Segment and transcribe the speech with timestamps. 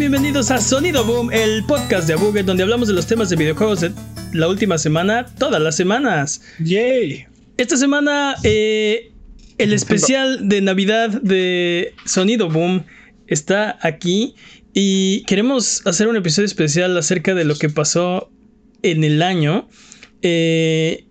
[0.00, 3.82] Bienvenidos a Sonido Boom, el podcast de Abuget, donde hablamos de los temas de videojuegos
[3.82, 3.92] de
[4.32, 6.40] la última semana, todas las semanas.
[6.58, 7.26] ¡Yay!
[7.58, 9.12] Esta semana, eh,
[9.58, 12.86] el especial de Navidad de Sonido Boom
[13.26, 14.36] está aquí
[14.72, 18.30] y queremos hacer un episodio especial acerca de lo que pasó
[18.82, 19.68] en el año.
[20.22, 21.04] Eh,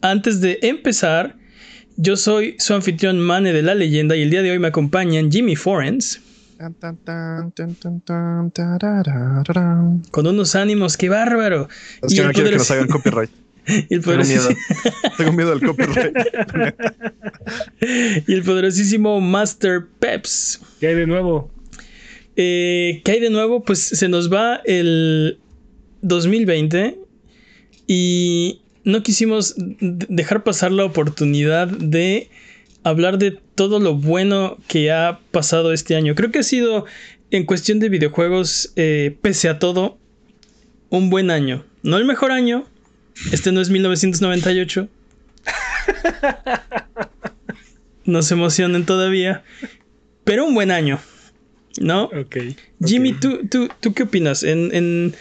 [0.00, 1.36] antes de empezar,
[1.96, 5.28] yo soy su anfitrión Mane de la leyenda y el día de hoy me acompañan
[5.32, 6.20] Jimmy Forens.
[10.10, 11.68] Con unos ánimos, qué bárbaro.
[12.02, 13.30] Es que no quiero que nos hagan copyright.
[13.88, 14.48] y el Tengo miedo.
[15.16, 16.16] Tengo miedo del copyright.
[18.26, 20.60] y el poderosísimo Master Peps.
[20.80, 21.50] ¿Qué hay de nuevo?
[22.36, 23.62] Eh, ¿Qué hay de nuevo?
[23.62, 25.38] Pues se nos va el
[26.02, 26.98] 2020
[27.86, 32.30] y no quisimos dejar pasar la oportunidad de
[32.88, 36.14] hablar de todo lo bueno que ha pasado este año.
[36.14, 36.86] Creo que ha sido,
[37.30, 39.98] en cuestión de videojuegos, eh, pese a todo,
[40.90, 41.64] un buen año.
[41.82, 42.64] No el mejor año.
[43.32, 44.88] Este no es 1998.
[48.04, 49.44] No se emocionen todavía.
[50.24, 50.98] Pero un buen año.
[51.78, 52.04] ¿No?
[52.04, 52.38] Ok.
[52.82, 53.12] Jimmy.
[53.12, 54.42] ¿tú, tú, tú qué opinas?
[54.44, 55.14] En, en,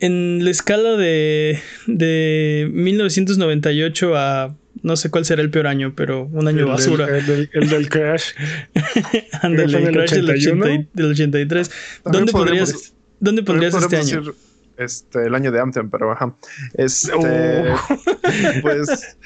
[0.00, 6.24] en la escala de, de 1998 a no sé cuál será el peor año, pero
[6.24, 7.06] un año El del- basura.
[7.18, 8.32] El del, el del Crash.
[9.42, 10.64] Ándale, el Crash del, 81.
[10.64, 11.68] 80 y- del 83.
[12.02, 14.32] También ¿Dónde podríamos- pondrías, ¿dónde pondrías este año?
[14.76, 16.34] este, el año de Anthem, pero ajá.
[16.74, 17.22] Este, Oh.
[18.62, 19.16] pues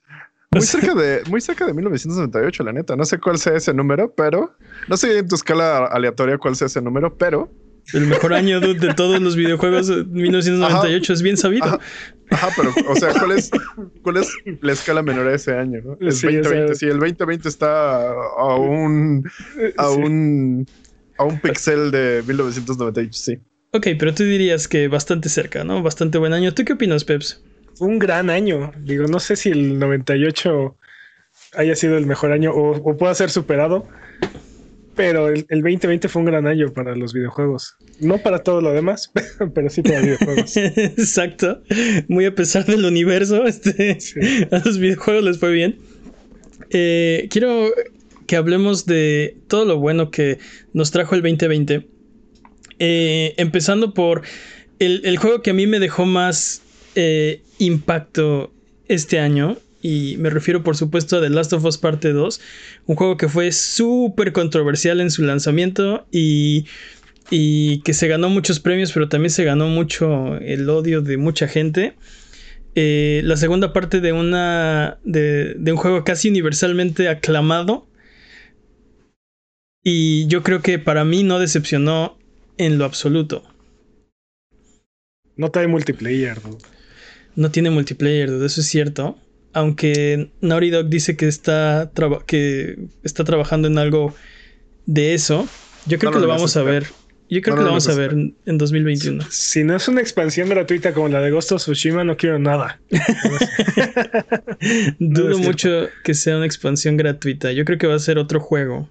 [0.52, 2.94] muy cerca de muy cerca de 1998, la neta.
[2.96, 4.56] No sé cuál sea ese número, pero
[4.88, 7.50] no sé en tu escala aleatoria cuál sea ese número, pero
[7.94, 11.64] El mejor año dude, de todos los videojuegos, eh, 1998, es bien sabido.
[11.66, 11.80] Ajá.
[12.32, 13.50] Ajá, pero, o sea, ¿cuál es,
[14.02, 14.28] cuál es
[14.62, 15.80] la escala menor a ese año?
[15.84, 15.96] ¿no?
[16.00, 19.24] El Sí, o sea- 2020, sí, el 2020 está a un,
[19.76, 20.00] a Sí.
[20.00, 20.66] un,
[21.18, 23.38] a un pixel de 1998, sí.
[23.72, 25.82] Ok, pero tú dirías que bastante cerca, ¿no?
[25.82, 26.52] Bastante buen año.
[26.52, 27.42] ¿Tú qué opinas, Peps?
[27.80, 28.70] Un gran año.
[28.80, 30.76] Digo, no sé si el 98
[31.54, 33.88] haya sido el mejor año o, o pueda ser superado.
[34.94, 37.76] Pero el, el 2020 fue un gran año para los videojuegos.
[38.00, 39.10] No para todo lo demás,
[39.54, 40.56] pero sí para videojuegos.
[40.56, 41.62] Exacto.
[42.08, 44.20] Muy a pesar del universo, este, Sí.
[44.50, 45.76] a los videojuegos les fue bien.
[46.70, 47.70] Eh, quiero
[48.26, 50.38] que hablemos de todo lo bueno que
[50.72, 51.86] nos trajo el 2020.
[52.78, 54.22] Eh, empezando por
[54.78, 56.62] el, el juego que a mí me dejó más
[56.94, 58.52] eh, impacto
[58.88, 59.56] este año.
[59.82, 62.40] Y me refiero, por supuesto, a The Last of Us Parte 2.
[62.86, 66.06] Un juego que fue súper controversial en su lanzamiento.
[66.10, 66.66] Y
[67.30, 71.48] y que se ganó muchos premios, pero también se ganó mucho el odio de mucha
[71.48, 71.94] gente.
[72.74, 77.86] Eh, la segunda parte de una de, de un juego casi universalmente aclamado
[79.82, 82.18] y yo creo que para mí no decepcionó
[82.56, 83.42] en lo absoluto.
[85.36, 86.38] No trae multiplayer.
[86.44, 86.58] ¿no?
[87.34, 89.18] No tiene multiplayer, dude, eso es cierto.
[89.52, 94.14] Aunque Naughty Dog dice que está, traba- que está trabajando en algo
[94.86, 95.48] de eso,
[95.86, 96.86] yo creo No que lo lo vamos a ver.
[97.28, 99.24] Yo creo No que lo lo vamos a ver en, en 2021.
[99.30, 102.78] Si no es una expansión gratuita como la de Ghost of Tsushima, no quiero nada.
[104.98, 107.52] Dudo mucho que sea una expansión gratuita.
[107.52, 108.88] Yo creo que va a ser otro juego.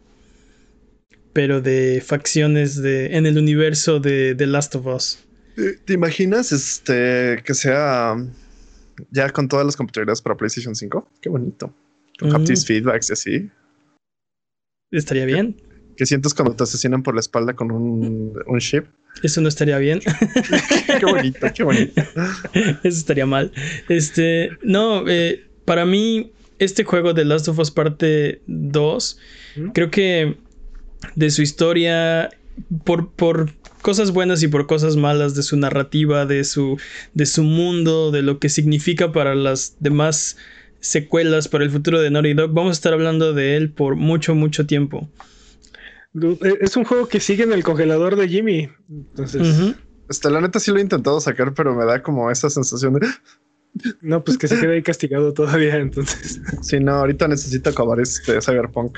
[1.33, 5.19] Pero de facciones de, en el universo de The Last of Us.
[5.55, 8.15] ¿Te, te imaginas este que sea
[9.11, 11.09] ya con todas las computadoras para PlayStation 5?
[11.21, 11.73] Qué bonito.
[12.19, 13.49] Con haptics feedbacks y así.
[14.91, 15.55] Estaría bien.
[15.97, 18.85] Que sientes cuando te asesinan por la espalda con un, un chip.
[19.23, 19.99] Eso no estaría bien.
[20.99, 22.01] Qué bonito, qué bonito.
[22.53, 23.51] Eso estaría mal.
[23.89, 29.19] Este, no, eh, para mí, este juego de Last of Us Parte 2,
[29.57, 29.69] ¿Mm?
[29.71, 30.37] creo que
[31.15, 32.29] de su historia,
[32.83, 36.77] por, por cosas buenas y por cosas malas, de su narrativa, de su,
[37.13, 40.37] de su mundo, de lo que significa para las demás
[40.79, 44.35] secuelas, para el futuro de Naughty Dog, vamos a estar hablando de él por mucho,
[44.35, 45.09] mucho tiempo.
[46.21, 48.69] Eh, Es un juego que sigue en el congelador de Jimmy.
[48.89, 49.75] Entonces.
[50.09, 53.07] Este, la neta sí lo he intentado sacar, pero me da como esa sensación de
[54.01, 55.77] no, pues que se quede ahí castigado todavía.
[55.77, 58.97] Entonces, si no, ahorita necesito acabar este Cyberpunk.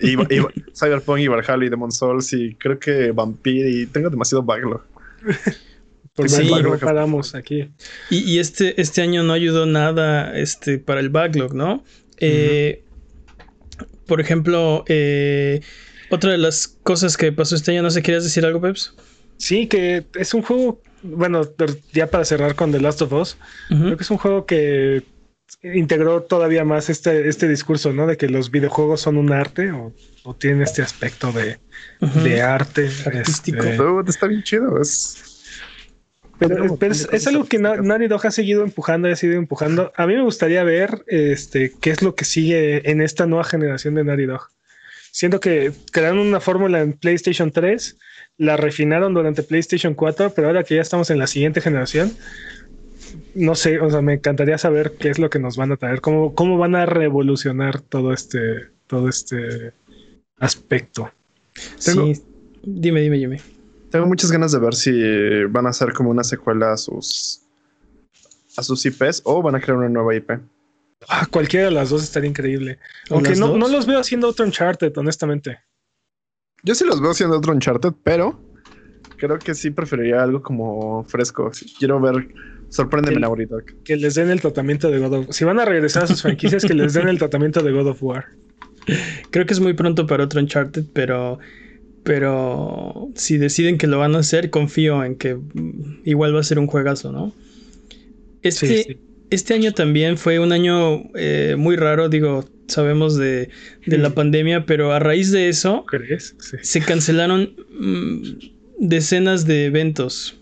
[0.00, 4.42] Y, y- Cyberpunk y Valhalla y Demon Souls y creo que Vampire y tengo demasiado
[4.42, 4.82] backlog.
[6.14, 6.50] por Sí.
[6.50, 7.70] más no paramos aquí.
[8.10, 11.84] Y, y este, este año no ayudó nada este, para el backlog, ¿no?
[12.18, 12.82] Eh,
[14.06, 15.60] por ejemplo, eh,
[16.10, 18.94] otra de las cosas que pasó este año, no sé, ¿querías decir algo, Peps?
[19.36, 20.82] Sí, que es un juego.
[21.02, 21.42] Bueno,
[21.94, 23.36] ya para cerrar con The Last of Us,
[23.68, 25.02] creo que es un juego que
[25.62, 28.06] integró todavía más este, este discurso, ¿no?
[28.06, 29.92] De que los videojuegos son un arte o,
[30.24, 31.58] o tienen este aspecto de,
[32.22, 33.58] de arte Artístico.
[33.58, 34.80] este, Pero está bien chido.
[34.80, 35.42] Es,
[36.38, 37.86] Pero, es, algo que Na- artísticas.
[37.86, 39.92] Naughty Dog ha seguido empujando y ha seguido empujando.
[39.96, 43.94] A mí me gustaría ver este, qué es lo que sigue en esta nueva generación
[43.94, 44.48] de Naughty Dog.
[45.12, 47.98] Siento que crearon una fórmula en PlayStation 3,
[48.38, 52.16] la refinaron durante PlayStation 4, pero ahora que ya estamos en la siguiente generación,
[53.34, 56.00] no sé, o sea, me encantaría saber qué es lo que nos van a traer,
[56.00, 59.72] cómo, cómo van a revolucionar todo este, todo este
[60.38, 61.10] aspecto.
[61.84, 62.22] Tengo- Sí.
[62.62, 63.40] Dime, dime, dime.
[63.90, 64.92] tengo muchas ganas de ver si
[65.48, 67.40] van a hacer como una secuela a sus
[68.56, 70.30] a sus IPs o van a crear una nueva IP.
[71.08, 72.78] Ah, cualquiera de las dos estaría increíble.
[73.08, 73.58] ¿O Aunque no, dos?
[73.58, 75.60] no los veo haciendo otro Uncharted, honestamente.
[76.62, 78.38] Yo sí los veo haciendo otro Uncharted, pero
[79.16, 81.50] creo que sí preferiría algo como fresco.
[81.78, 82.28] Quiero ver,
[82.70, 83.64] sorpréndeme El- Naughty Dog.
[83.84, 86.64] que les den el tratamiento de God of Si van a regresar a sus franquicias,
[86.64, 88.24] que les den el tratamiento de God of War.
[89.30, 91.38] Creo que es muy pronto para otro Uncharted, pero.
[92.02, 95.36] Pero si deciden que lo van a hacer, confío en que
[96.04, 97.34] igual va a ser un juegazo, ¿no?
[98.42, 98.96] Este, Sí, sí.
[99.28, 103.50] este año también fue un año eh, muy raro, digo, sabemos de,
[103.84, 106.34] de la pandemia, pero a raíz de eso ¿Crees?
[106.38, 106.56] Sí.
[106.62, 108.22] se cancelaron mm,
[108.78, 110.38] decenas de eventos.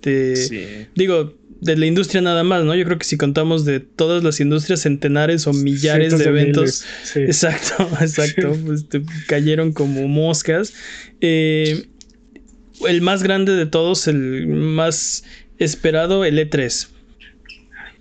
[0.00, 0.62] De, Sí.
[0.94, 2.74] Digo, de la industria nada más, ¿no?
[2.74, 6.84] Yo creo que si contamos de todas las industrias, centenares o millares Cientos de eventos.
[7.04, 7.20] sí.
[7.26, 8.54] Exacto, exacto.
[8.54, 8.60] Sí.
[8.64, 10.72] Pues te cayeron como moscas.
[11.20, 11.86] Eh,
[12.88, 15.24] el más grande de todos, el más
[15.58, 16.88] esperado, el E3.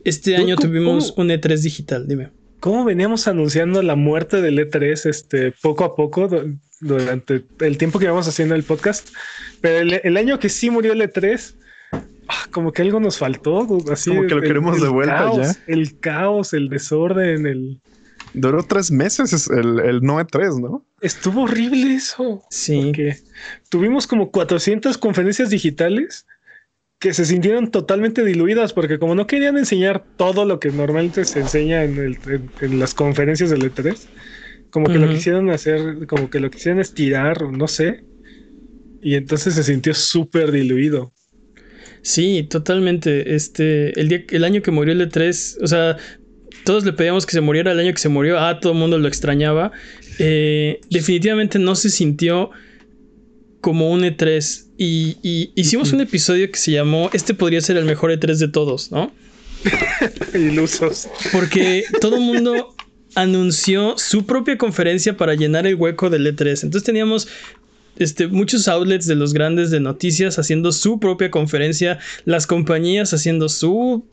[0.05, 2.29] Este ¿Tú año cómo- tuvimos un E3 digital, dime.
[2.61, 7.99] ¿Cómo veníamos anunciando la muerte del E3 este, poco a poco du- durante el tiempo
[7.99, 9.09] que íbamos haciendo el podcast?
[9.61, 11.58] Pero el, el año que sí murió el E3, ah,
[12.51, 13.67] como que algo nos faltó.
[13.91, 15.55] Así, Como que lo el- queremos el de vuelta caos, ya.
[15.67, 17.81] El caos, el desorden, el...
[18.33, 20.85] Duró tres meses es el, el no E3, ¿no?
[21.01, 22.43] Estuvo horrible eso.
[22.51, 22.83] Sí.
[22.85, 23.17] Porque
[23.69, 26.27] tuvimos como 400 conferencias digitales
[26.99, 31.39] que se sintieron totalmente diluidas porque como no querían enseñar todo lo que normalmente se
[31.39, 34.05] enseña en, el- en- en las conferencias del E3,
[34.69, 38.03] como que lo quisieron hacer, como que lo quisieron estirar, o no sé.
[39.01, 41.13] Y entonces se sintió súper diluido.
[42.01, 43.35] Sí, totalmente.
[43.35, 45.97] Este, el día, el año que murió el E3, o sea,
[46.63, 48.39] todos le pedíamos que se muriera el año que se murió.
[48.39, 49.71] Ah, todo el mundo lo extrañaba.
[50.19, 52.51] Eh, definitivamente no se sintió
[53.61, 54.65] como un E3.
[54.77, 58.47] Y, y hicimos un episodio que se llamó Este podría ser el mejor E3 de
[58.47, 59.11] todos, ¿no?
[60.33, 61.09] Ilusos.
[61.31, 62.75] Porque todo el mundo
[63.15, 66.63] anunció su propia conferencia para llenar el hueco del E3.
[66.63, 67.27] Entonces teníamos
[67.99, 73.49] este, muchos outlets de los grandes de noticias haciendo su propia conferencia, las compañías haciendo
[73.49, 74.05] su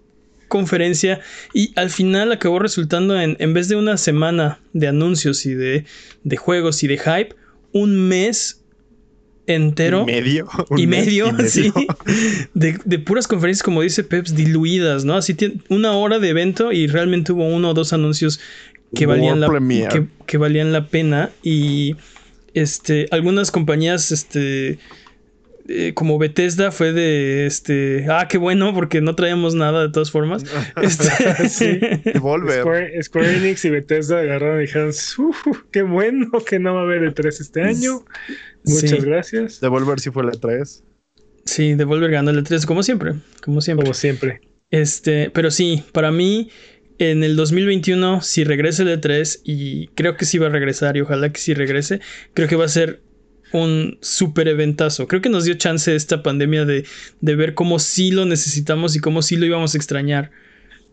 [0.49, 1.21] conferencia
[1.55, 5.85] y al final acabó resultando en, en vez de una semana de anuncios y de,
[6.25, 7.35] de juegos y de hype,
[7.73, 8.63] un mes
[9.47, 10.49] entero Y medio.
[10.77, 11.73] y medio, sí,
[12.55, 15.15] de, de puras conferencias, como dice Peps, diluidas, ¿no?
[15.15, 18.41] Así tiene una hora de evento y realmente hubo uno o dos anuncios
[18.95, 19.49] que valían la,
[19.91, 21.97] que, que valían la pena y
[22.61, 24.79] este, algunas compañías, este,
[25.69, 30.11] eh, como Bethesda fue de, este, ah, qué bueno, porque no traíamos nada de todas
[30.11, 30.45] formas.
[30.83, 31.79] Este, Sí.
[32.13, 32.61] Devolver.
[32.61, 36.85] Square, Square Enix y Bethesda agarraron y dijeron, "Uf, qué bueno que no va a
[36.85, 38.05] haber E3 este año.
[38.65, 38.97] Muchas Sí.
[39.01, 39.61] gracias.
[39.61, 40.83] Devolver sí fue la 3.
[41.45, 43.85] sí, Devolver ganó el E3, como siempre, como siempre.
[43.85, 44.41] Como siempre.
[44.71, 46.51] Este, pero sí, para mí,
[46.99, 51.01] en el 2021, si regresa el E3, y creo que sí va a regresar, y
[51.03, 52.01] ojalá que sí regrese,
[52.35, 53.01] creo que va a ser
[53.53, 55.07] un súper eventazo.
[55.07, 56.85] Creo que nos dio chance esta pandemia de,
[57.21, 60.31] de ver cómo sí lo necesitamos y cómo sí lo íbamos a extrañar.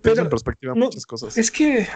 [0.02, 1.38] Pero Pero en perspectiva no, muchas cosas.
[1.38, 1.88] Es que eh,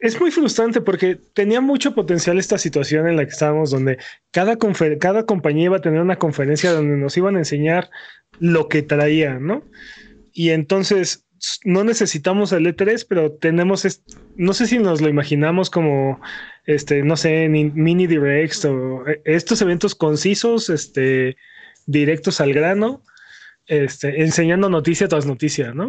[0.00, 3.98] es muy frustrante porque tenía mucho potencial esta situación en la que estábamos, donde
[4.30, 7.90] cada, confer- cada compañía iba a tener una conferencia donde nos iban a enseñar
[8.38, 9.64] lo que traía, ¿no?
[10.32, 11.24] Y entonces
[11.64, 14.02] no necesitamos el E3, pero tenemos,
[14.36, 16.20] no sé si nos lo imaginamos como,
[16.66, 21.36] este, no sé, ni- mini directs o eh, estos eventos concisos, este,
[21.86, 23.02] directos al grano,
[23.66, 25.88] este, enseñando noticia tras noticia, ¿no?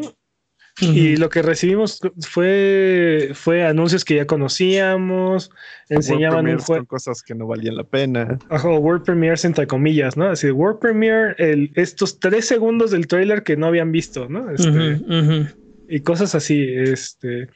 [0.81, 5.51] Y lo que recibimos fue, fue anuncios que ya conocíamos,
[5.89, 8.39] enseñaban un juego, cosas que no valían la pena.
[8.49, 10.29] World Premiers entre comillas, ¿no?
[10.29, 14.49] Así, World Premiere, el, estos tres segundos del trailer que no habían visto, ¿no?
[14.51, 15.47] Este, Ujú, ujú.
[15.87, 17.49] Y cosas así, este...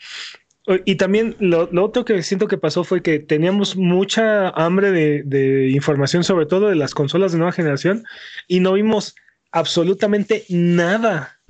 [0.85, 5.23] Y también lo, lo otro que siento que pasó fue que teníamos mucha hambre de,
[5.23, 8.05] de información, sobre todo de las consolas de nueva generación,
[8.47, 9.13] y no vimos
[9.51, 11.41] absolutamente nada,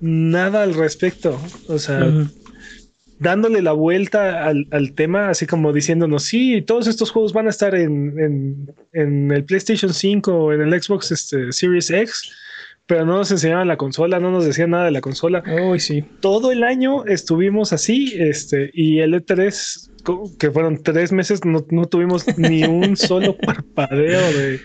[0.00, 1.40] nada al respecto.
[1.68, 2.10] O sea,
[3.18, 7.50] dándole la vuelta al, al, tema, así como diciéndonos, sí, todos estos juegos van a
[7.50, 12.32] estar en, en, en el PlayStation 5 o en el Xbox este, Series X,
[12.86, 15.42] pero no nos enseñaban la consola, no nos decían nada de la consola.
[15.60, 16.04] Oh, sí.
[16.20, 21.86] Todo el año estuvimos así, este, y el E3, que fueron tres meses, no, no
[21.86, 24.60] tuvimos ni un solo parpadeo de,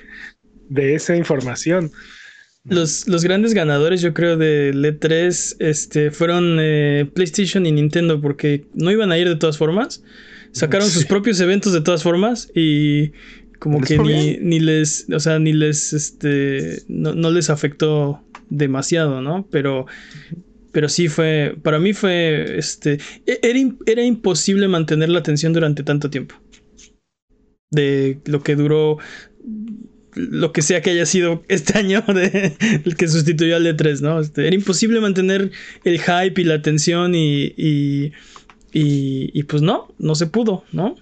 [0.70, 1.92] de esa información.
[2.66, 8.66] Los, los, grandes ganadores, yo creo, de E3 este, fueron eh, PlayStation y Nintendo, porque
[8.74, 10.02] no iban a ir de todas formas.
[10.54, 10.94] Sacaron sí.
[10.94, 13.12] sus propios eventos de todas formas y
[13.60, 19.22] como que ni, ni, les, o sea, ni les, este, no, no, les afectó demasiado,
[19.22, 19.48] ¿no?
[19.52, 19.86] Pero,
[20.72, 26.10] pero sí fue, para mí fue, este, era, era imposible mantener la atención durante tanto
[26.10, 26.36] tiempo.
[27.72, 29.00] De lo que duró
[30.16, 32.56] lo que sea que haya sido este año de,
[32.86, 34.20] el que sustituyó al E3, ¿no?
[34.20, 35.52] Este, era imposible mantener
[35.84, 38.12] el hype y la atención y, y,
[38.72, 40.96] y, y pues no, no se pudo, ¿no?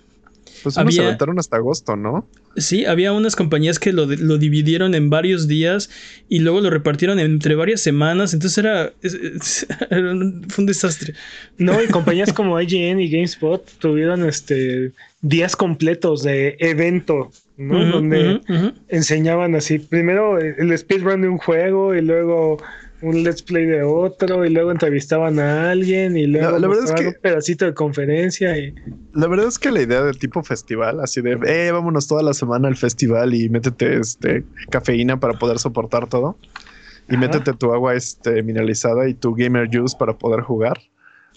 [0.64, 2.28] Pues había, se aventaron hasta agosto, ¿no?
[2.58, 5.90] Sí, había unas compañías que lo, lo, dividieron en varios días
[6.28, 8.34] y luego lo repartieron entre varias semanas.
[8.34, 8.94] Entonces era,
[9.90, 11.14] era un, fue un desastre.
[11.58, 14.92] No, y compañías como IGN y GameSpot tuvieron este
[15.22, 17.32] días completos de evento,
[17.68, 17.78] ¿no?
[17.78, 18.74] Uh -huh, Donde uh -huh.
[18.90, 22.58] enseñaban así, primero el speedrun de un juego y luego
[23.02, 26.86] un let's play de otro y luego entrevistaban a alguien y luego la, la verdad
[26.86, 28.74] es que, un pedacito de conferencia y
[29.14, 32.34] la verdad es que la idea del tipo festival así de eh, vámonos toda la
[32.34, 36.38] semana al festival y métete este cafeína para poder soportar todo
[37.10, 37.22] y Ajá.
[37.22, 40.80] métete tu agua este mineralizada y tu gamer juice para poder jugar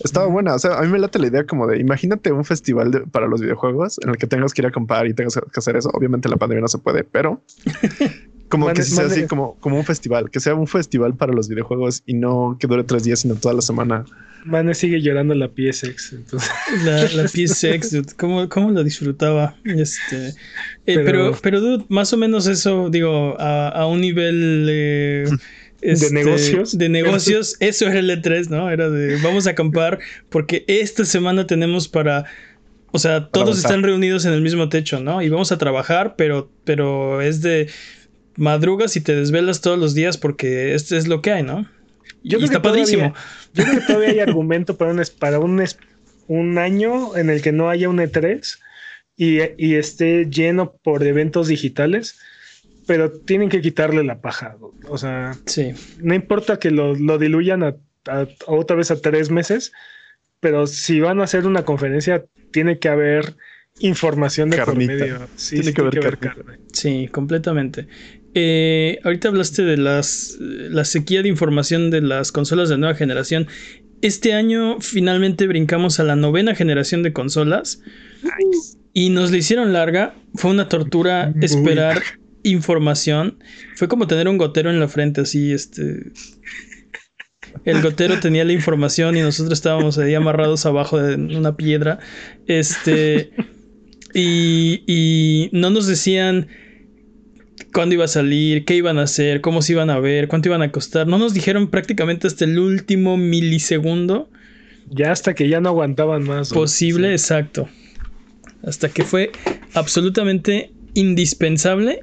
[0.02, 0.54] estaba buena.
[0.54, 3.26] O sea, a mí me late la idea como de imagínate un festival de, para
[3.26, 5.90] los videojuegos en el que tengas que ir a comprar y tengas que hacer eso.
[5.92, 7.42] Obviamente la pandemia no se puede, pero
[8.48, 11.48] como Mane- que sea así como, como un festival, que sea un festival para los
[11.48, 14.04] videojuegos y no que dure tres días, sino toda la semana.
[14.44, 16.12] Mane sigue llorando la PSX.
[16.12, 16.50] EntonX.
[16.84, 19.56] La, la PSX, dude, ¿cómo, cómo lo disfrutaba?
[19.64, 20.34] Este, eh,
[20.84, 25.24] pero, Pero- pero, dude, más o menos eso, digo, a, a un nivel eh,
[25.92, 26.76] este, negocios.
[26.78, 28.70] De negocios, eso era el E3, ¿no?
[28.70, 29.98] Era de vamos a acampar
[30.30, 32.24] porque esta semana tenemos para.
[32.92, 35.20] O sea, todos están reunidos en el mismo techo, ¿no?
[35.20, 37.68] Y vamos a trabajar, pero, pero es de
[38.36, 41.68] madrugas y te desvelas todos los días porque esto es lo que hay, ¿no?
[42.22, 43.14] Yo y creo que está todavía- padrísimo.
[43.52, 45.62] Yo creo que todavía hay argumento para un, para un,
[46.28, 48.58] un año en el que no haya un E3
[49.16, 52.16] y, y esté lleno por eventos digitales,
[52.86, 54.56] pero tienen que quitarle la paja.
[54.88, 55.72] O sea, Sí.
[56.00, 57.76] no importa que lo, lo diluyan a,
[58.06, 59.72] a- otra vez a tres meses,
[60.40, 63.34] pero si van a hacer una conferencia, tiene que haber
[63.80, 64.92] información de Carnita.
[64.92, 65.28] por medio.
[65.36, 66.34] Sí, Tiene sí que haber carnita.
[66.34, 66.58] carne.
[66.72, 67.86] Sí, completamente.
[68.34, 73.46] Eh, ahorita hablaste de las la sequía de información de las consolas de nueva generación.
[74.02, 77.80] Este año finalmente brincamos a la novena generación de consolas
[78.92, 80.14] y nos la hicieron larga.
[80.34, 82.02] Fue una tortura Muy esperar
[82.44, 83.42] información.
[83.74, 86.12] Fue como tener un gotero en la frente, así, este.
[87.64, 91.98] El gotero tenía la información y nosotros estábamos ahí amarrados abajo de una piedra.
[92.46, 93.32] Este.
[94.14, 96.48] Y, y no nos decían
[97.72, 100.62] cuándo iba a salir, qué iban a hacer, cómo se iban a ver, cuánto iban
[100.62, 101.06] a costar.
[101.08, 104.30] No nos dijeron prácticamente hasta el último milisegundo
[104.88, 106.50] Ya hasta que ya no aguantaban más.
[106.50, 106.54] ¿no?
[106.54, 107.14] posible, Sí.
[107.14, 107.68] exacto.
[108.62, 109.32] Hasta que fue
[109.74, 112.02] absolutamente indispensable.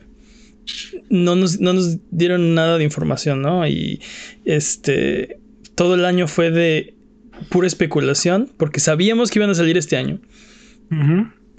[1.10, 3.68] No nos, no nos dieron nada de información, ¿no?
[3.68, 4.02] Y
[4.46, 5.38] este.
[5.76, 6.94] Todo el año fue de
[7.50, 10.20] pura especulación, porque sabíamos que iban a salir este año.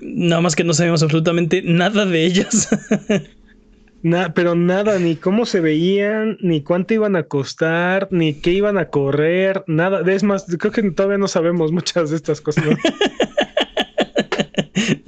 [0.01, 2.69] Nada más que no sabíamos absolutamente nada de ellas.
[4.03, 8.77] Na- pero nada, ni cómo se veían, ni cuánto iban a costar, ni qué iban
[8.77, 10.03] a correr, nada.
[10.13, 12.65] Es más, creo que todavía no sabemos muchas de estas cosas.
[12.67, 12.77] ¿no?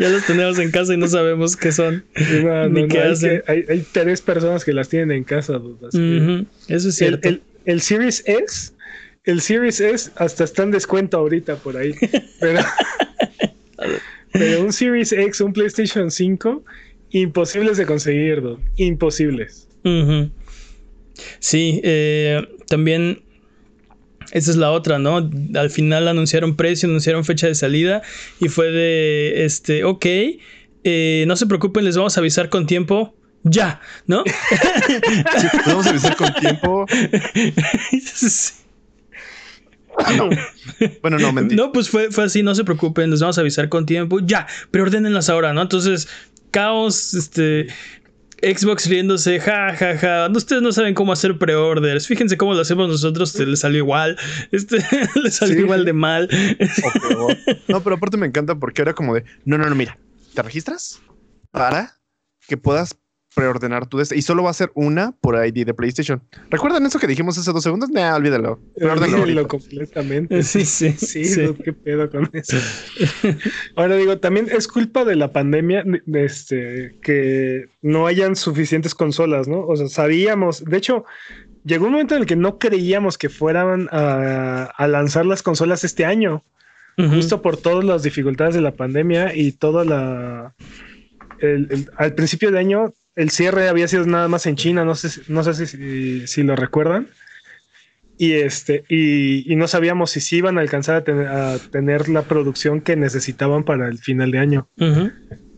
[0.04, 2.04] ya las tenemos en casa y no sabemos qué son.
[2.42, 3.42] No, no, Ni no, qué hay, hacen.
[3.44, 5.60] que- hay- hay tres personas que las tienen en casa.
[5.88, 7.28] así Ujú, Eso es cierto.
[7.28, 8.72] el- el Series S,
[9.24, 11.94] el Series S hasta está en descuento ahorita por ahí.
[12.40, 12.60] Pero,
[14.32, 16.64] pero un Series X, un PlayStation 5,
[17.10, 19.68] imposibles de conseguir, dude, imposibles.
[19.84, 20.30] Ujú.
[21.38, 23.22] Sí, eh, también
[24.32, 25.30] esa es la otra, ¿no?
[25.54, 28.02] Al final anunciaron precio, anunciaron fecha de salida
[28.40, 30.06] y fue de, este, ok,
[30.84, 33.14] eh, no se preocupen, les vamos a avisar con tiempo.
[33.42, 34.24] Ya, ¿no?
[34.24, 36.86] Sí, les vamos a avisar con tiempo.
[38.02, 38.52] Sí.
[40.16, 40.28] No.
[41.02, 41.54] Bueno, no, mentí.
[41.54, 44.18] No, pues fue, fue así, no se preocupen, les vamos a avisar con tiempo.
[44.20, 45.62] Ya, preordénenlas ahora, ¿no?
[45.62, 46.08] Entonces,
[46.50, 47.68] caos, este.
[48.44, 50.28] Xbox riéndose, ja, ja, ja.
[50.28, 52.06] Ustedes no saben cómo hacer preorders.
[52.06, 54.18] Fíjense cómo lo hacemos nosotros, le salió igual.
[54.52, 54.78] Este,
[55.22, 56.28] le salió igual de mal.
[57.68, 59.98] no, pero aparte me encanta porque era como de, no, no, no, mira,
[60.34, 61.00] ¿te registras?
[61.50, 61.96] Para
[62.46, 62.96] que puedas
[63.34, 66.22] preordenar tu Y solo va a ser una por ID de PlayStation.
[66.50, 67.90] ¿Recuerdan eso que dijimos hace dos segundos?
[67.90, 68.60] Nah, olvídalo.
[68.80, 70.42] Olvídalo completamente.
[70.54, 70.94] Sí, sí.
[71.04, 72.56] Sí, qué pedo con eso.
[73.76, 79.66] Ahora digo, también es culpa de la pandemia este, que no hayan suficientes consolas, ¿no?
[79.66, 81.04] O sea, sabíamos, de hecho,
[81.64, 86.04] llegó un momento en el que no creíamos que fueran a, lanzar las consolas este
[86.04, 86.44] año.
[86.96, 90.54] Justo por todas las dificultades de la pandemia y toda la...
[91.96, 95.42] al principio de año el cierre había sido nada más en China, no sé, no
[95.44, 95.66] sé
[96.26, 97.08] si, lo recuerdan.
[98.16, 102.96] Y, este, y, no sabíamos si sí iban a alcanzar a tener, la producción que
[102.96, 104.68] necesitaban para el final de año.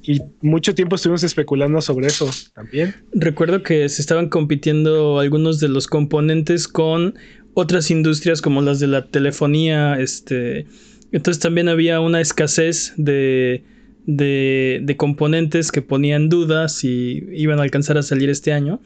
[0.02, 2.94] Y mucho tiempo estuvimos especulando sobre eso también.
[3.12, 7.18] Recuerdo que se estaban compitiendo algunos de los componentes con
[7.54, 9.98] otras industrias como las de la telefonía.
[9.98, 10.66] Este,
[11.10, 13.64] entonces también había una escasez de,
[14.06, 18.80] de, componentes que ponían dudas si iban a alcanzar a salir este año.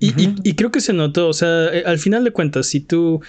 [0.00, 3.20] Y, creo que se notó, o sea, eh, al final de cuentas, si tú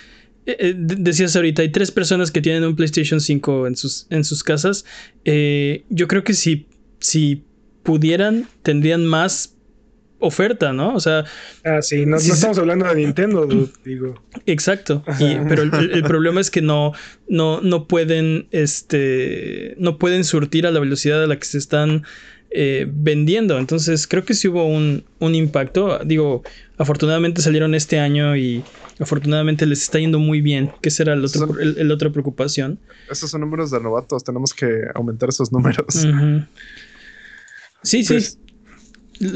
[0.47, 4.23] eh, eh, decías ahorita, hay tres personas que tienen un PlayStation 5 en sus, en
[4.23, 4.85] sus casas,
[5.23, 6.65] yo creo que si,
[6.99, 7.43] si
[7.83, 9.52] pudieran, tendrían más
[10.19, 10.95] oferta, ¿no?
[10.95, 11.25] O sea.
[11.63, 13.47] Ah, sí, no, estamos hablando de Nintendo,
[13.83, 14.21] digo.
[14.45, 15.03] Exacto.
[15.47, 16.93] pero el, problema es que no,
[17.27, 22.03] no, no pueden, este, no pueden surtir a la velocidad a la que se están
[22.51, 23.57] eh, vendiendo.
[23.57, 25.99] Entonces, creo que sí hubo un, un impacto.
[26.05, 26.43] Digo,
[26.77, 28.63] afortunadamente salieron este año y
[28.99, 32.79] afortunadamente les está yendo muy bien, que será el otro, el, otra preocupación.
[33.09, 36.05] Esos son números de novatos, tenemos que aumentar esos números.
[37.83, 38.13] Sí, sí.
[38.13, 38.39] Pues,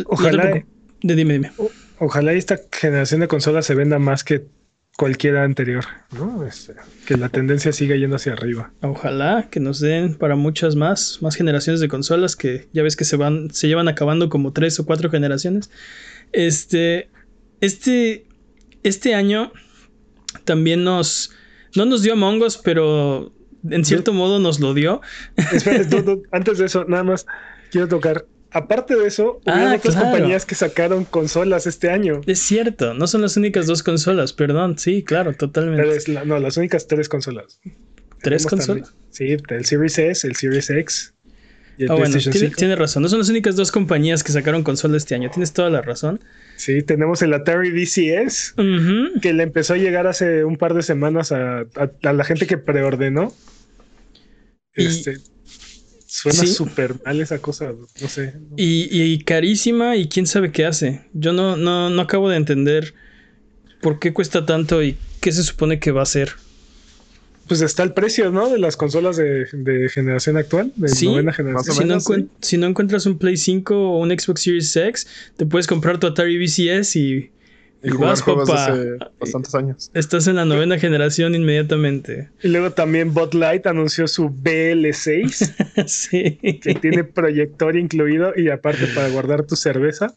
[0.06, 0.64] ojalá,
[1.02, 1.52] dime, dime.
[2.00, 4.46] Ojalá esta generación de consolas se venda más que
[4.98, 6.46] cualquiera anterior, ¿no?
[6.46, 6.74] Este,
[7.06, 8.72] que la tendencia siga yendo hacia arriba.
[8.82, 13.06] Ojalá que nos den para muchas más, más generaciones de consolas que ya ves que
[13.06, 15.70] se van, se llevan acabando como tres o cuatro generaciones.
[16.32, 17.10] Este,
[17.62, 18.26] este,
[18.82, 19.54] este año
[20.46, 21.32] también nos,
[21.76, 23.32] no nos dio Among Us, pero
[23.70, 25.02] en cierto modo nos lo dio.
[26.32, 27.28] antes de eso, nada más
[27.72, 32.22] quiero tocar Aparte de eso, ah, otras compañías que sacaron consolas este año.
[32.26, 34.78] Es cierto, no son las únicas dos consolas, perdón.
[34.78, 36.26] Sí, claro, totalmente.
[36.26, 37.60] no, las únicas tres consolas.
[38.22, 38.96] ¿Tres consolas?
[39.12, 41.14] sí, el Series S, el Series X.
[41.78, 42.18] Y el ah, bueno,
[42.58, 43.04] tiene, razón.
[43.04, 45.30] No son las únicas dos compañías que sacaron consolas este año.
[45.30, 46.20] Tienes toda la razón.
[46.56, 48.56] Sí, tenemos el Atari VCS,
[49.22, 51.68] que le empezó a llegar hace un par de semanas a,
[52.02, 53.32] la gente que preordenó.
[54.74, 55.18] Este,
[56.20, 58.34] Suena súper mal esa cosa, no sé.
[58.56, 61.04] Y, carísima y quién sabe qué hace.
[61.14, 62.96] Yo no, no, no acabo de entender
[63.82, 66.32] por qué cuesta tanto y qué se supone que va a ser.
[67.48, 68.50] Pues está el precio, ¿no?
[68.50, 69.46] De las consolas de,
[69.94, 71.76] generación actual, de novena generación.
[71.76, 75.68] Si no, si no, encuentras un Play 5 o un Xbox Series X, te puedes
[75.68, 77.30] comprar tu Atari VCS y
[77.84, 79.92] y, jugar juegos hace bastantes años.
[79.94, 82.30] Estás en la novena generación inmediatamente.
[82.42, 85.86] Y luego también Bot Light anunció su BL6.
[85.88, 86.38] sí.
[86.62, 90.16] Que tiene proyector incluido y aparte para guardar tu cerveza.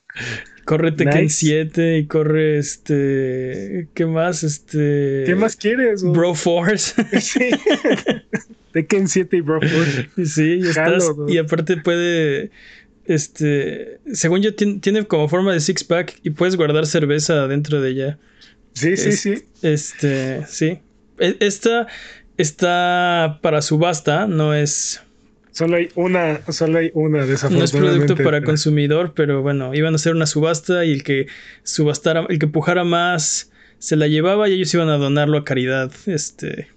[0.65, 3.89] Corre Tekken 7 y corre este.
[3.95, 4.43] ¿Qué más?
[4.43, 5.25] Este.
[5.27, 6.03] ¿Qué más quieres?
[6.03, 6.95] Bro Force.
[7.21, 7.51] sí.
[8.73, 10.09] Tekken 7 y Bro Force.
[10.25, 12.51] Sí, y, estás, y aparte puede
[13.11, 17.91] este, según yo, tiene, como forma de six pack y puedes guardar cerveza dentro de
[17.91, 18.19] ella.
[18.75, 19.43] Sí, sí, sí.
[19.63, 20.79] Este, sí.
[21.19, 21.89] E, esta
[22.37, 25.03] está para subasta, no es.
[25.51, 29.97] Solo hay una, solo hay una No es producto para consumidor, pero bueno, iban a
[29.97, 31.27] hacer una subasta y el que
[31.65, 35.91] subastara, el que pujara más se la llevaba y ellos iban a donarlo a caridad.
[36.07, 36.69] Este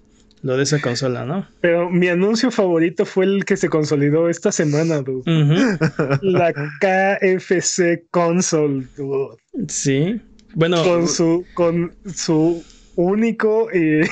[0.44, 1.48] lo de esa consola, ¿no?
[1.62, 5.24] Pero mi anuncio favorito fue el que se consolidó esta semana, dude.
[6.20, 9.38] La KFC console, dude.
[9.68, 10.20] Sí.
[10.54, 10.84] Bueno.
[10.84, 12.62] Con su, con su
[12.94, 14.02] único y,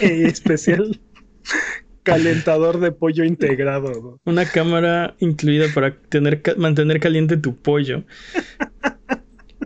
[0.00, 1.00] especial
[2.02, 4.20] calentador de pollo integrado.
[4.26, 8.04] Una cámara incluida para tener, mantener caliente tu pollo.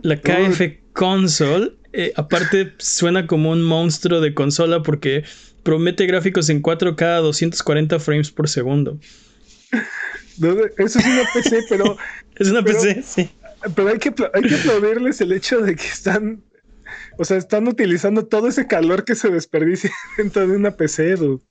[0.03, 0.61] La KF
[0.93, 5.25] console, eh, aparte suena como un monstruo de consola porque
[5.63, 8.99] promete gráficos en 4K a 240 frames por segundo.
[10.77, 11.97] eso es una PC, pero.
[12.35, 13.29] es una PC, sí.
[13.75, 16.41] Pero hay que, hay que aplaudirles el hecho de que están.
[17.17, 21.41] O sea, están utilizando todo ese calor que se desperdicia dentro de una PC, dude.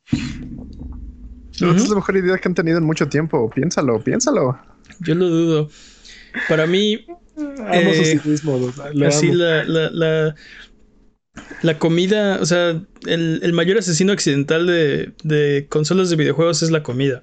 [1.52, 3.48] Es la mejor idea que han tenido en mucho tiempo.
[3.50, 4.58] Piénsalo, piénsalo.
[5.00, 5.68] Yo lo dudo.
[6.48, 8.72] Para mí, Amo su Eh, ciclismo.
[8.94, 9.36] lo Así amo.
[9.36, 10.34] la, la, la,
[11.62, 16.70] la comida, o sea, el, el mayor asesino accidental de, de consolas de videojuegos es
[16.70, 17.22] la comida.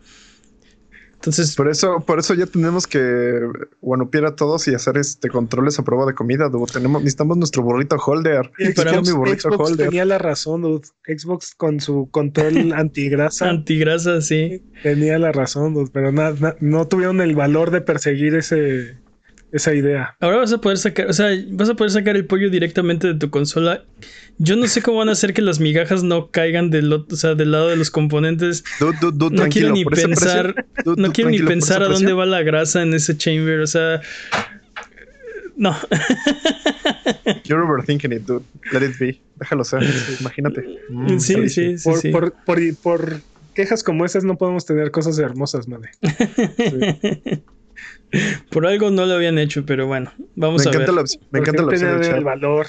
[1.16, 3.40] Entonces, Por eso, por eso ya tenemos que
[3.82, 6.48] guanupiar a todos y hacer este controles a prueba de comida.
[6.48, 6.72] dude.
[6.72, 8.52] Tenemos, necesitamos nuestro burrito holder.
[8.60, 9.88] Y para Quiero Xbox, mi burrito Xbox holder.
[9.88, 10.88] tenía la razón, dude.
[11.08, 14.62] Xbox con su control antigrasa antigrasa, sí.
[14.84, 18.98] tenía la razón, dude, pero na- na- no tuvieron el valor de perseguir ese,
[19.52, 20.16] esa idea.
[20.20, 23.14] Ahora vas a poder sacar, o sea, vas a poder sacar el pollo directamente de
[23.16, 23.84] tu consola.
[24.38, 27.34] Yo no sé cómo van a hacer que las migajas no caigan del, o sea,
[27.34, 28.64] del lado de los componentes.
[28.80, 33.18] No quiero ni pensar, no quiero ni pensar a dónde va la grasa en ese
[33.18, 34.02] chamber, o sea,
[35.56, 35.76] no.
[37.46, 38.46] You're overthinking it, dude.
[38.72, 39.20] Let it be.
[39.38, 39.84] Déjalo ser.
[40.20, 40.64] Imagínate.
[40.90, 42.12] Mm, sí, sí, sí, Por, sí.
[42.12, 43.22] por, por, por
[43.56, 45.92] quejas como esas no podemos tener cosas hermosas, madre.
[48.52, 50.82] Por algo no lo habían hecho, pero bueno, vamos Me a ver.
[50.82, 52.18] encanta la, opción- me encanta la opción del chat.
[52.18, 52.68] el valor.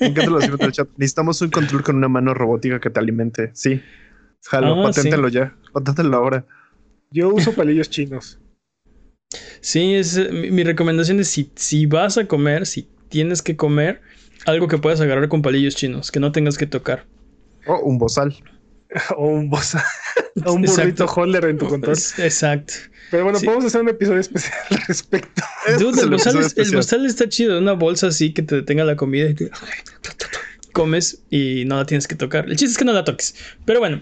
[0.00, 0.88] Me encanta la opción del chat.
[0.96, 3.50] Necesitamos un control con una mano robótica que te alimente.
[3.54, 3.80] Sí.
[4.44, 5.54] Jalo, Ah, paténtelo ya.
[5.72, 6.44] Paténtelo ahora.
[7.10, 8.38] Yo uso palillos chinos.
[9.60, 13.56] Sí, es, eh, mi, mi recomendación es si, si vas a comer, si tienes que
[13.56, 14.00] comer,
[14.46, 17.06] algo que puedas agarrar con palillos chinos, que no tengas que tocar.
[17.66, 18.34] Oh, un bozal.
[19.16, 19.84] O un bosa.
[20.44, 21.06] o un burrito Exacto.
[21.20, 21.96] holder en tu control.
[22.18, 22.74] Exacto.
[23.10, 23.46] Pero bueno, Sí.
[23.46, 25.42] podemos hacer un episodio especial al respecto.
[25.78, 28.96] Dude, el, bozal, es- el bozal está chido, una bolsa así que te detenga la
[28.96, 29.50] comida y te-
[30.72, 32.44] comes y no la tienes que tocar.
[32.46, 33.34] El chiste es que no la toques.
[33.64, 33.98] Pero bueno,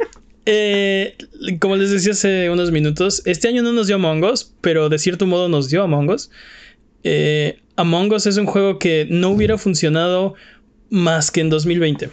[0.46, 1.16] eh,
[1.60, 4.98] como les decía hace unos minutos, este año no nos dio Among Us, pero de
[4.98, 6.30] cierto modo nos dio Among Us.
[7.04, 10.34] Eh, Among Us es un juego que no hubiera funcionado
[10.90, 12.10] más que en 2020.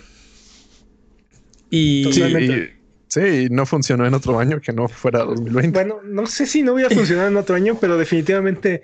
[1.76, 2.54] Y Sí, Totalmente.
[2.80, 5.72] y- sí, no funcionó en otro año que no fuera 2020.
[5.78, 8.82] Bueno, no sé si no hubiera funcionado en otro año, pero definitivamente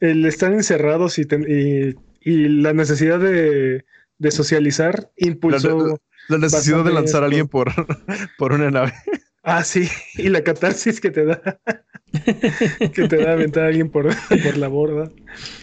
[0.00, 3.84] el estar encerrados y, ten- y, y la necesidad de,
[4.18, 5.98] de socializar impulsó.
[6.28, 7.70] La necesidad de lanzar a alguien por,
[8.38, 8.92] por una nave.
[9.44, 11.40] Ah, sí, y la catarsis que te da.
[12.94, 14.08] que te da aventar a alguien por,
[14.44, 15.10] por la borda.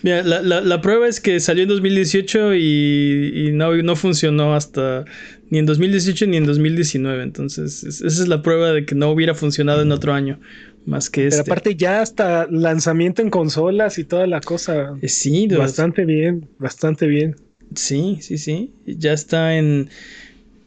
[0.03, 4.53] Mira, la, la- la prueba es que salió en 2018 y, y no, no funcionó
[4.55, 5.05] hasta
[5.49, 7.23] ni en 2018 ni en 2019.
[7.23, 10.39] Entonces, es- esa es la prueba de que no hubiera funcionado en otro año
[10.85, 11.41] más que Pero este.
[11.41, 14.93] aparte, ya hasta lanzamiento en consolas y toda la cosa.
[15.01, 15.47] Eh, sí.
[15.47, 17.35] Bastante bien, bastante bien.
[17.75, 18.71] sí, sí, sí.
[18.85, 19.89] Ya está en.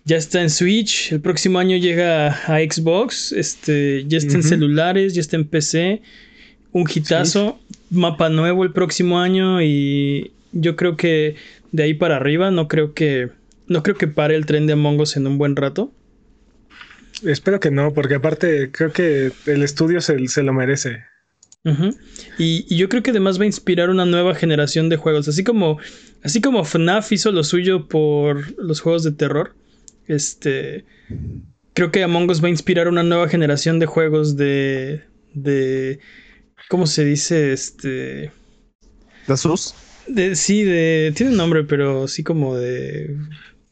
[0.05, 1.13] Ya está en Switch.
[1.13, 3.33] El próximo año llega a Xbox.
[3.33, 4.05] Este.
[4.09, 5.15] Ya está en celulares.
[5.15, 6.03] Ya está en PC.
[6.73, 7.59] Un hitazo.
[7.91, 9.63] Mapa nuevo el próximo año.
[9.63, 11.37] Y yo creo que
[11.71, 12.51] de ahí para arriba.
[12.51, 13.29] No creo que.
[13.73, 15.93] No creo que pare el tren de Among Us en un buen rato.
[17.25, 21.05] Espero que no, porque aparte creo que el estudio se, se lo merece.
[22.39, 25.29] Y, y yo creo que además va a inspirar una nueva generación de juegos.
[25.29, 25.79] Así como,
[26.23, 29.55] así como FNAF hizo lo suyo por los juegos de terror.
[30.07, 30.85] Este.
[31.73, 35.03] Creo que Among Us va a inspirar una nueva generación de juegos de.
[35.33, 36.01] de.
[36.69, 37.53] ¿Cómo se dice?
[37.53, 38.33] Este.
[39.29, 39.75] ¿De sus?
[40.09, 41.13] De, sí, de.
[41.15, 43.17] Tiene un nombre, pero sí como de.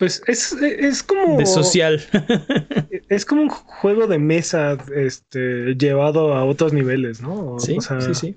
[0.00, 1.36] Pues es, es como.
[1.38, 2.00] de social.
[3.08, 7.56] Es como un juego de mesa este, llevado a otros niveles, ¿no?
[7.60, 8.36] Sí, o sea, sí, sí.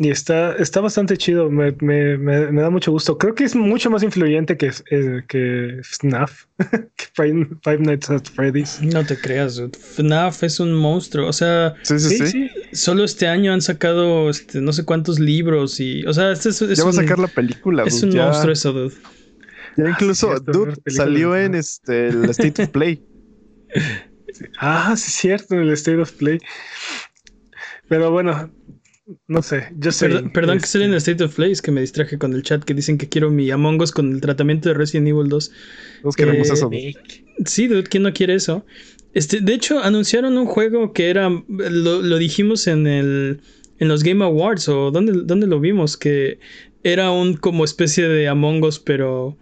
[0.00, 3.18] Y está, está bastante chido, me, me- me- me da mucho gusto.
[3.18, 8.22] Creo que es mucho más influyente que, eh, que FNAF, que Five, Five Nights at
[8.32, 8.80] Freddy's.
[8.80, 9.76] No te creas, dude.
[9.76, 11.26] FNAF es un monstruo.
[11.28, 15.80] O sea, Sí, sí, Sí, solo este año han sacado este, no sé cuántos libros
[15.80, 16.04] y.
[16.06, 17.82] O sea, este es, es ya va a un- sacar la película.
[17.84, 18.94] Es dude, un ya, monstruo eso, dude.
[19.78, 23.02] Ya incluso, sí, cierto, dude, salió en este el State of Play.
[24.60, 26.38] Ah, sí, es cierto, en el State of Play.
[27.88, 28.52] Pero bueno,
[29.26, 30.06] no sé, yo sé.
[30.08, 32.34] Perdón, perdón que este, estoy en el State of Play, es que me distraje con
[32.34, 35.28] el chat que dicen que quiero mi Among Us con el tratamiento de Resident Evil
[35.28, 35.50] 2.
[36.02, 36.66] Todos queremos Eh, eso.
[36.66, 36.94] dude.
[37.46, 38.64] Sí, dude, ¿quién no quiere eso?
[39.14, 41.30] Este, de hecho, anunciaron un juego que era.
[41.48, 43.40] Lo, lo dijimos en el.
[43.80, 45.96] En los Game Awards, o ¿dónde, dónde lo vimos?
[45.96, 46.38] Que
[46.82, 49.38] era un como especie de Among Us, pero.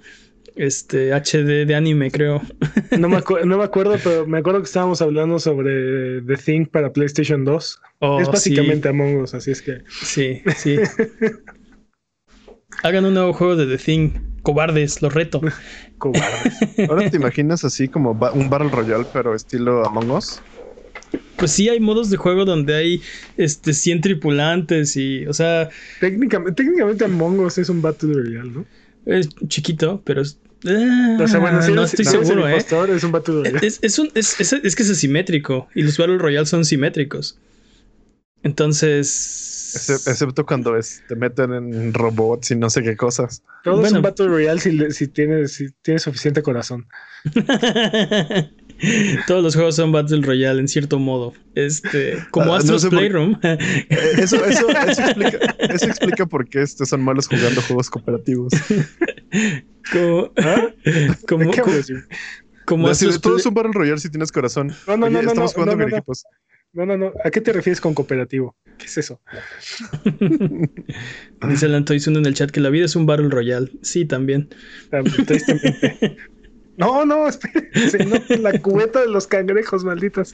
[0.56, 2.40] Este, HD de anime, creo.
[2.98, 6.66] No me, acu- no me acuerdo, pero me acuerdo que estábamos hablando sobre The Thing
[6.66, 7.80] para PlayStation 2.
[8.00, 9.82] Oh, es básicamente Among Us, así es que.
[10.02, 10.76] Sí, sí.
[10.76, 11.06] sí.
[12.82, 14.10] Hagan un nuevo juego de The Thing.
[14.42, 15.40] Cobardes, los reto.
[15.98, 16.88] cobardes.
[16.88, 20.40] Ahora te imaginas así como ba- un Battle Royale, pero estilo Among Us.
[21.36, 23.02] Pues sí, hay modos de juego donde hay
[23.36, 25.68] este 100 tripulantes y, o sea,
[26.00, 28.64] técnicamente, técnicamente Among Us es un Battle Royale, ¿no?
[29.04, 30.38] es chiquito, pero es.
[30.64, 32.52] Ah, O sea, bueno, si no eres, estoy si eres el seguro, ¿eh?
[32.52, 33.66] impostor, es un Battle Royale.
[33.66, 37.38] Es, es un- es- es- es que es asimétrico y los Battle Royale son simétricos.
[38.42, 39.74] Entonces.
[39.76, 43.42] Excep- Excepto cuando es- te meten en robots y no sé qué cosas.
[43.64, 43.96] Todo es Bueno.
[43.98, 46.86] un Battle Royale si, si tienes si tienes suficiente corazón.
[49.26, 51.32] Todos los juegos son Battle Royale en cierto modo.
[51.54, 53.38] Este, como Ah, no Astro's sé Playroom.
[54.18, 58.52] Eso, eso, eso, explica, eso explica por qué este son malos jugando juegos cooperativos.
[59.92, 60.68] como, ¿Ah?
[61.26, 61.72] como, ¿De qué como,
[62.64, 63.02] como es
[63.46, 64.72] un Battle Royale si tienes corazón.
[64.86, 65.96] No, no, Oye, no, no, estamos no, jugando no, con no, no.
[65.96, 66.24] equipos.
[66.72, 67.12] No, no, no.
[67.24, 68.54] ¿A qué te refieres con cooperativo?
[68.76, 69.20] ¿Qué es eso?
[71.48, 73.70] Dice Alan Toysun en el chat que la vida es un Battle Royale.
[73.80, 74.50] Sí, también.
[74.92, 76.16] Ah, Tristemente.
[76.76, 80.32] No, no, espérense, no, la cubeta de los cangrejos, malditas.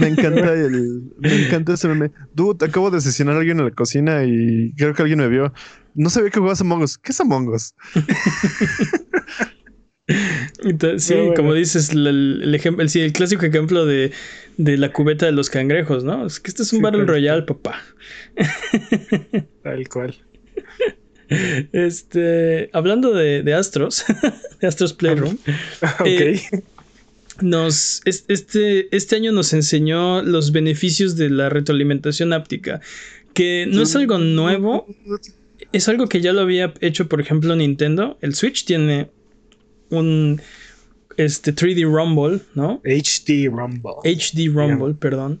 [0.00, 1.02] Me encanta el.
[1.18, 2.10] Me encanta ese meme.
[2.34, 5.52] Dude, acabo de asesinar a alguien en la cocina y creo que alguien me vio.
[5.94, 6.98] No sabía que jugabas Among Us.
[6.98, 7.74] ¿Qué es Among Us?
[10.64, 11.34] Entonces, sí, bueno.
[11.34, 12.06] como dices, el,
[12.42, 14.12] el ejemplo, el, sí, el clásico ejemplo de,
[14.56, 16.26] de la cubeta de los cangrejos, ¿no?
[16.26, 17.04] Es que este es un Sí, Battle.
[17.04, 17.82] Royale, papá.
[19.62, 20.16] Tal cual.
[21.72, 24.04] Este, hablando de, de Astros,
[24.60, 25.36] de Astros Playroom,
[26.00, 26.06] Ok.
[26.06, 26.40] Eh,
[27.40, 32.80] nos, es- este, este año nos enseñó los beneficios de la retroalimentación áptica,
[33.34, 34.86] que no es algo nuevo,
[35.72, 38.18] es algo que ya lo había hecho, por ejemplo, Nintendo.
[38.20, 39.10] El Switch tiene
[39.90, 40.40] un
[41.16, 42.80] este 3D Rumble, ¿no?
[42.84, 43.92] HD Rumble.
[44.04, 45.40] HD Rumble, perdón.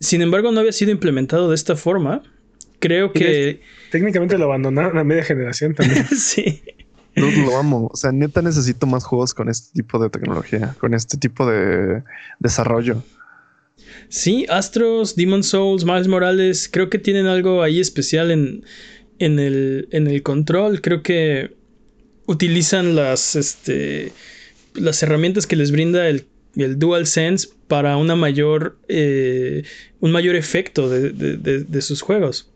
[0.00, 2.22] Sin embargo, no había sido implementado de esta forma.
[2.78, 6.06] Creo que Técnicamente lo abandonaron a media generación también.
[6.16, 6.62] sí.
[7.16, 7.88] Dude, lo amo.
[7.92, 12.02] O sea, neta necesito más juegos con este tipo de tecnología, con este tipo de
[12.38, 13.02] desarrollo.
[14.08, 18.64] Sí, Astros, Demon Souls, Miles Morales, creo que tienen algo ahí especial en,
[19.18, 20.80] en, el, en el control.
[20.80, 21.52] Creo que
[22.26, 24.12] utilizan las, este,
[24.74, 26.26] las herramientas que les brinda el,
[26.56, 29.64] el DualSense para una mayor, eh,
[30.00, 32.52] un mayor efecto de, de- de- de sus juegos.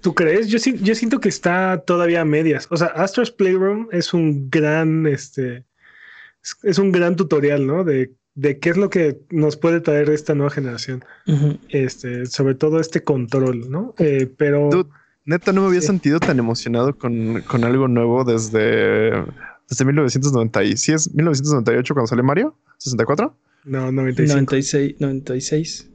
[0.00, 0.48] ¿Tú crees?
[0.48, 2.66] Yo, sí- yo siento que está todavía a medias.
[2.70, 5.64] O sea, Astro's Playroom es un gran, este,
[6.62, 7.84] es, un gran tutorial, ¿no?
[7.84, 11.04] De, de qué es lo que nos puede traer esta nueva generación.
[11.68, 13.94] Este, sobre todo este control, ¿no?
[13.98, 14.90] Eh, pero Dude,
[15.24, 15.88] neta no me había Sí.
[15.88, 19.10] sentido tan emocionado con, con algo nuevo desde,
[19.68, 20.64] desde 1990.
[20.64, 22.56] y- ¿Sí es 1998 cuando salió Mario?
[22.78, 23.34] ¿64?
[23.64, 24.32] no, 95.
[24.32, 25.90] 96, 96,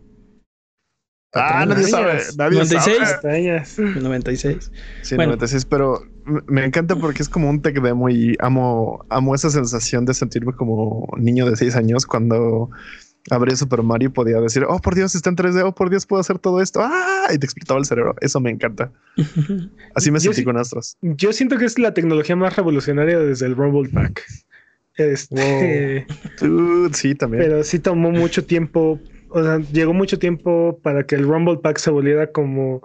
[1.35, 2.21] Ah, nadie sabe.
[2.37, 2.97] Nadie 96.
[2.97, 3.11] sabe.
[3.13, 3.79] Pestañas.
[3.79, 4.71] 96.
[5.01, 5.31] Sí, Bueno.
[5.33, 6.01] 96, pero
[6.47, 10.53] me encanta porque es como un tech demo y amo, amo esa sensación de sentirme
[10.53, 12.69] como niño de 6 años cuando
[13.29, 16.05] abría Super Mario y podía decir, oh por Dios, está en 3D, oh por Dios,
[16.05, 16.79] puedo hacer todo esto.
[16.83, 18.15] Ah, y te explotaba el cerebro.
[18.21, 18.91] Eso me encanta.
[19.95, 20.97] Así me Yo sentí con Astros.
[21.01, 24.23] Yo siento que es la tecnología más revolucionaria desde el Rumble Pack.
[24.97, 26.07] Este,
[26.39, 27.43] Dude, sí, también.
[27.43, 28.99] pero sí tomó mucho tiempo,
[29.35, 32.81] o sea, llegó mucho tiempo para que el Rumble Pack se volviera como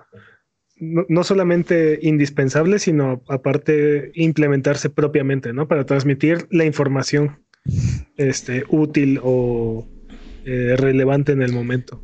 [0.81, 5.69] no, no solamente indispensable, sino aparte implementarse propiamente, ¿no?
[5.69, 7.39] Para transmitir la información
[8.17, 9.87] este, útil o
[10.45, 12.03] eh, relevante en el momento.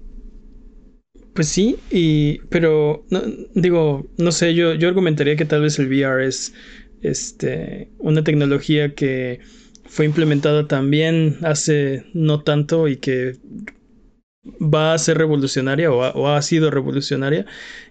[1.35, 3.05] Pues sí, y pero
[3.55, 6.55] digo, no sé, yo, yo argumentaría que tal vez el VR es
[7.03, 9.41] este una tecnología que
[9.87, 13.35] fue implementada también hace no tanto y que
[14.61, 17.47] va a ser revolucionaria o ha, o ha sido revolucionaria.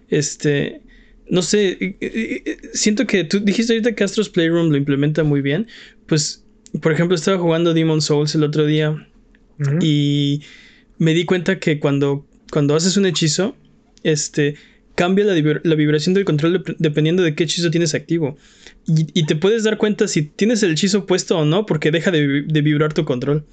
[0.08, 0.80] Este,
[1.28, 1.96] no sé,
[2.72, 5.66] siento que tú dijiste ahorita que Astro's Playroom lo implementa muy bien.
[6.06, 6.44] Pues,
[6.80, 9.06] por ejemplo, estaba jugando Demon Souls el otro día
[9.80, 10.42] y
[10.98, 13.56] me di cuenta que cuando, cuando haces un hechizo,
[14.02, 14.54] este
[14.94, 18.36] cambia la, vibra- la vibración del control dep- dependiendo de qué hechizo tienes activo.
[18.86, 22.10] Y, y te puedes dar cuenta si tienes el hechizo puesto o no, porque deja
[22.10, 23.44] de, vi- de vibrar tu control.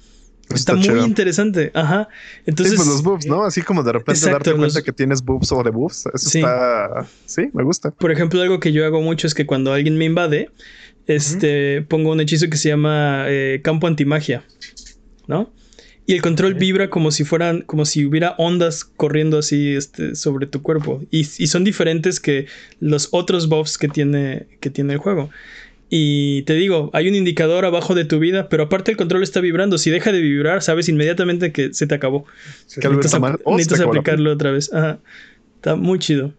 [0.52, 1.06] Está, muy chido.
[1.06, 1.70] interesante.
[1.74, 2.08] Ajá.
[2.46, 3.44] Entonces, sí, pues los boobs, ¿no?
[3.44, 6.04] Así como de repente Exacto, darte cuenta los- que tienes boobs o de boobs.
[6.12, 6.38] Eso Sí.
[6.40, 7.06] está.
[7.26, 7.90] Sí, me gusta.
[7.92, 10.50] por ejemplo, algo que yo hago mucho es que cuando alguien me invade,
[11.06, 14.44] este, pongo un hechizo que se llama eh, campo antimagia,
[15.26, 15.52] ¿no?
[16.06, 20.46] Y el control vibra como si fueran, como si hubiera ondas corriendo así este, sobre
[20.46, 21.02] tu cuerpo.
[21.10, 22.46] Y, y son diferentes que
[22.78, 25.30] los otros buffs que tiene, que tiene el juego.
[25.96, 29.38] Y te digo, hay un indicador abajo de tu vida, pero aparte el control está
[29.40, 29.78] vibrando.
[29.78, 32.26] Si deja de vibrar, sabes inmediatamente que se te acabó.
[32.66, 34.72] Se- Que Necesitas, Oh, acabó aplicarlo otra vez.
[34.72, 34.98] Ajá.
[35.54, 36.32] Está muy chido.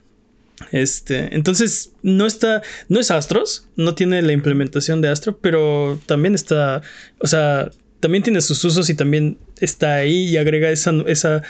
[0.73, 6.35] Este, entonces, no está, no es Astros, no tiene la implementación de Astro, pero también
[6.35, 6.81] está,
[7.19, 11.43] o sea, también tiene sus usos y también está ahí y agrega esa, esa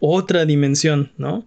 [0.00, 1.46] otra dimensión, ¿no?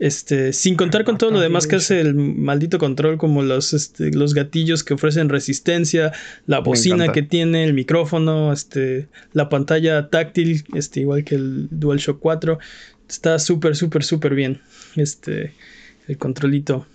[0.00, 4.10] Este, sin contar con todo lo demás que hace el maldito control, como los, este,
[4.12, 6.12] los gatillos que ofrecen resistencia,
[6.46, 12.18] la bocina que tiene, el micrófono, este, la pantalla táctil, este, igual que el DualShock
[12.18, 12.58] 4.
[13.10, 14.62] Está súper, súper, súper bien.
[14.96, 15.52] Este,
[16.08, 16.86] el controlito.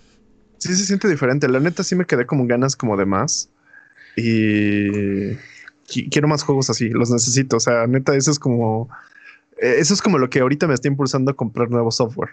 [0.58, 1.48] Sí, se siente diferente.
[1.48, 3.50] La neta sí me quedé como ganas como de más.
[4.16, 5.36] Y
[6.10, 7.58] quiero más juegos así, los necesito.
[7.58, 8.88] O sea, neta, eso es como...
[9.62, 12.30] Eh, eso es como lo que ahorita me está impulsando a comprar nuevo software.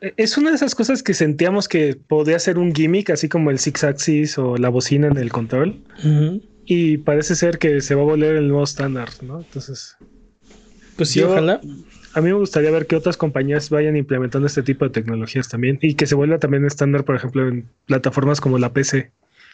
[0.00, 3.50] E, es una de esas cosas que sentíamos que podía ser un gimmick, así como
[3.50, 5.80] el Six Axis o la bocina en el control.
[6.66, 9.40] Y parece ser que se va a volver el nuevo estándar, ¿no?
[9.40, 9.96] Entonces.
[10.96, 11.60] Pues sí, ojalá.
[12.14, 15.78] A mí me gustaría ver que otras compañías vayan implementando este tipo de tecnologías también
[15.82, 19.10] y que se vuelva también estándar, por ejemplo, en plataformas como la PC.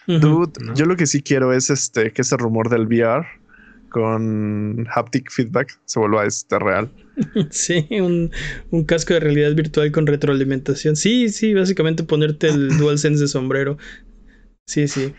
[0.06, 3.26] Dude, yo lo que sí quiero es este que ese rumor del VR
[3.90, 6.90] con haptic feedback se vuelva este real.
[7.50, 8.30] Sí, un,
[8.70, 10.96] un, casco de realidad virtual con retroalimentación.
[10.96, 13.76] Sí, sí, básicamente ponerte el DualSense de sombrero.
[14.66, 15.12] Sí, sí,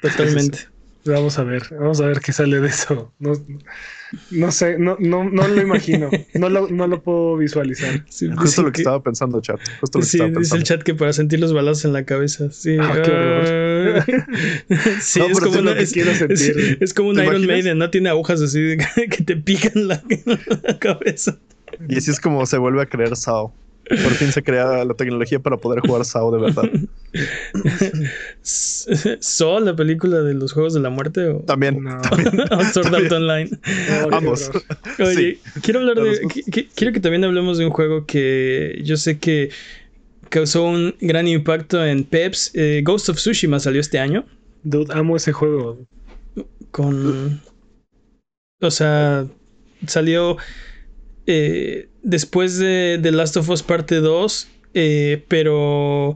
[0.00, 0.58] totalmente.
[1.06, 3.14] Vamos a ver, vamos a ver qué sale de eso.
[3.18, 3.32] No,
[4.30, 8.04] no sé, no, no, no lo imagino, no lo, no lo puedo visualizar.
[8.36, 9.60] justo lo que, estaba pensando, chat.
[9.80, 12.04] Justo lo sí, que estaba dice el chat que para sentir los balazos en la
[12.04, 12.50] cabeza.
[12.50, 14.04] Sí, ah, qué horror.
[15.00, 17.90] sí, es, como una, es, es, como un Iron Maiden, ¿no?
[17.90, 18.76] Tiene agujas así
[19.10, 20.02] que te pican la,
[20.62, 21.38] la cabeza.
[21.88, 23.54] Y así es como se vuelve a creer Sao.
[23.90, 26.62] Por fin se crea la tecnología para poder jugar SAO de verdad.
[28.42, 31.26] ¿Sol, la película de los Juegos de la Muerte?
[31.26, 31.82] O, también.
[32.72, 33.50] Sword Art Online.
[34.12, 34.50] Ambos.
[35.00, 36.20] Oye, quiero hablar de.
[36.74, 39.50] quiero que también hablemos de un juego que yo sé que
[40.28, 42.52] causó un gran impacto en Peps.
[42.54, 44.24] Eh, Ghost of Tsushima salió este año.
[44.62, 45.78] Dude, amo ese juego.
[46.70, 47.40] Con.
[48.60, 49.26] O sea,
[49.86, 50.36] salió
[51.26, 56.14] eh, después de The Last of Us parte 2, eh, pero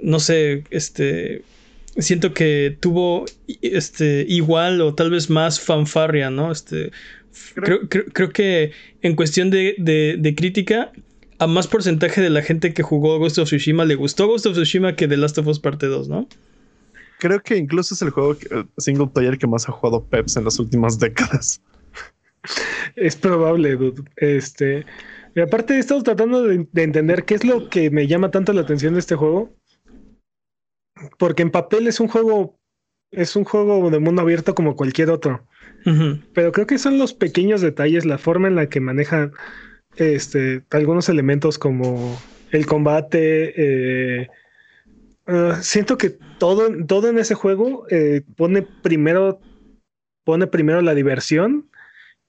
[0.00, 1.42] no sé, este
[1.98, 3.26] siento que tuvo
[3.60, 6.50] este igual o tal vez más fanfarria, ¿no?
[6.50, 6.90] Este
[7.54, 10.92] creo, creo, que en cuestión de, de, crítica
[11.38, 14.54] a más porcentaje de la gente que jugó Ghost of Tsushima le gustó Ghost of
[14.54, 16.28] Tsushima que The Last of Us parte 2, ¿no?
[17.18, 18.36] Creo que incluso es el juego
[18.78, 21.60] single player que más ha jugado Peps en las últimas décadas.
[22.96, 24.02] Es probable, dude.
[24.16, 24.84] Este.
[25.34, 28.62] Y aparte he estado tratando de, entender qué es lo que me llama tanto la
[28.62, 29.54] atención de este juego.
[31.18, 32.58] Porque en papel es un juego.
[33.10, 35.46] Es un juego de mundo abierto como cualquier otro.
[36.32, 39.32] Pero creo que son los pequeños detalles, la forma en la que manejan
[39.96, 42.18] este, algunos elementos como
[42.52, 43.52] el combate.
[43.56, 44.28] Eh,
[45.26, 49.40] ah, siento que todo, todo en ese juego eh, pone primero.
[50.24, 51.68] Pone primero la diversión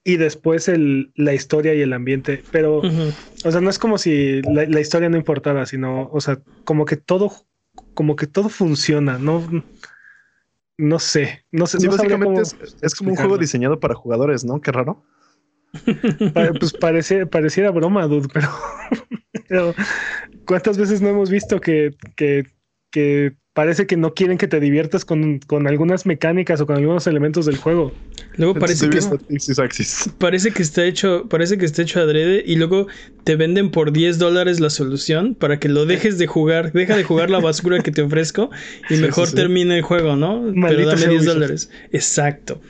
[0.04, 2.44] y después el, la historia y el ambiente.
[2.52, 6.84] Pero, o sea, no es como si la, historia no importara, sino, o sea, como
[6.84, 7.32] que todo,
[7.94, 9.64] como que todo funciona, no,
[10.76, 11.88] no sé, no sé.
[11.88, 12.42] básicamente
[12.82, 14.60] es, como un juego diseñado para jugadores, ¿no?
[14.60, 15.02] Qué raro.
[16.60, 18.48] pues parece, pareciera broma, dude, pero,
[19.48, 19.74] pero
[20.46, 22.44] ¿cuántas veces no hemos visto que, que,
[22.94, 27.44] que parece que no quieren que te diviertas con, algunas mecánicas o con algunos elementos
[27.44, 27.92] del juego.
[28.36, 29.00] Luego parece que,
[30.18, 32.86] parece que está hecho, parece que está hecho adrede y luego
[33.24, 37.02] te venden por 10 dólares la solución para que lo dejes de jugar, deja de
[37.02, 38.50] jugar la basura que te ofrezco
[38.88, 40.52] y mejor termine el juego, ¿no?
[40.68, 41.68] Pero dame 10 dólares.
[41.90, 42.60] Exacto.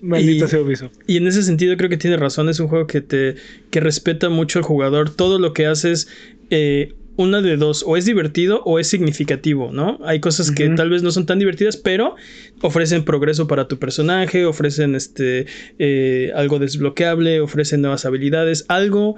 [0.00, 0.94] Maldito sea Ubisoft.
[1.06, 3.34] Y en ese sentido creo que tiene razón, es un juego que te
[3.70, 5.10] que respeta mucho al jugador.
[5.10, 6.08] Todo lo que haces
[6.48, 9.98] eh, una de dos, o es divertido o es significativo, ¿no?
[10.04, 12.16] Hay cosas que tal vez no son tan divertidas, pero
[12.62, 15.44] ofrecen progreso para tu personaje, ofrecen este
[15.78, 19.16] eh, algo desbloqueable, ofrecen nuevas habilidades, algo,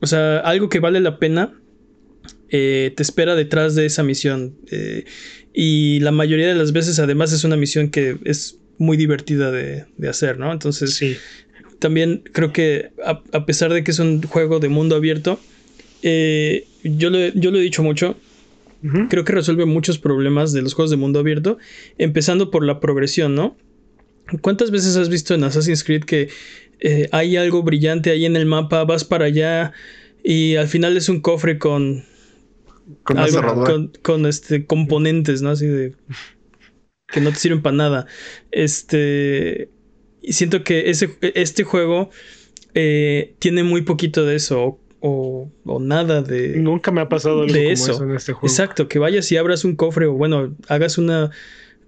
[0.00, 1.54] o sea, algo que vale la pena
[2.48, 4.56] eh, te espera detrás de esa misión.
[4.72, 5.04] Eh,
[5.54, 9.86] y la mayoría de las veces, además, es una misión que es muy divertida de,
[10.08, 10.50] hacer, ¿no?
[10.52, 11.16] Entonces, sí.
[11.78, 15.38] también creo que a pesar de que es un juego de mundo abierto,
[16.02, 18.16] eh, yo, lo, yo lo he dicho mucho.
[19.08, 21.58] Creo que resuelve muchos problemas de los juegos de mundo abierto,
[21.98, 23.56] empezando por la progresión, ¿no?
[24.42, 26.28] ¿Cuántas veces has visto en Assassin's Creed que
[26.80, 29.72] eh, hay algo brillante ahí en el mapa, vas para allá
[30.22, 32.04] y al final es un cofre con
[33.02, 35.50] con, con, este componentes, ¿no?
[35.50, 35.94] Así de
[37.08, 38.06] que no te sirven para nada.
[38.50, 39.70] Este
[40.22, 42.10] y siento que ese, este juego
[42.74, 46.56] eh, tiene muy poquito de eso o, nada de.
[46.56, 48.02] Nunca me ha pasado algo de eso.
[48.02, 48.46] en este juego.
[48.46, 51.30] Exacto, que vayas y abras un cofre o bueno, hagas una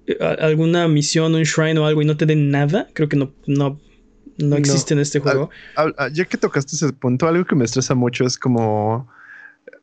[0.06, 2.88] eh, alguna misión, un shrine o algo y no te den nada.
[2.94, 3.80] Creo que no, no,
[4.38, 5.50] no existe en este juego.
[6.12, 9.08] ya que tocaste ese punto, algo que me estresa mucho es como.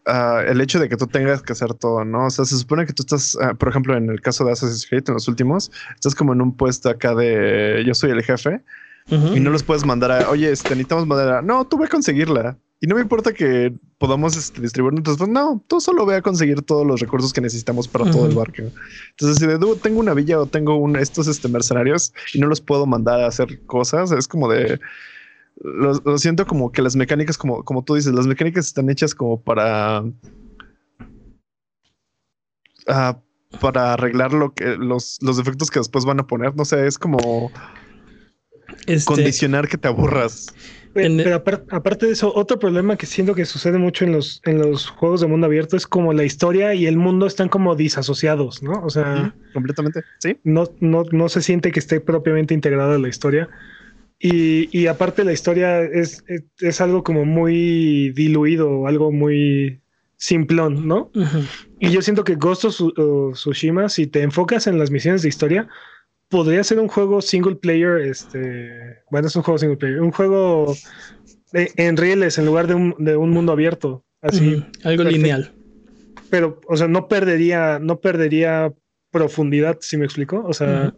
[0.07, 2.27] Ah, el hecho de que tú tengas que hacer todo, ¿no?
[2.27, 4.85] O sea, se supone que tú estás, ah, por ejemplo, en el caso de Assassin's
[4.87, 8.61] Creed, en los últimos, estás como en un puesto acá de yo soy el jefe
[9.07, 11.41] y no los puedes mandar a, oye, este, necesitamos madera.
[11.41, 12.57] No, tú voy a conseguirla.
[12.81, 15.33] Y no me importa que podamos este, distribuir nuestros fondos.
[15.43, 18.63] No, tú solo ve a conseguir todos los recursos que necesitamos para todo el barco.
[19.11, 22.47] Entonces, si de "Dude, tengo una villa o tengo un, estos este, mercenarios y no
[22.47, 24.79] los puedo mandar a hacer cosas, es como de.
[25.61, 29.15] Lo, lo siento como que las mecánicas, como, como tú dices, las mecánicas están hechas
[29.15, 30.03] como para.
[32.87, 33.17] ah,
[33.61, 36.55] para arreglar lo que los, los defectos que después van a poner.
[36.55, 37.51] No sé, es como
[38.85, 40.47] Este, condicionar que te aburras.
[40.95, 44.41] Pero, pero apar- aparte de eso, otro problema que siento que sucede mucho en los,
[44.45, 47.75] en los juegos de mundo abierto es como la historia y el mundo están como
[47.75, 48.81] disasociados, ¿no?
[48.83, 50.03] O sea, Completamente.
[50.19, 50.37] Sí.
[50.43, 53.49] no, no, no se siente que esté propiamente integrada la historia.
[54.19, 59.81] Y, y aparte la historia es, es, es algo como muy diluido, algo muy
[60.15, 61.11] simplón, ¿no?
[61.79, 65.67] Y yo siento que Ghost of Tsushima, si te enfocas en las misiones de historia,
[66.29, 70.75] podría ser un juego single player, este, bueno, es un juego single player, un juego
[71.53, 75.09] en rieles en lugar de un, de un mundo abierto, así, Algo perfecto.
[75.09, 75.51] lineal.
[76.29, 78.73] pero, o sea, no perdería, no perdería
[79.11, 80.93] profundidad, si me explico, o sea,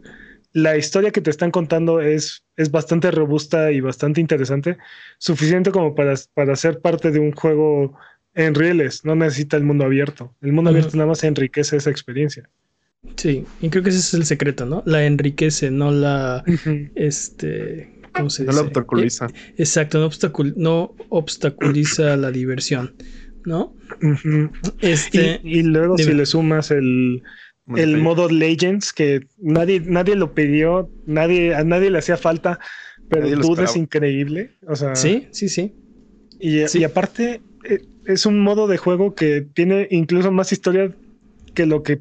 [0.52, 4.78] la historia que te están contando es, es bastante robusta y bastante interesante,
[5.18, 7.96] suficiente como para, para ser parte de un juego
[8.34, 10.34] en rieles, no necesita el mundo abierto.
[10.40, 12.48] El mundo abierto nada más enriquece esa experiencia.
[13.16, 14.82] Sí, y creo que ese es el secreto, ¿no?
[14.86, 16.44] La enriquece, no la,
[16.94, 18.60] este, ¿cómo se No dice?
[18.62, 19.26] la obstaculiza.
[19.26, 22.94] Eh, exacto, no, obstacul- no obstaculiza la diversión,
[23.44, 23.74] ¿no?
[24.80, 26.10] Este, Y, y luego dime.
[26.12, 27.22] si le sumas el,
[27.76, 32.58] el modo Legends, que nadie, nadie lo pidió, nadie, a nadie le hacía falta,
[33.08, 34.52] pero Dude es increíble.
[34.66, 35.74] O sea, sí, sí, sí.
[36.38, 36.80] Y, Sí.
[36.80, 40.94] y aparte, eh, es un modo de juego que tiene incluso más historia
[41.54, 42.00] que lo que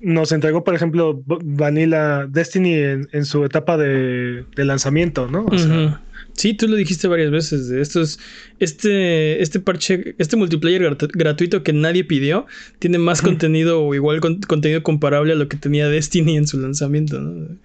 [0.00, 5.44] nos entregó, por ejemplo, Vanilla Destiny en, en su etapa de, de lanzamiento, ¿no?
[5.46, 6.00] O sea.
[6.34, 7.68] Sí, tú lo dijiste varias veces.
[7.68, 8.20] De esto es,
[8.60, 12.46] este, este parche, este multiplayer grat- gratuito que nadie pidió,
[12.78, 16.60] tiene más contenido o igual con- contenido comparable a lo que tenía Destiny en su
[16.60, 17.20] lanzamiento.
[17.20, 17.56] ¿no?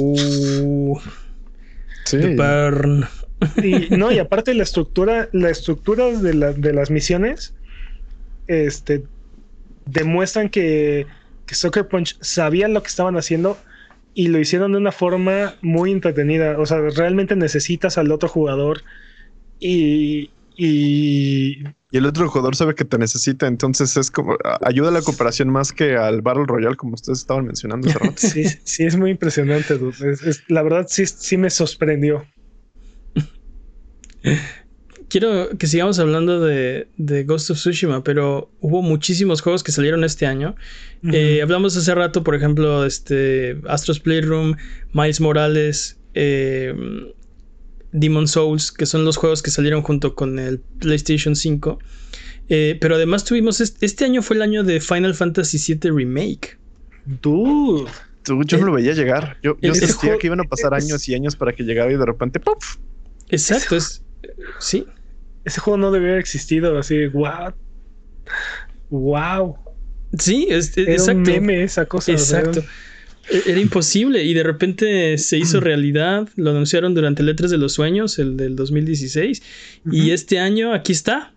[0.00, 0.98] Uh,
[2.04, 2.18] Sí.
[2.18, 3.06] the burn.
[3.62, 7.54] Y, no, y aparte la estructura, la estructura de, la- de las misiones,
[8.48, 9.04] este,
[9.86, 11.06] demuestran que,
[11.46, 13.58] que Sucker Punch sabían lo que estaban haciendo
[14.14, 16.58] y lo hicieron de una forma muy entretenida.
[16.58, 18.82] O sea, realmente necesitas al otro jugador
[19.58, 24.92] y, y Y el otro jugador sabe que te necesita, entonces es como ayuda a
[24.92, 28.14] la cooperación más que al Battle Royale, como ustedes estaban mencionando hace rato.
[28.16, 30.12] sí, sí es muy impresionante, dude.
[30.12, 32.24] Es- es- la verdad sí, sí me sorprendió.
[35.14, 40.02] Quiero que sigamos hablando de, de Ghost of Tsushima, pero hubo muchísimos juegos que salieron
[40.02, 40.56] este año.
[41.12, 44.56] Eh, hablamos hace rato, por ejemplo, este Astro's Playroom,
[44.92, 46.74] Miles Morales, eh,
[47.92, 51.78] Demon Souls, que son los juegos que salieron junto con el PlayStation 5.
[52.48, 56.58] Eh, pero además tuvimos este, este año fue el año de Final Fantasy VII Remake.
[57.22, 57.88] Dude.
[58.24, 59.36] Tú- Yo no lo veía llegar.
[59.44, 61.92] Yo, yo sentía juego- que iban a pasar es- años y años para que llegara
[61.92, 62.78] y de repente ¡puf!
[63.28, 64.02] Exacto, es
[64.58, 64.86] sí.
[65.44, 66.76] Ese juego no debería haber existido.
[66.78, 67.52] Así, wow.
[68.90, 69.56] Wow.
[70.18, 71.18] Sí, es, Era exacto.
[71.18, 72.12] un meme esa cosa.
[72.12, 72.64] o sea, Exacto.
[73.30, 76.28] E- Era imposible y de repente se hizo realidad.
[76.36, 79.42] Lo anunciaron durante Letras de los Sueños, el del 2016.
[79.90, 81.32] Y este año, aquí está.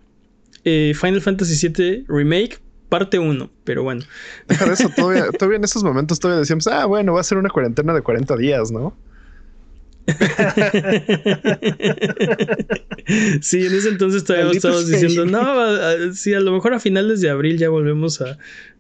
[0.64, 3.50] eh, Final Fantasy VII Remake, parte 1.
[3.64, 4.04] Pero bueno.
[4.48, 7.38] Deja de eso, todavía, todavía en esos momentos todavía decíamos, ah, bueno, va a ser
[7.38, 8.96] una cuarentena de 40 días, ¿no?
[13.42, 16.80] sí, en ese entonces todavía estábamos diciendo, no, a- a- sí, a lo mejor a
[16.80, 18.38] finales de abril ya volvemos a,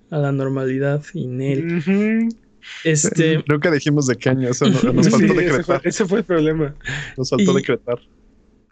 [0.10, 1.04] a la normalidad.
[1.14, 1.78] Y Nel.
[1.78, 2.30] Ujú.
[2.84, 5.82] Este, Nunca dijimos de qué año, eso no- nos Sí, faltó ese, fue, decretar.
[5.84, 6.76] ese fue el problema.
[7.18, 8.00] Nos faltó Y- decretar.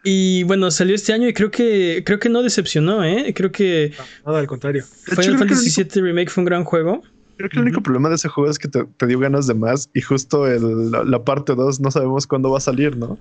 [0.04, 3.32] y bueno, salió este año y creo que creo que no decepcionó, ¿eh?
[3.34, 3.92] Creo que
[4.24, 4.84] Nada, al contrario.
[5.04, 7.02] Final Fantasy VII Remake fue un gran juego.
[7.36, 9.54] Creo que el único problema de ese juego es que te, te dio ganas de
[9.54, 13.18] más y justo el- la, la parte 2 no sabemos cuándo va a salir, ¿no?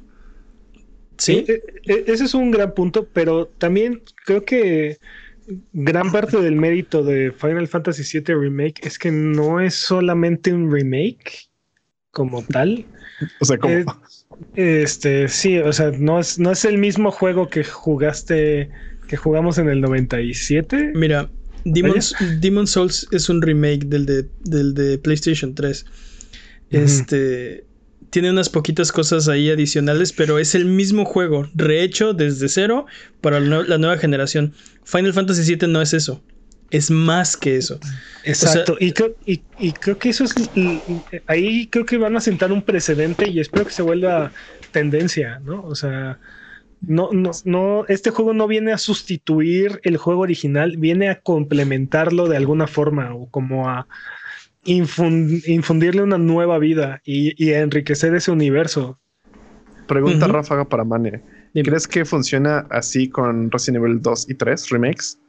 [1.18, 1.46] Sí.
[1.48, 4.98] E- e- ese es un gran punto, pero también creo que
[5.74, 10.72] gran parte del mérito de Final Fantasy VII Remake es que no es solamente un
[10.72, 11.50] remake
[12.12, 12.86] como tal.
[13.40, 13.74] O sea, como...
[13.74, 13.86] Eh,
[14.56, 18.70] Este, sí, o sea, no es, no es el mismo juego que jugaste,
[19.08, 20.92] que jugamos en el 97.
[20.94, 21.30] Mira,
[21.66, 25.86] Demon's, Demon Souls es un remake del de, del de PlayStation 3.
[26.70, 27.66] Este
[28.12, 32.86] tiene unas poquitas cosas ahí adicionales, pero es el mismo juego, rehecho desde cero
[33.20, 34.54] para la, nue- la nueva generación.
[34.86, 36.24] Final Fantasy VII no es eso.
[36.72, 37.80] Es más que eso.
[38.24, 40.34] Exacto, y, creo, y, y creo que eso es
[41.28, 44.34] ahí creo que van a sentar un precedente y espero que se vuelva
[44.72, 45.64] tendencia, ¿no?
[45.64, 46.20] O sea,
[46.88, 52.28] No, no, no, este juego no viene a sustituir el juego original, viene a complementarlo
[52.28, 53.88] de alguna forma o como a
[54.66, 59.00] infundirle una nueva vida y, a enriquecer ese universo.
[59.88, 61.22] Pregunta ráfaga para Mane.
[61.54, 65.20] ¿Crees que funciona así con Resident Evil 2 y 3 remakes?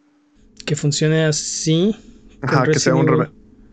[0.65, 1.95] Que funcione así.
[2.41, 3.07] Ajá, que sea, un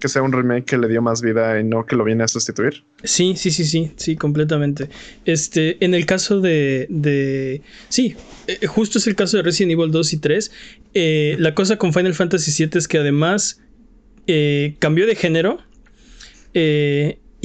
[0.04, 2.28] que sea, un remake que le dio más vida y no que lo viene a
[2.28, 2.84] sustituir.
[3.06, 4.90] Sí, sí, sí, sí, sí, completamente.
[5.24, 6.88] Este, en el caso de.
[6.90, 10.52] de sí, eh, justo es el caso de Resident Evil 2 y 3.
[10.94, 13.62] Eh, la cosa con Final Fantasy VII es que además
[14.28, 15.60] eh, cambió de género.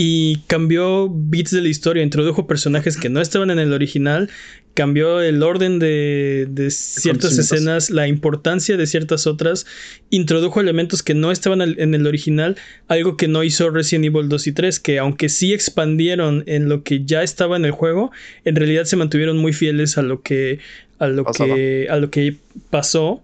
[0.00, 4.30] y cambió bits de la historia, introdujo personajes que no estaban en el original,
[4.78, 9.66] cambió el orden de, ciertas escenas, la importancia de ciertas otras,
[10.08, 12.56] introdujo elementos que no estaban en el original,
[12.86, 16.84] algo que no hizo Resident Evil 2 y 3, que aunque sí expandieron en lo
[16.84, 18.12] que ya estaba en el juego,
[18.44, 20.60] en realidad se mantuvieron muy fieles a lo que
[21.00, 22.36] a lo que a lo que
[22.70, 23.20] pasó.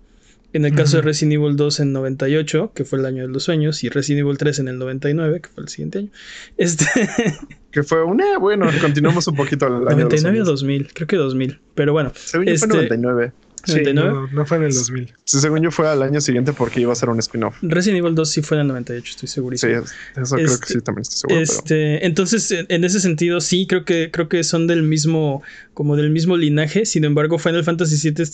[0.52, 3.44] En el caso de Resident Evil 2 en 98, que fue el año de los
[3.44, 6.10] sueños, y Resident Evil 3 en el 99, que fue el siguiente año.
[6.56, 6.84] Este...
[7.74, 11.60] que fue una, bueno, continuamos un poquito el año 99 o 2000, creo que 2000,
[11.74, 12.12] pero bueno.
[12.14, 13.32] Según yo fue 99.
[13.64, 15.14] Sí, no, no, fue en el 2000.
[15.24, 17.56] Sí, según yo fue al año siguiente porque iba a ser un spin-off.
[17.62, 19.86] Resident Evil 2 sí fue en el 98, estoy segurísimo.
[19.86, 21.40] Sí, eso creo que este, sí, también estoy seguro.
[21.40, 26.10] Este, Entonces, en ese sentido, sí, creo que, creo que son del mismo, como del
[26.10, 26.84] mismo linaje.
[26.84, 28.24] Sin embargo, Final Fantasy VII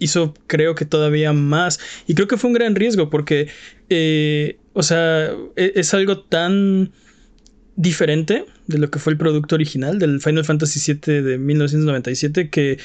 [0.00, 1.78] hizo creo que todavía más.
[2.06, 3.48] Y creo que fue un gran riesgo porque,
[3.88, 6.92] eh, o sea, e-, es, algo tan
[7.76, 12.78] diferente de lo que fue el producto original del Final Fantasy VII de 1997 que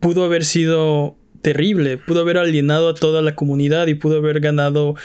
[0.00, 4.96] pudo haber sido terrible, pudo haber alienado a toda la comunidad y pudo haber ganado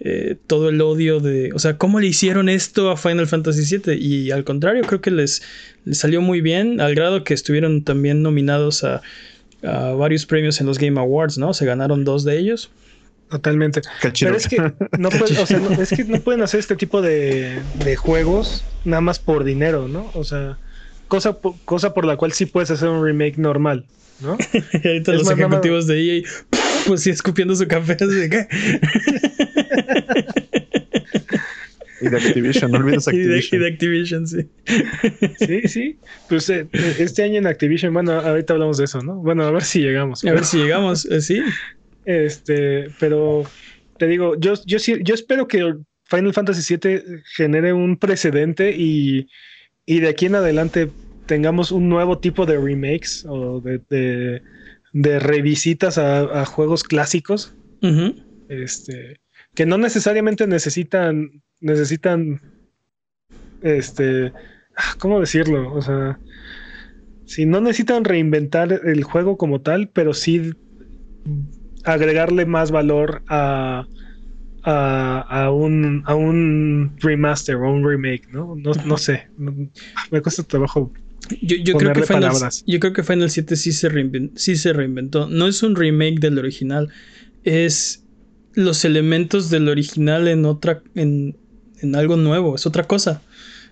[0.00, 3.94] eh, todo el odio de, o sea, ¿cómo le hicieron esto a Final Fantasy VII?
[3.94, 5.42] Y al contrario, creo que les,
[5.84, 9.02] les salió muy bien, al grado que estuvieron también nominados a
[9.62, 11.54] varios premios en los Game Awards, ¿no?
[11.54, 12.70] Se ganaron dos de ellos.
[13.32, 13.80] Totalmente.
[14.20, 14.58] Pero es que
[14.98, 15.08] no,
[15.80, 17.62] es que no pueden hacer este tipo de,
[17.96, 20.10] juegos nada más por dinero, ¿no?
[20.12, 20.58] O sea,
[21.08, 23.86] cosa, cosa por la cual sí puedes hacer un remake normal,
[24.20, 24.36] ¿no?
[24.52, 26.22] y ahorita los ejecutivos de EA,
[26.86, 28.46] pues sí, escupiendo su café, así qué.
[32.02, 33.60] Y de Activision, no olvides Activision.
[33.60, 34.46] Y de, Activision, sí.
[35.38, 35.96] Sí, sí.
[36.28, 36.66] Pues eh,
[36.98, 39.14] este año en Activision, bueno, ahorita hablamos de eso, ¿no?
[39.14, 40.22] Bueno, a ver si llegamos.
[40.22, 41.40] A ver si llegamos, eh, sí.
[42.04, 43.44] Este, pero
[43.98, 49.28] te digo, yo, yo, yo espero que Final Fantasy VII genere un precedente y,
[49.86, 50.90] y de aquí en adelante
[51.26, 54.42] tengamos un nuevo tipo de remakes o de,
[54.92, 57.54] de, revisitas a, juegos clásicos.
[58.48, 59.20] Este,
[59.54, 62.40] que no necesariamente necesitan necesitan,
[63.62, 64.32] este,
[64.76, 65.72] ah, ¿cómo decirlo?
[65.72, 66.18] O sea,
[67.24, 70.52] si no necesitan reinventar el juego como tal, pero sí
[71.84, 73.86] agregarle más valor a,
[74.64, 78.54] a, un, a un remaster o un remake, ¿no?
[78.56, 80.92] No, sé, me cuesta trabajo.
[81.40, 82.32] Yo, yo creo que Final,
[82.66, 85.28] yo creo que Final 7 sí se, reinventó, sí se reinventó.
[85.28, 86.88] No es un remake del original,
[87.44, 88.04] es
[88.54, 91.36] los elementos del original en otra, en,
[91.80, 93.22] en algo nuevo, es otra cosa.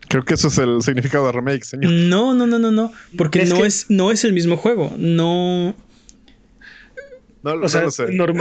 [0.08, 1.92] Creo que eso es el significado de remake, señor.
[1.92, 2.92] No, no, no, no, no.
[3.16, 4.92] Porque no, es, no es el mismo juego.
[4.98, 5.76] No.
[7.42, 7.86] No, o sea,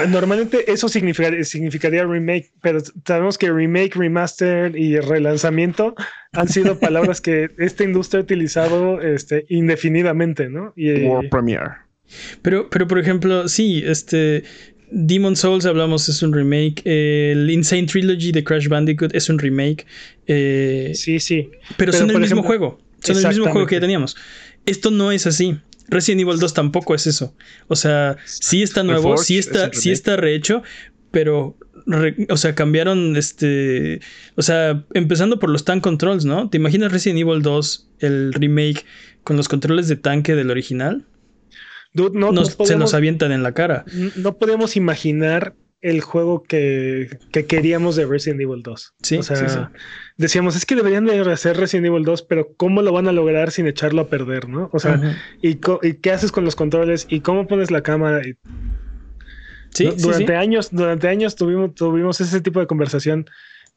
[0.10, 5.96] normalmente eso significaría, significaría, remake, pero sabemos que remake, remaster y relanzamiento
[6.34, 10.74] han sido palabras que esta industria ha utilizado este, indefinidamente, ¿no?
[10.76, 11.72] Y, War Premiere.
[12.42, 14.44] Pero, pero por ejemplo, sí, este,
[14.92, 16.82] Demon Souls, hablamos, es un remake.
[16.86, 19.86] el Insane Trilogy de Crash Bandicoot es un remake.
[20.28, 21.50] Eh, sí, sí.
[21.78, 22.80] Pero, son el mismo juego.
[23.02, 24.18] Son el mismo juego que ya teníamos.
[24.66, 25.58] Esto no es así.
[25.90, 27.36] Resident Evil 2 tampoco es eso.
[27.68, 30.64] O sea, sí está nuevo, sí está, sí está rehecho,
[31.12, 31.58] pero
[32.30, 34.02] o sea, cambiaron este.
[34.36, 36.50] O sea, empezando por los tank controls, ¿no?
[36.50, 38.86] ¿Te imaginas Resident Evil 2, el remake,
[39.24, 41.06] con los controles de tanque del original?
[41.94, 43.86] no, se nos avientan en la cara.
[44.16, 48.94] No podemos imaginar el juego que, queríamos de Resident Evil 2.
[49.02, 49.72] Sí, o sea,
[50.18, 53.52] decíamos, es que deberían de hacer Resident Evil 2, pero ¿cómo lo van a lograr
[53.52, 54.70] sin echarlo a perder, no?
[54.74, 57.08] O sea, y, qué haces con los controles?
[57.10, 58.22] ¿Y cómo pones la cámara?
[59.70, 63.30] sí, durante años, durante años tuvimos, tuvimos ese tipo de conversación.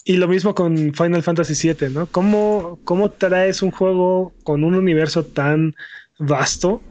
[0.05, 2.07] Y lo mismo con Final Fantasy VII, ¿no?
[2.07, 5.77] ¿Cómo, ¿Cómo traes un juego con un universo tan
[6.19, 6.83] vasto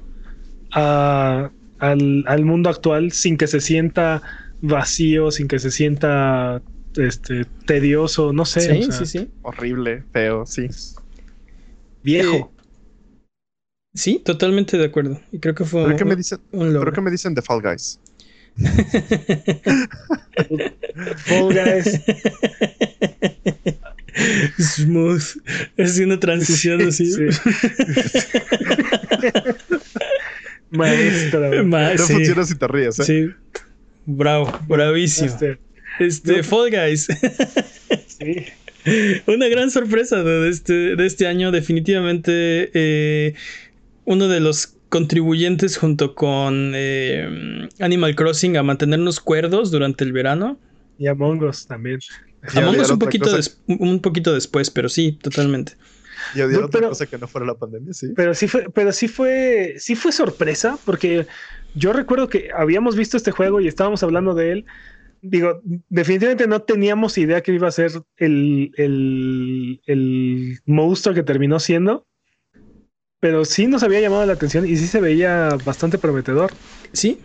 [0.72, 4.22] al, mundo actual sin que se sienta
[4.62, 6.62] vacío, sin que se sienta
[6.96, 8.62] este, tedioso, no sé.
[8.62, 9.30] Sí, sí, sí.
[9.42, 10.68] Horrible, feo, sí.
[12.04, 12.52] Viejo.
[13.94, 15.20] Sí, totalmente de acuerdo.
[15.32, 16.94] Y creo que fue ¿Pero qué un, me dicen, un ¿pero logro.
[16.94, 18.00] qué me dicen de Fall Guys?
[21.18, 22.02] Fall Guys.
[24.60, 25.24] Smooth.
[25.78, 27.12] Es una transición así.
[27.12, 27.24] Sí.
[30.70, 31.64] Maestro.
[31.66, 33.04] Ma- No sí, funciona si te ríes, ¿eh?
[33.04, 33.30] sí.
[34.06, 35.30] Bravo, bravísimo.
[35.30, 35.60] Master.
[36.00, 37.08] Este, Fall Guys.
[38.08, 38.46] Sí.
[39.28, 41.52] Una gran sorpresa de este, de este año.
[41.52, 43.36] Definitivamente eh,
[44.06, 50.58] uno de los contribuyentes junto con eh, Animal Crossing a mantenernos cuerdos durante el verano.
[50.98, 52.00] Y Among Us también.
[52.54, 53.30] Y Among Us un poquito,
[53.68, 55.74] un poquito después, pero sí, totalmente.
[56.36, 58.08] Y odiar No, otra pero- cosa que no fuera la pandemia, sí.
[58.16, 61.26] Pero sí fue, pero sí fue, sí fue sorpresa, porque
[61.76, 64.66] yo recuerdo que habíamos visto este juego y estábamos hablando de él.
[65.22, 71.60] Digo, definitivamente no teníamos idea que iba a ser el, el, el monstruo que terminó
[71.60, 72.08] siendo.
[73.20, 76.52] Pero sí nos había llamado la atención y sí se veía bastante prometedor.
[76.92, 77.20] Sí,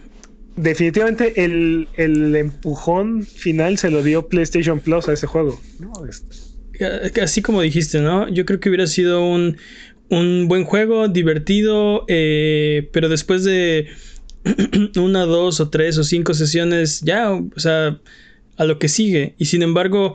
[0.56, 5.60] Definitivamente el, el empujón final se lo dio PlayStation Plus a ese juego.
[5.78, 5.92] ¿no?
[6.06, 8.26] Este, así como dijiste, ¿no?
[8.30, 9.58] Yo creo que hubiera sido un,
[10.08, 13.88] un buen juego, divertido, eh, pero después de
[15.00, 17.98] una, dos o tres o cinco sesiones, ya, o sea,
[18.56, 19.34] a lo que sigue.
[19.38, 20.14] Y sin embargo,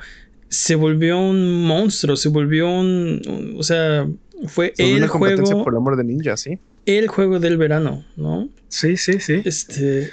[0.49, 4.07] se volvió un monstruo, se volvió un, un- o sea,
[4.47, 6.57] fue el una competencia juego, por el amor de ninja, sí.
[6.85, 8.49] el juego del verano, ¿no?
[8.67, 9.41] Sí, sí, sí.
[9.45, 10.09] Este.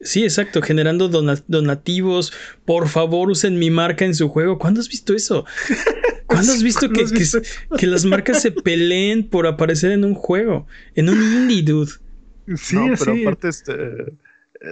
[0.00, 2.32] Sí, exacto, generando dona- donativos.
[2.66, 4.58] Por favor, usen mi marca en su juego.
[4.58, 5.46] ¿Cuándo has visto eso?
[6.26, 7.38] ¿Cuándo has visto, ¿Cuándo que, has que- visto?
[7.78, 10.66] que las marcas se peleen por aparecer en un juego?
[10.94, 11.92] En un indie, dude.
[12.56, 13.22] Sí, no, pero sí.
[13.22, 13.72] aparte, este,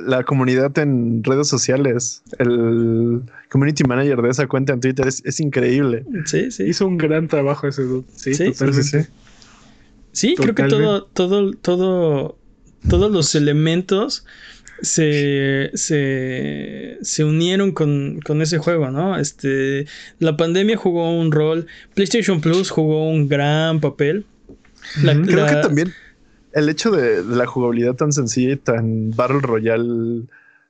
[0.07, 5.41] la comunidad en redes sociales, el community manager de esa cuenta en Twitter es, es
[5.41, 6.05] increíble.
[6.25, 6.65] Sí, sí.
[6.65, 8.05] Hizo un gran trabajo ese dude.
[8.15, 8.83] Sí, Sí, totalmente.
[8.83, 9.09] sí, sí.
[10.13, 12.39] Sí, creo que todo, todo, todo,
[12.89, 14.25] todos los elementos
[14.81, 19.19] se, se, se unieron con, con ese juego, ¿no?
[19.19, 19.87] Este,
[20.21, 24.25] la pandemia jugó un rol, PlayStation Plus jugó un gran papel.
[25.03, 25.21] La-.
[25.21, 25.93] Creo la- que también
[26.55, 30.25] el hecho de, de la jugabilidad tan sencilla y tan Battle Royale,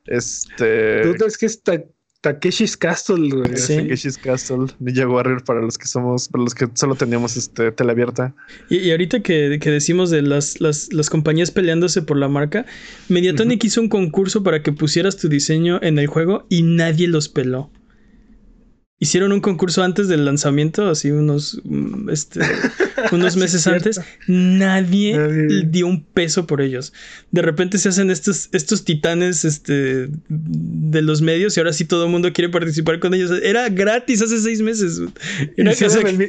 [0.06, 1.10] este.
[1.10, 1.84] Es que es Ta-
[2.20, 3.56] Takeshi's Castle, güey.
[3.56, 3.76] Sí.
[3.76, 7.92] Takeshi's Castle, Ninja Warrior para los que somos, para los que solo teníamos este tele
[7.92, 8.34] abierta.
[8.70, 12.64] Y, y ahorita que, que decimos de las, las, las compañías peleándose por la marca,
[13.10, 17.28] Mediatonic hizo un concurso para que pusieras tu diseño en el juego y nadie los
[17.28, 17.70] peló.
[19.00, 22.40] Hicieron un concurso antes del lanzamiento, así unos, mm, este,
[23.12, 24.00] unos meses antes.
[24.28, 25.64] Nadie Nadie.
[25.68, 26.92] dio un peso por ellos.
[27.32, 32.04] De repente se hacen estos, estos titanes este, de los medios y ahora sí todo
[32.04, 33.32] el mundo quiere participar con ellos.
[33.42, 35.00] Era gratis hace seis meses.
[35.56, 36.28] Era Hicieron, cosa el, mi-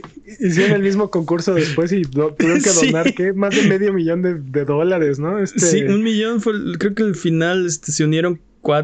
[0.49, 2.87] hicieron el mismo concurso después y do- tuvieron que Sí.
[2.87, 3.31] donar ¿qué?
[3.31, 5.37] más de medio millón de, de dólares, ¿no?
[5.37, 8.41] Este, Sí, un millón fue, creo que al final este, se unieron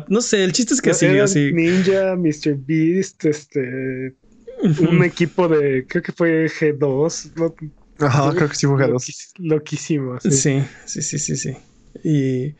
[0.09, 1.51] no sé, el chiste es que siguió eran así.
[1.53, 2.55] Ninja, Mr.
[2.57, 4.15] Beast, este,
[4.79, 7.55] un equipo de, creo que fue G2, ¿no?
[8.05, 8.89] Ajá, creo que sí fue G2.
[8.91, 10.19] Loquis- Loquísimo.
[10.19, 10.31] Sí.
[10.31, 11.57] Sí, sí, sí, sí, sí.
[12.03, 12.55] Y,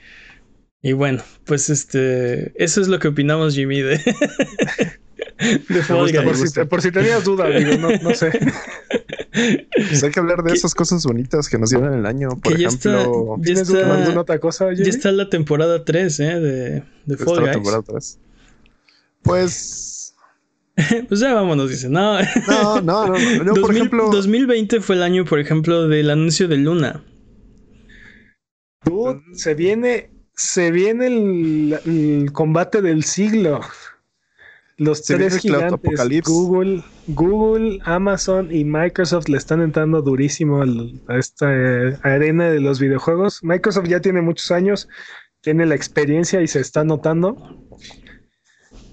[0.82, 4.00] y bueno, pues este, eso es lo que opinamos Jimmy de,
[5.70, 5.82] de
[6.24, 6.66] Por, si, gusta.
[6.66, 8.32] por si tenías duda, digo, no, no sé.
[9.88, 12.30] Pues hay que hablar de esas cosas bonitas que nos dieron el año.
[12.42, 14.90] Por Que ya está, ejemplo, ya ¿Tienes alguna está, otra cosa, ya Jimmy?
[14.90, 16.24] está la temporada 3 ¿eh?
[16.40, 18.20] de, de la temporada tres.
[19.24, 20.16] Pues.
[21.08, 21.90] Pues ya vámonos, dice.
[21.90, 22.18] No,
[22.48, 23.20] No, no, no.
[23.20, 24.10] no, no, por 2000 ejemplo.
[24.10, 27.04] 2020 fue el año, por ejemplo, del anuncio de Luna.
[28.84, 33.62] Dude, se viene, se viene el, el combate del siglo.
[34.84, 36.00] Los tres gigantes.
[36.28, 42.60] Google, Google, Amazon y Microsoft le están entrando durísimo al- a esta eh, arena de
[42.62, 43.44] los videojuegos.
[43.44, 44.88] Microsoft ya tiene muchos años,
[45.42, 47.38] tiene la experiencia y se está notando.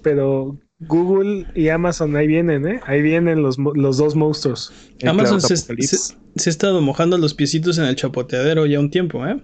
[0.01, 2.79] Pero Google y Amazon ahí vienen, ¿eh?
[2.85, 4.71] Ahí vienen los, los dos monstruos.
[5.05, 5.97] Amazon se, Apocalypse.
[5.97, 9.41] se- se ha estado mojando los piecitos en el chapoteadero ya un tiempo, ¿eh?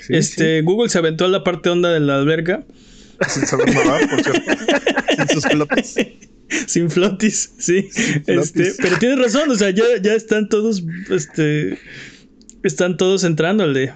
[0.00, 2.64] Sí, este, Google se aventó a la parte honda de la alberga
[3.28, 4.52] Sin saber nadar, por cierto.
[5.16, 5.94] Sin sus flotes.
[6.66, 7.88] sin flotis, sí.
[8.26, 8.78] Este, flotis.
[8.80, 11.78] pero tienes razón, o sea, ya, ya están todos, este,
[12.62, 13.94] están todos entrándole.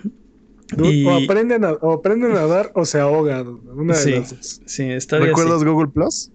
[0.82, 3.46] Y- O, aprenden a, o aprenden a nadar o se ahogan.
[3.74, 4.10] Una de Sí.
[4.12, 4.60] las dos.
[4.66, 5.28] Sí, está bien.
[5.28, 6.30] ¿Recuerdas Google Plus?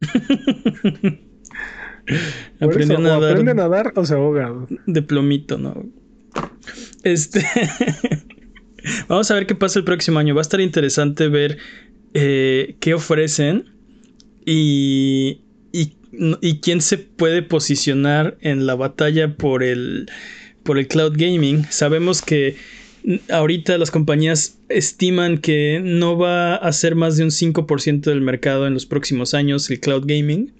[2.58, 4.52] Por Aprendió a nadar aprende a nadar o se ahoga.
[4.86, 5.84] de plomito, ¿no?
[7.04, 7.46] Este.
[9.08, 10.34] Vamos a ver qué pasa el próximo año.
[10.34, 11.58] Va a estar interesante ver
[12.14, 13.66] eh, qué ofrecen
[14.44, 15.40] y,
[15.72, 15.94] y,
[16.40, 20.10] y quién se puede posicionar en la batalla por el
[20.62, 21.64] por el cloud gaming.
[21.70, 22.56] Sabemos que
[23.30, 28.66] ahorita las compañías estiman que no va a ser más de un 5% del mercado
[28.66, 30.52] en los próximos años el cloud gaming.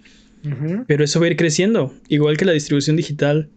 [0.88, 1.94] Pero eso va a ir creciendo.
[2.08, 3.48] Igual que la distribución digital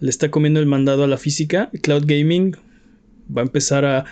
[0.00, 2.54] le está comiendo el mandado a la física, cloud gaming
[3.34, 4.04] va a empezar a,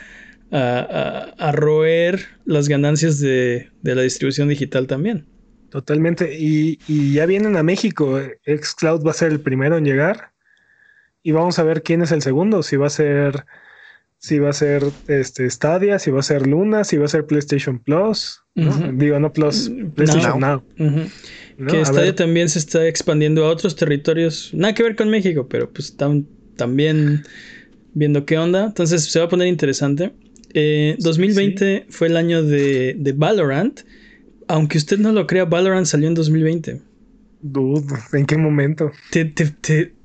[0.50, 5.26] a, roer las ganancias de, la distribución digital también.
[5.70, 6.38] Totalmente.
[6.38, 8.20] Y, y, ya vienen a México.
[8.46, 10.32] Xcloud va a ser el primero en llegar.
[11.22, 12.62] Y vamos a ver quién es el segundo.
[12.62, 13.44] Si va a ser
[14.18, 17.26] si va a ser este Stadia, si va a ser Luna, si va a ser
[17.26, 18.42] PlayStation Plus.
[18.54, 20.62] Digo, no Plus, mm, PlayStation Now.
[21.68, 24.50] Que Stadia también se está expandiendo a otros territorios.
[24.54, 26.26] Nada que ver con México, pero pues están
[26.56, 27.24] también
[27.92, 28.64] viendo qué onda.
[28.64, 30.12] Entonces se va a poner interesante.
[30.98, 33.80] 2020 eh, fue el año de, de, Valorant.
[34.48, 36.80] Aunque usted no lo crea, Valorant salió en 2020.
[37.42, 38.90] Dude, ¿en qué momento?
[39.10, 39.96] Te, te, te,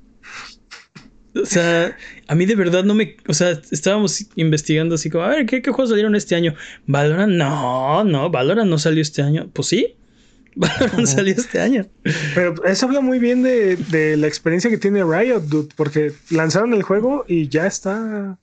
[1.34, 1.96] o sea,
[2.28, 3.16] a mí de verdad no me.
[3.26, 6.54] O sea, estábamos investigando así como, a ver, ¿qué, juegos salieron este año?
[6.86, 9.48] Valorant, no, no, Valorant no salió este año.
[9.52, 9.96] Pues sí,
[10.56, 11.86] Valorant salió este año.
[12.34, 16.82] Pero eso habla muy bien de, la experiencia que tiene Riot, dude, porque lanzaron el
[16.82, 18.38] juego y ya está.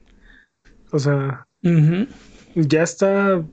[0.91, 3.43] O sea, ya está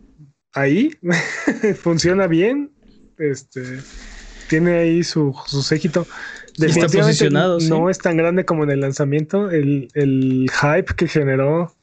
[0.52, 0.90] ahí.
[1.82, 2.70] Funciona bien.
[3.18, 3.80] Este
[4.48, 6.06] tiene ahí su, su séquito.
[6.58, 9.50] Definitivamente no es tan grande como en el lanzamiento.
[9.50, 9.88] El,
[10.50, 11.74] hype que generó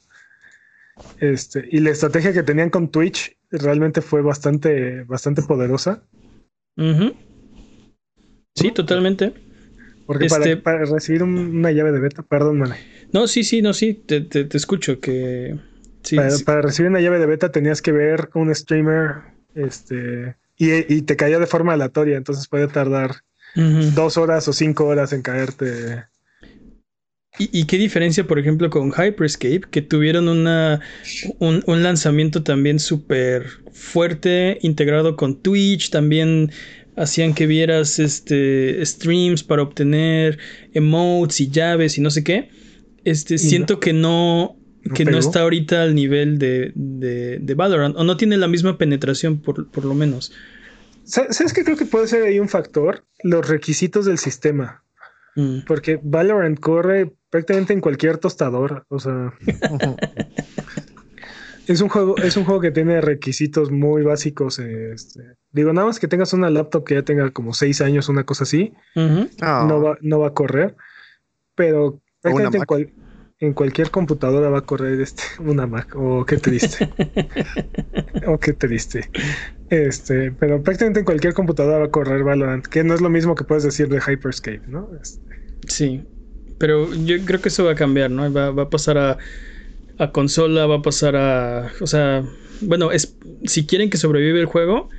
[1.19, 6.03] este, y la estrategia que tenían con Twitch realmente fue bastante, bastante poderosa.
[8.55, 9.33] Sí, totalmente.
[10.05, 12.63] Porque para, este recibir una llave de beta, perdón,
[13.11, 15.57] No, sí, sí, no, sí, te, escucho que...
[16.45, 19.23] para, recibir una llave de beta tenías que ver un streamer
[19.55, 23.23] este, y, y te caía de forma aleatoria, entonces puede tardar
[23.55, 26.05] dos horas o cinco horas en caerte.
[27.39, 30.81] ¿Y, qué diferencia, por ejemplo, con Hyperscape, que tuvieron una,
[31.39, 36.51] un, lanzamiento también súper fuerte, integrado con Twitch, también
[36.95, 40.37] hacían que vieras este, streams para obtener
[40.73, 42.49] emotes y llaves y no sé qué.
[43.03, 44.55] Este, siento que no,
[44.93, 49.41] que no está ahorita al nivel de, de, Valorant, o no tiene la misma penetración,
[49.41, 50.33] por, por lo menos.
[51.03, 53.05] ¿Sabes qué creo que puede ser ahí un factor?
[53.23, 54.83] Los requisitos del sistema.
[55.35, 55.59] Mm.
[55.65, 58.85] Porque Valorant corre prácticamente en cualquier tostador.
[58.89, 59.33] O sea.
[61.67, 64.59] es un juego, es un juego que tiene requisitos muy básicos.
[64.59, 68.25] Este, digo, nada más que tengas una laptop que ya tenga como seis años, una
[68.25, 68.73] cosa así.
[69.41, 69.65] Ah.
[69.67, 70.75] no, va, no va a correr.
[71.55, 72.89] Pero prácticamente en, cual,
[73.39, 75.95] en cualquier computadora va a correr este, una Mac.
[75.95, 76.89] O oh, qué triste.
[78.25, 79.09] o oh, qué triste.
[79.69, 83.35] Este, pero prácticamente en cualquier computadora va a correr Valorant, que no es lo mismo
[83.35, 84.89] que puedes decir de Hyperscape, ¿no?
[85.01, 85.21] Este.
[85.67, 86.03] Sí.
[86.59, 88.31] Pero yo creo que eso va a cambiar, ¿no?
[88.31, 89.17] Va, a pasar a,
[89.97, 91.71] a consola, va a pasar a.
[91.81, 92.23] O sea,
[92.61, 94.89] bueno, es si quieren que sobreviva el juego,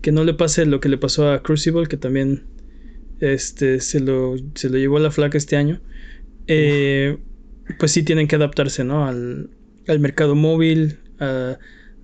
[0.00, 2.44] que no le pase lo que le pasó a Crucible, que también
[3.20, 5.80] este, se, lo, se lo llevó a la flaca este año.
[6.46, 7.18] Eh,
[7.78, 9.06] pues sí tienen que adaptarse, ¿no?
[9.06, 9.50] Al,
[9.98, 11.58] mercado móvil, a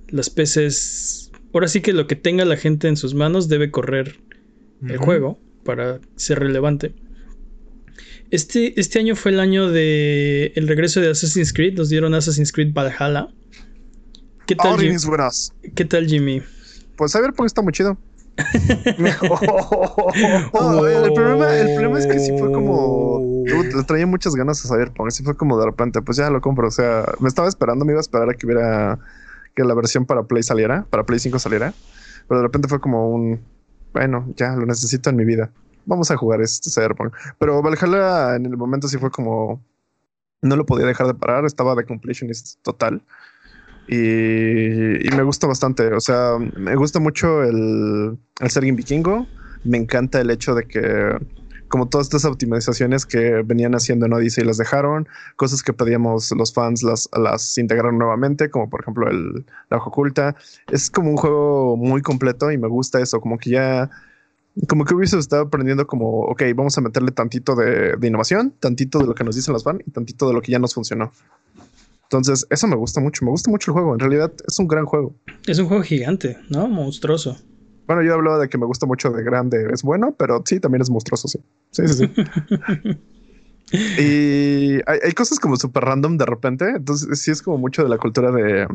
[0.08, 1.30] las PCs.
[1.52, 4.18] Ahora sí que lo que tenga la gente en sus manos debe correr
[4.86, 6.94] el juego para ser relevante.
[8.30, 11.74] Este, este año fue el año de el regreso de Assassin's Creed.
[11.74, 13.28] Nos dieron Assassin's Creed Valhalla.
[14.46, 14.96] ¿Qué tal, Jimmy?
[15.74, 16.42] ¿Qué tal, Jimmy?
[16.96, 17.98] Pues a ver, porque está muy chido.
[18.36, 19.04] el,
[21.14, 23.35] problema, el problema es que sí fue como
[23.86, 26.68] traía muchas ganas a saber, porque así fue como de repente, pues ya lo compro.
[26.68, 28.98] O sea, me estaba esperando, me iba a esperar a que hubiera
[29.54, 31.72] que la versión para Play saliera, para Play 5 saliera.
[32.28, 33.40] Pero de repente fue como un
[33.96, 35.50] bueno, ya lo necesito en mi vida.
[35.86, 37.14] Vamos a jugar este Cyberpunk.
[37.38, 39.64] Pero Valhalla en el momento sí fue como
[40.42, 43.00] no lo podía dejar de parar, estaba de completionist total.
[43.88, 45.94] Y, y, me gusta bastante.
[45.94, 49.26] O sea, me gusta mucho el, el ser vikingo.
[49.64, 51.16] Me encanta el hecho de que
[51.68, 56.52] como todas estas optimizaciones que venían haciendo en Odyssey las dejaron, cosas que pedíamos los
[56.52, 60.36] fans las, las integraron nuevamente, como por ejemplo el, la hoja oculta.
[60.70, 63.90] Es como un juego muy completo y me gusta eso, como que ya,
[64.68, 68.98] como que hubiese estado aprendiendo como, ok, vamos a meterle tantito de, de innovación, tantito
[68.98, 71.12] de lo que nos dicen los fans y tantito de lo que ya nos funcionó.
[72.04, 74.84] Entonces, eso me gusta mucho, me gusta mucho el juego, en realidad es un gran
[74.84, 75.12] juego.
[75.46, 76.68] Es un juego gigante, ¿no?
[76.68, 77.36] Monstruoso.
[77.86, 80.82] Bueno, yo hablaba de que me gusta mucho de grande, es bueno, pero sí, también
[80.82, 81.38] es monstruoso, sí.
[81.70, 82.96] Sí, sí, sí.
[83.98, 87.98] y hay, cosas como súper random de repente, entonces sí es como mucho de la
[87.98, 88.66] cultura de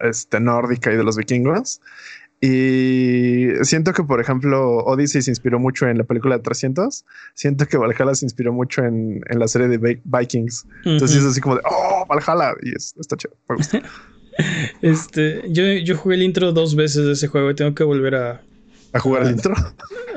[0.00, 1.80] este nórdica y de los vikingos.
[2.42, 7.04] Y siento que, por ejemplo, Odyssey se inspiró mucho en la película de 300.
[7.34, 10.66] Siento que Valhalla se inspiró mucho en, en la serie de Vi- Vikings.
[10.86, 11.26] Entonces Ujú.
[11.26, 12.54] es así como de, oh, Valhalla.
[12.62, 13.34] Y es, está chido.
[13.48, 13.82] Me gusta.
[14.82, 18.14] Este, yo, yo jugué el intro dos veces de ese juego y tengo que volver
[18.14, 18.40] a,
[18.92, 19.54] A jugar el intro.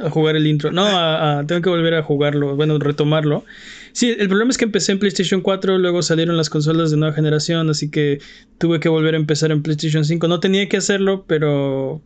[0.04, 0.72] a jugar el intro.
[0.72, 3.44] No, a- a- tengo que volver a jugarlo, bueno, retomarlo.
[3.92, 7.14] Sí, el problema es que empecé en PlayStation 4, luego salieron las consolas de nueva
[7.14, 8.20] generación, así que
[8.58, 10.28] tuve que volver a empezar en PlayStation 5.
[10.28, 12.02] No tenía que hacerlo, pero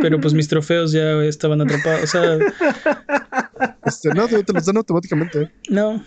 [0.00, 2.02] pero pues mis trofeos ya estaban atrapados.
[2.04, 2.38] O sea,
[3.86, 5.50] Este, no, te, te los dan automáticamente.
[5.68, 6.02] no,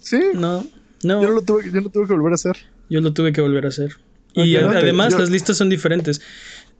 [0.00, 0.20] Sí.
[0.34, 0.66] no,
[1.04, 1.22] no.
[1.22, 2.56] Yo no lo tuve, yo no tuve que volver a hacer.
[2.90, 3.92] Yo lo tuve que volver a hacer.
[4.34, 6.20] Y no, además yo- las listas son diferentes.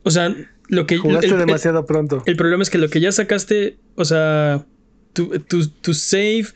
[0.04, 0.34] O sea,
[0.68, 2.22] lo que Jugaste el- el- demasiado pronto.
[2.26, 4.64] El problema es que lo que ya sacaste, o sea,
[5.12, 6.46] tu, tu, tu save,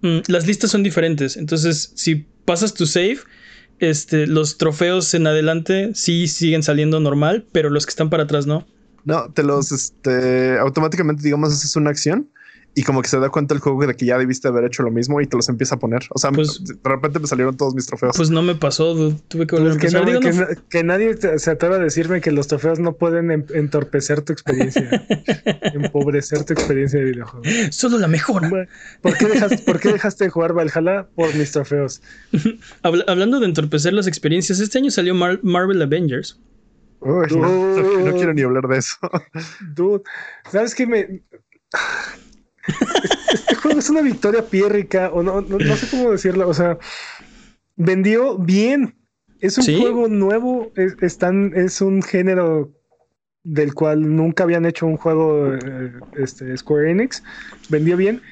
[0.00, 1.36] mm, las listas son diferentes.
[1.36, 3.18] Entonces, si pasas tu save,
[3.78, 8.46] este, los trofeos en adelante sí siguen saliendo normal, pero los que están para atrás
[8.46, 8.66] no.
[9.04, 12.30] No, te los, este, automáticamente, digamos, haces una acción
[12.74, 14.90] y como que se da cuenta el juego de que ya debiste haber hecho lo
[14.90, 16.04] mismo y te los empieza a poner.
[16.10, 18.16] O sea, Pues- de repente me salieron todos mis trofeos.
[18.16, 19.16] Pues no me pasó, dude.
[19.28, 21.76] tuve que volver Pues a que, no- que no- na- que nadie te- se atreva
[21.76, 24.88] a decirme que los trofeos no pueden em- entorpecer tu experiencia,
[25.74, 27.44] empobrecer tu experiencia de videojuego.
[27.70, 28.48] Solo la mejora.
[29.02, 31.08] ¿Por qué, dejaste, ¿Por qué dejaste de jugar Valhalla?
[31.14, 32.00] Por mis trofeos.
[32.82, 36.40] Habla- hablando de entorpecer las experiencias, este año salió Mar- Marvel Avengers.
[37.00, 38.96] Uy, no- no quiero ni hablar de eso.
[39.74, 40.02] Dude,
[40.50, 41.22] ¿sabes qué me.
[43.32, 46.48] Este juego es una victoria pírrica, o no, no, no sé cómo decirlo.
[46.48, 46.78] O sea,
[47.76, 48.94] vendió bien.
[49.40, 49.80] Es un Sí.
[49.80, 52.70] juego nuevo, es, están, es un género
[53.44, 57.22] del cual nunca habían hecho un juego eh, este, Square Enix.
[57.68, 58.22] Vendió bien.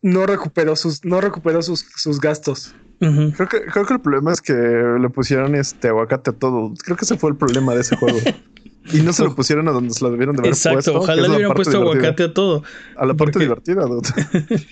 [0.00, 2.74] No recuperó sus, no recuperó sus, sus gastos.
[3.00, 6.72] Creo que, creo que el problema es que le pusieron este aguacate a todo.
[6.82, 8.18] Creo que ese fue el problema de ese juego.
[8.92, 10.92] Y no se lo pusieron a donde se lo debieron de haber Exacto, puesto.
[10.92, 11.98] que ojalá le hubieran puesto divertida.
[12.00, 12.62] aguacate a todo.
[12.96, 14.08] A la parte porque- divertida, dude.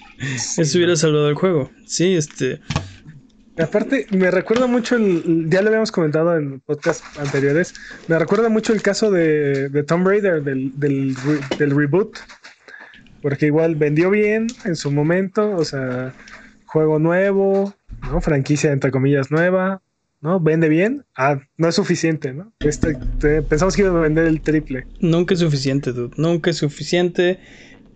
[0.58, 1.70] Eso hubiera salvado el juego.
[1.86, 2.60] Sí, este.
[3.58, 5.46] Aparte, me recuerda mucho el.
[5.48, 7.74] Ya lo habíamos comentado en podcast anteriores.
[8.06, 12.16] Me recuerda mucho el caso de, de Tomb Raider, del, del, re- del reboot.
[13.22, 15.50] Porque igual vendió bien en su momento.
[15.56, 16.12] O sea,
[16.66, 17.74] juego nuevo,
[18.10, 18.20] ¿no?
[18.20, 19.80] Franquicia entre comillas nueva,
[20.26, 20.40] ¿no?
[20.40, 21.04] Vende bien.
[21.16, 22.52] Ah, no es suficiente, ¿no?
[22.60, 24.84] Este, te- pensamos que iba a vender el triple.
[25.00, 26.14] Nunca es suficiente, dude.
[26.16, 27.38] Nunca es suficiente.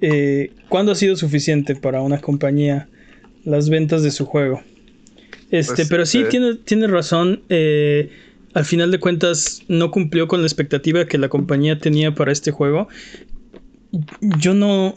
[0.01, 2.89] Eh, ¿Cuándo ha sido suficiente para una compañía
[3.45, 4.62] las ventas de su juego?
[5.51, 6.26] Este, Pues, pero sí, eh.
[6.31, 7.43] tiene, tiene razón.
[7.49, 8.11] eh,
[8.55, 12.51] al final de cuentas, no cumplió con la expectativa que la compañía tenía para este
[12.53, 12.89] juego.
[14.20, 14.95] Yo no.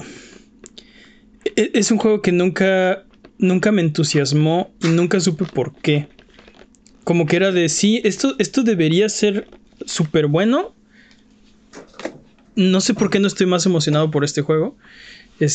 [1.55, 3.05] e- Es un juego que nunca.
[3.39, 6.07] Nunca me entusiasmó y nunca supe por qué.
[7.03, 9.51] Como que era de sí, esto, esto debería ser
[9.85, 10.75] súper bueno,
[12.55, 14.77] no sé por qué no estoy más emocionado por este juego.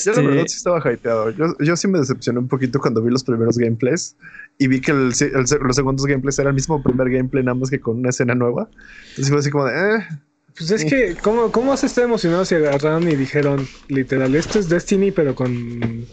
[0.05, 1.31] Yo Este, la verdad sí estaba hypeado.
[1.31, 4.17] Yo, yo sí me decepcioné un poquito cuando vi los primeros gameplays
[4.57, 7.71] y vi que el, el- los segundos gameplays era el mismo primer gameplay, nada más
[7.71, 8.71] que con una escena nueva.
[9.09, 10.01] Entonces fue así como de, eh,
[10.57, 14.69] Pues es que, ¿cómo, cómo se está emocionado si agarraron y dijeron, literal, esto es
[14.69, 16.11] Destiny, pero con,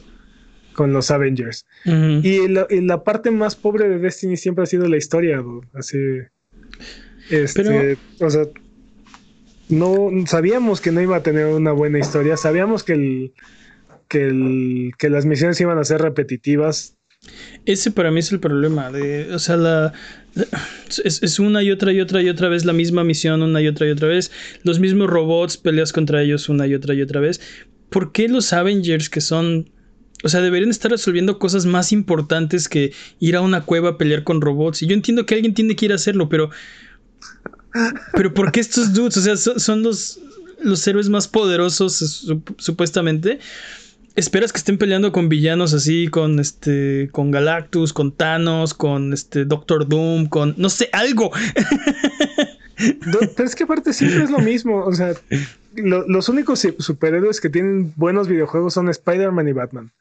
[0.76, 1.66] con los Avengers?
[1.86, 2.20] ujú.
[2.24, 5.68] Y la, y la parte más pobre de Destiny siempre ha sido la historia, dude.
[5.74, 5.98] Así.
[7.30, 8.44] Este, Pero- o sea,
[9.70, 12.38] no sabíamos que no iba a tener una buena historia.
[12.38, 13.34] Sabíamos que el,
[14.08, 16.96] que el, que las misiones iban a ser repetitivas.
[17.66, 18.92] Ese para mí es el problema.
[18.92, 19.94] De, o sea, la,
[20.36, 20.46] la-
[21.04, 23.68] es, es una y otra y otra y otra vez la misma misión, una y
[23.68, 24.32] otra y otra vez.
[24.64, 27.42] Los mismos robots, peleas contra ellos una y otra y otra vez.
[27.90, 29.72] ¿Por qué los Avengers que son...
[30.26, 34.24] O sea, deberían estar resolviendo cosas más importantes que ir a una cueva a pelear
[34.24, 34.82] con robots.
[34.82, 36.50] Y yo entiendo que alguien tiene que ir a hacerlo, pero...
[38.14, 39.18] Pero ¿por qué estos dudes?
[39.18, 40.20] O sea, son, los,
[40.64, 43.40] los héroes más poderosos, sup- supuestamente.
[44.16, 49.44] Esperas que estén peleando con villanos así, con este, con Galactus, con Thanos, con este
[49.46, 51.32] Doctor Doom, con no sé, algo.
[52.78, 54.84] Pero es que aparte siempre es lo mismo.
[54.86, 55.14] O sea,
[55.76, 59.92] lo- los únicos superhéroes que tienen buenos videojuegos son Spider-Man y Batman.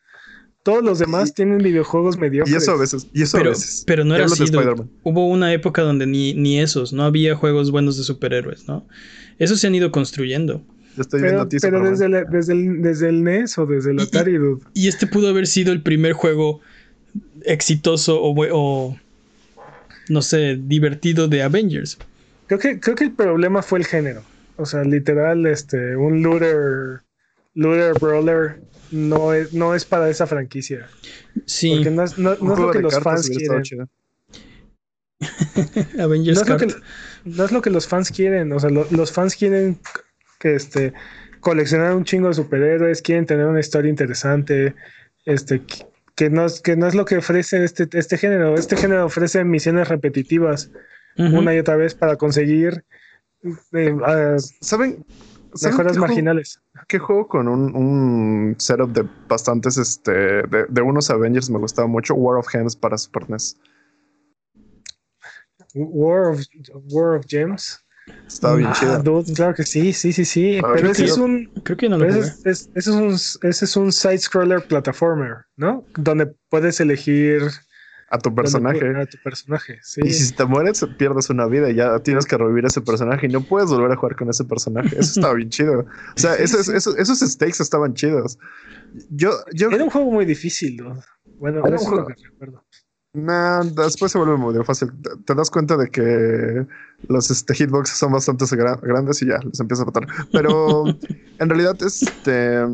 [0.64, 2.52] Todos los demás tienen videojuegos mediocres.
[2.52, 3.84] y eso a veces, y eso Pero, a veces.
[3.86, 4.44] pero no era así.
[5.04, 8.86] Hubo una época donde ni, ni esos, no había juegos buenos de superhéroes, ¿no?
[9.38, 10.62] Esos se han ido construyendo.
[10.96, 13.90] Yo estoy viendo a ti, pero desde, la- desde, el, desde el NES o desde
[13.90, 14.62] el Y- y- Atari, dude.
[14.74, 16.60] Y este pudo haber sido el primer juego
[17.44, 18.96] exitoso o, o
[20.08, 21.98] no sé, divertido de Avengers.
[22.46, 24.22] Creo que, creo que el problema fue el género.
[24.56, 27.00] O sea, literal, este, un looter,
[27.54, 28.60] looter brawler
[28.94, 30.88] no es, no es para esa franquicia.
[31.46, 33.62] Sí, Porque no es, no, es lo que los fans quieren.
[35.98, 36.74] Avengers No es, lo que,
[37.24, 38.52] no es lo que los fans quieren.
[38.52, 39.78] O sea, lo- los fans quieren
[40.38, 40.92] que este,
[41.40, 44.74] coleccionar un chingo de superhéroes, quieren tener una historia interesante,
[45.24, 45.62] este,
[46.14, 48.54] que no, es, que no es lo que ofrece este, este género.
[48.56, 50.70] Este género ofrece misiones repetitivas
[51.16, 52.84] una y otra vez para conseguir
[53.72, 53.94] eh,
[54.60, 55.04] ¿Saben?
[55.62, 56.60] Mejoras marginales.
[56.88, 61.88] ¿Qué juego con un, un, setup de bastantes, este, de, de, unos Avengers me gustaba
[61.88, 62.14] mucho?
[62.14, 63.56] War of Gems para Super NES.
[65.74, 66.40] War of,
[66.90, 67.80] War of Gems.
[68.26, 69.02] Estaba bien ah, chido.
[69.02, 70.58] Dude, claro que sí, sí, sí, sí.
[70.60, 71.46] pero ese es un.
[71.62, 75.84] Creo que no lo ese, es, ese, es un, ese es un side-scroller platformer, ¿no?
[75.96, 77.42] Donde puedes elegir
[78.08, 78.96] a tu personaje.
[78.96, 80.00] A tu personaje, sí.
[80.04, 83.30] Y si te mueres, pierdes una vida y ya tienes que revivir ese personaje y
[83.30, 84.88] no puedes volver a jugar con ese personaje.
[84.98, 85.80] Eso estaba bien chido.
[85.80, 85.86] O
[86.18, 88.38] sea, esos, esos, esos, stakes estaban chidos.
[89.10, 89.70] Yo, yo...
[89.70, 91.00] Era un juego muy difícil, ¿no?
[91.38, 92.64] Bueno, que recuerdo.
[93.14, 94.90] Nah, después se vuelve muy fácil.
[95.00, 96.66] Te, te, das cuenta de que
[97.08, 98.44] los este, hitboxes son bastante
[98.82, 100.06] grandes y ya les empieza a matar.
[100.32, 100.84] Pero
[101.38, 102.66] en realidad, este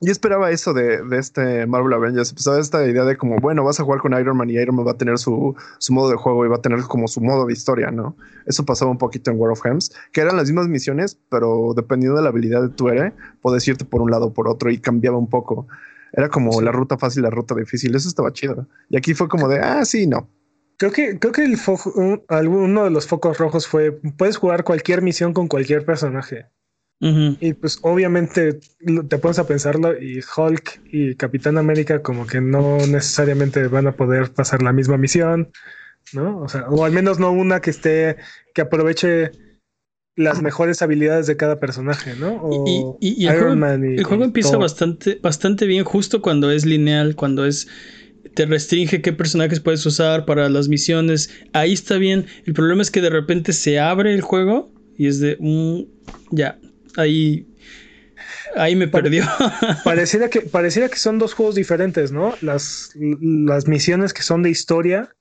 [0.00, 2.30] yo esperaba eso de, de, este Marvel Avengers.
[2.30, 4.86] Empezaba esta idea de como, bueno, vas a jugar con Iron Man y Iron Man
[4.86, 7.46] va a tener su, su, modo de juego y va a tener como su modo
[7.46, 8.16] de historia, ¿no?
[8.46, 12.16] Eso pasaba un poquito en War of Gems, que eran las mismas misiones, pero dependiendo
[12.16, 14.78] de la habilidad de tu héroe, podías irte por un lado o por otro y
[14.78, 15.66] cambiaba un poco.
[16.12, 16.64] Era como sí.
[16.64, 17.94] la ruta fácil, la ruta difícil.
[17.94, 18.68] Eso estaba chido.
[18.88, 20.28] Y aquí fue como de, ah, sí, no.
[20.78, 21.58] Creo que, creo que el
[21.96, 26.46] un, uno de los focos rojos fue, puedes jugar cualquier misión con cualquier personaje.
[27.00, 27.36] Uh -huh.
[27.40, 28.58] Y pues obviamente
[29.08, 33.92] te pones a pensarlo y Hulk y Capitán América como que no necesariamente van a
[33.92, 35.50] poder pasar la misma misión,
[36.12, 36.40] ¿no?
[36.40, 38.16] O sea, o al menos no una que esté,
[38.52, 39.30] que aproveche
[40.16, 42.42] las mejores habilidades de cada personaje, ¿no?
[42.42, 46.50] O y, y, y el, juego, y, el juego, empieza bastante, bastante bien justo cuando
[46.50, 47.68] es lineal, cuando es
[48.34, 51.30] te restringe qué personajes puedes usar para las misiones.
[51.52, 52.26] Ahí está bien.
[52.44, 55.88] El problema es que de repente se abre el juego y es de un
[56.30, 56.58] mm, ya,
[56.96, 57.46] ahí
[58.56, 59.24] ahí me perdió.
[59.84, 62.34] pareciera que pareciera que son dos juegos diferentes, ¿no?
[62.40, 65.14] Las, las misiones que son de historia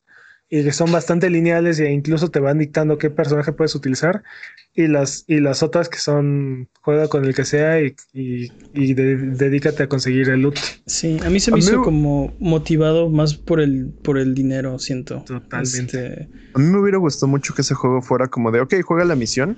[0.49, 4.23] y que son bastante lineales e incluso te van dictando qué personaje puedes utilizar
[4.73, 8.93] y las y las otras que son juega con el que sea y, y, y
[8.93, 10.57] de, dedícate a conseguir el loot.
[10.85, 14.79] Sí, a mí se me a hizo como motivado más por el por el dinero,
[14.79, 15.23] siento.
[15.25, 16.21] Totalmente.
[16.21, 16.29] Este...
[16.53, 19.15] A mí me hubiera gustado mucho que ese juego fuera como de, ok, juega la
[19.15, 19.57] misión,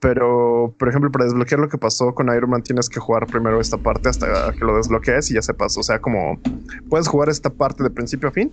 [0.00, 3.60] pero, por ejemplo, para desbloquear lo que pasó con Iron Man, tienes que jugar primero
[3.60, 5.80] esta parte hasta que lo desbloquees y ya se pasó.
[5.80, 6.40] O sea, como
[6.88, 8.52] puedes jugar esta parte de principio a fin,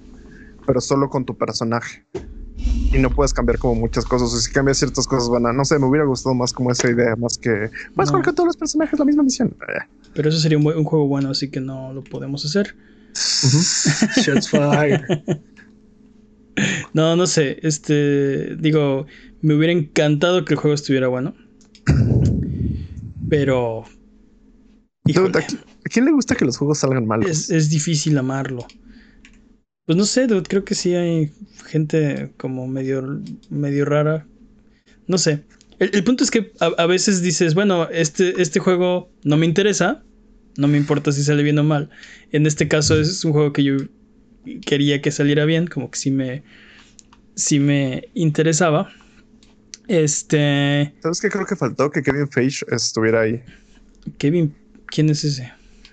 [0.65, 2.03] pero solo con tu personaje.
[2.57, 4.33] Y no puedes cambiar como muchas cosas.
[4.33, 5.53] O si cambias ciertas cosas, van a.
[5.53, 7.69] No sé, me hubiera gustado más como esa idea, más que.
[7.93, 8.17] Puedes no.
[8.17, 9.55] jugar con todos los personajes la misma misión.
[10.15, 12.75] Pero eso sería un, un juego bueno, así que no lo podemos hacer.
[12.75, 14.23] Uh -huh.
[14.23, 15.01] Shots fired.
[16.93, 17.59] No, no sé.
[17.63, 18.55] Este.
[18.55, 19.05] Digo,
[19.45, 21.35] me hubiera encantado que el juego estuviera bueno.
[23.29, 23.85] Pero.
[25.03, 27.29] Dude, ¿A quién le gusta que los juegos salgan malos?
[27.29, 28.65] Es, es, difícil amarlo.
[29.85, 31.31] Pues no sé, dude, creo que sí hay
[31.67, 33.21] gente como medio,
[33.51, 34.25] medio rara.
[35.05, 35.43] No sé.
[35.77, 39.45] El, el punto es que a, a, veces dices, bueno, este, este juego no me
[39.45, 40.03] interesa.
[40.57, 41.91] No me importa si sale bien o mal.
[42.31, 43.77] En este caso es un juego que yo
[44.65, 46.41] quería que saliera bien, como que sí me,
[47.35, 48.91] sí me interesaba.
[49.87, 50.93] Este.
[51.01, 51.91] ¿Sabes qué creo que faltó?
[51.91, 53.43] Que Kevin Feige estuviera ahí.
[54.17, 54.55] Kevin,
[54.87, 55.51] ¿quién es ese?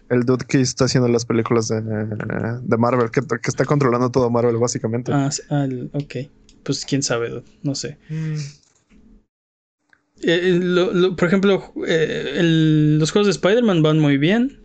[0.09, 4.29] El dude que está haciendo las películas de, de Marvel, que, que, está controlando todo
[4.29, 5.11] Marvel, básicamente.
[5.13, 5.31] Ah,
[5.93, 6.17] ok.
[6.65, 7.45] Pues quién sabe, dude.
[7.63, 7.99] no sé.
[8.11, 8.35] Mm.
[10.25, 14.61] Eh, lo, lo, por ejemplo, eh, el, los juegos de Spider-Man van muy bien.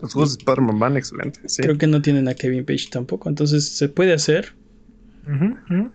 [0.00, 1.52] Los juegos de Spider-Man van excelentes.
[1.52, 1.62] Sí.
[1.62, 4.54] Creo que no tienen a Kevin Page tampoco, entonces se puede hacer.
[5.26, 5.92] Uh -huh, uh -huh.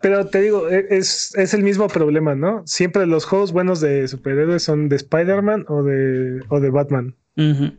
[0.00, 2.62] Pero te digo, es, es, el mismo problema, ¿no?
[2.66, 7.16] Siempre los juegos buenos de superhéroes son de Spider-Man o de, o de Batman.
[7.36, 7.76] Uh -huh.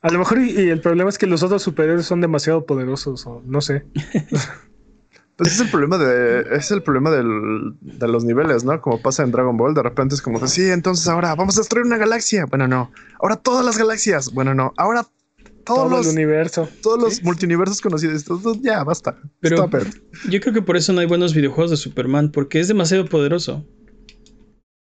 [0.00, 3.26] A lo mejor y, y, el problema es que los otros superhéroes son demasiado poderosos,
[3.26, 3.84] o no sé.
[5.38, 6.44] Pues es el problema de.
[6.50, 8.80] Es el problema del, de los niveles, ¿no?
[8.80, 11.60] Como pasa en Dragon Ball, de repente es como de sí, entonces ahora vamos a
[11.60, 12.44] destruir una galaxia.
[12.46, 12.90] Bueno, no.
[13.20, 14.32] Ahora todas las galaxias.
[14.34, 14.72] Bueno, no.
[14.76, 15.06] Ahora
[15.68, 16.68] todos todo los, el universo.
[16.82, 17.22] Todos los ¿Sí?
[17.22, 18.24] multiuniversos conocidos.
[18.62, 19.16] Ya, basta.
[19.40, 19.94] Pero Stop it.
[20.30, 23.64] yo creo que por eso no hay buenos videojuegos de Superman, porque es demasiado poderoso.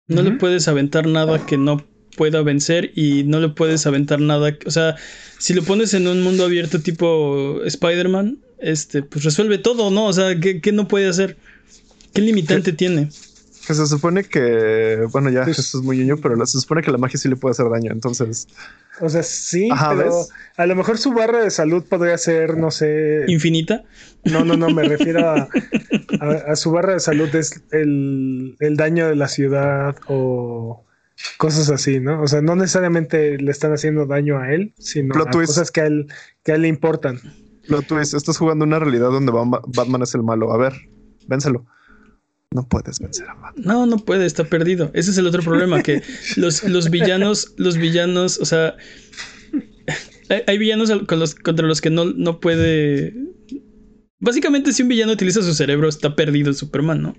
[0.07, 0.31] No uh -huh.
[0.31, 1.85] le puedes aventar nada que no
[2.17, 4.57] pueda vencer y no le puedes aventar nada.
[4.67, 4.97] O sea,
[5.39, 10.07] si lo pones en un mundo abierto tipo Spider-Man, este, pues resuelve todo, ¿no?
[10.07, 11.37] O sea, ¿qué, qué no puede hacer?
[12.13, 12.77] ¿Qué limitante ¿Qué?
[12.77, 13.09] tiene?
[13.67, 16.91] Que se supone que, bueno, ya pues, eso es muy ñoño, pero se supone que
[16.91, 18.47] la magia sí le puede hacer daño, entonces.
[19.01, 20.29] O sea, sí, Ajá, pero ¿ves?
[20.57, 23.25] a lo mejor su barra de salud podría ser, no sé.
[23.27, 23.85] ¿Infinita?
[24.25, 25.49] No, no, no, me refiero a,
[26.21, 30.85] a, a su barra de salud es el, el, daño de la ciudad o
[31.39, 32.23] cosas así, ¿no?
[32.23, 35.53] O sea, no necesariamente le están haciendo daño a él, sino Plot a twist.
[35.53, 36.07] cosas que a él,
[36.43, 37.21] que a él le importan.
[37.67, 40.53] Lo tú dices, estás jugando una realidad donde Batman es el malo.
[40.53, 40.75] A ver,
[41.27, 41.65] vénselo.
[42.55, 43.65] No puedes vencer a Batman.
[43.67, 44.91] No, no puede, está perdido.
[44.95, 46.03] Ese es el otro problema, que
[46.37, 48.77] los, los villanos, los villanos, o sea,
[50.31, 53.13] hay, hay villanos al- con los, contra los que no, no puede...
[54.21, 57.17] Básicamente, si un villano utiliza su cerebro, está perdido Superman, ¿no?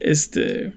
[0.00, 0.72] Este...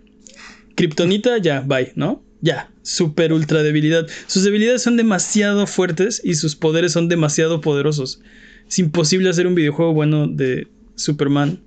[0.75, 2.23] Kryptonita, ya, bye, ¿no?
[2.41, 4.05] Ya, super ultra debilidad.
[4.27, 8.21] Sus debilidades son demasiado fuertes y sus poderes son demasiado poderosos.
[8.67, 11.61] Es imposible hacer un videojuego bueno de Superman.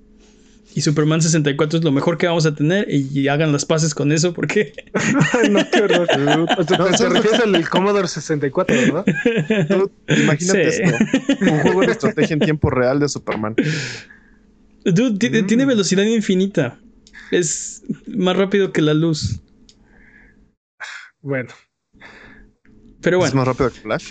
[0.77, 2.85] Y Superman 64 es lo mejor que vamos a tener.
[2.87, 4.73] Y, y hagan las paces con eso porque
[5.49, 6.05] no, qué horror.
[6.07, 9.05] Sea, No, te al Commodore 64, ¿verdad?
[9.67, 10.83] Tú, imagínate Sí.
[10.83, 10.97] esto:
[11.41, 13.55] un juego de estrategia en tiempo real de Superman.
[14.85, 15.47] Dude, Mm.
[15.47, 16.79] tiene velocidad infinita.
[17.31, 19.39] Es más rápido que la luz.
[21.21, 21.49] Bueno,
[23.01, 24.09] Pero Es bueno, más rápido que Flash.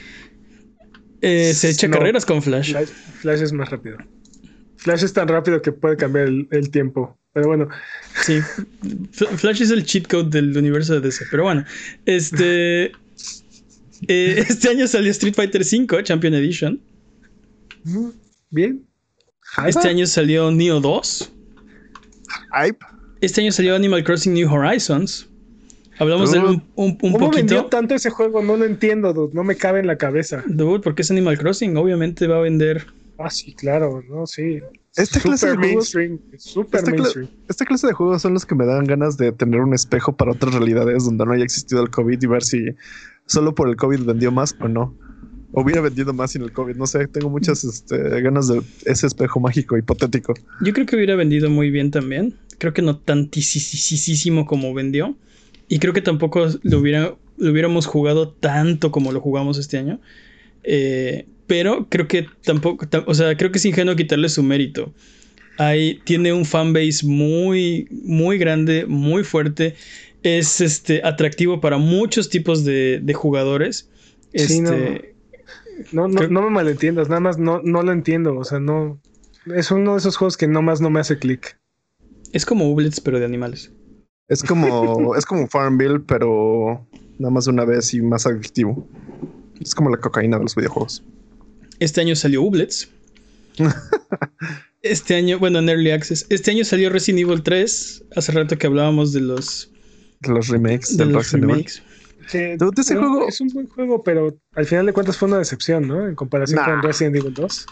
[1.20, 1.96] eh, se echa No.
[1.96, 2.70] carreras con Flash.
[2.72, 2.88] Flash,
[3.20, 3.98] Flash es más rápido.
[4.86, 7.18] Flash es tan rápido que puede cambiar el, el tiempo.
[7.32, 7.68] Pero bueno,
[8.24, 8.38] Sí.
[9.36, 11.24] Flash es el cheat code del universo de DC.
[11.30, 11.64] Pero bueno,
[12.06, 12.84] este.
[14.08, 16.80] eh, este año salió Street Fighter V Champion Edition.
[18.50, 18.86] bien.
[19.66, 21.32] Este año salió Neo 2.
[22.62, 22.78] Hype.
[23.20, 25.28] Este año salió Animal Crossing New Horizons.
[25.98, 27.64] Hablamos de él un, un- un ¿Cómo vendió poquito.
[27.76, 28.42] tanto ese juego?
[28.42, 29.34] No lo entiendo, dude.
[29.34, 30.44] No me cabe en la cabeza.
[30.46, 31.76] Dude, porque es Animal Crossing.
[31.76, 32.86] Obviamente va a vender.
[33.18, 34.60] Ah, sí, claro, no, sí.
[34.96, 36.18] Esta clase de juegos- mainstream.
[36.38, 37.28] Super Esta, cla- mainstream.
[37.48, 40.32] esta clase de juegos son los que me dan ganas de tener un espejo para
[40.32, 42.66] otras realidades donde no haya existido el COVID y ver si
[43.26, 44.94] solo por el COVID vendió más o no.
[45.52, 46.76] O hubiera vendido más sin el COVID.
[46.76, 50.34] No sé, tengo muchas este, ganas de ese espejo mágico hipotético.
[50.60, 52.34] Yo creo que hubiera vendido muy bien también.
[52.58, 55.16] Creo que no tantísimo como vendió.
[55.68, 60.00] Y creo que tampoco lo, hubiera, lo hubiéramos jugado tanto como lo jugamos este año.
[60.66, 64.92] Eh, pero creo que tampoco, tam- o sea, creo que es ingenuo quitarle su mérito.
[65.58, 69.74] Hay, tiene un fanbase muy, muy grande, muy fuerte.
[70.22, 73.88] Es este, atractivo para muchos tipos de, de jugadores.
[74.34, 74.72] Sí, no.
[74.72, 75.14] Este,
[75.92, 78.36] No, no, Creo- no me malentiendas, nada más no, no lo entiendo.
[78.36, 79.00] O sea, no.
[79.54, 81.56] Es uno de esos juegos que nomás no me hace clic.
[82.32, 83.70] Es como Ublets, pero de animales.
[84.28, 86.84] Es como, es como Farmville, pero
[87.18, 88.86] nada más de una vez y más adictivo.
[89.60, 91.02] Es como la cocaína de los videojuegos.
[91.80, 92.88] Este año salió Ublets.
[94.82, 96.26] Este año, bueno, en Early Access.
[96.28, 98.04] Este año salió Resident Evil 3.
[98.14, 99.68] Hace rato que hablábamos de los,
[100.20, 101.54] De los remakes de del los Resident Evil.
[101.56, 101.82] remakes.
[102.30, 105.26] Que Dude, ese es- juego- es un buen juego, pero al final de cuentas fue
[105.28, 106.06] una decepción, ¿no?
[106.06, 106.66] En comparación Nah.
[106.66, 107.66] con Resident Evil 2.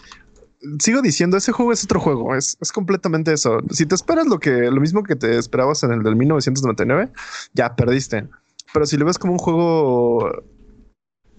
[0.79, 2.35] Sigo diciendo, ese juego es otro juego.
[2.35, 3.59] Es, es completamente eso.
[3.71, 7.09] Si te esperas lo que, lo mismo que te esperabas en el del 1999,
[7.53, 8.27] ya perdiste.
[8.73, 10.43] Pero si lo ves como un juego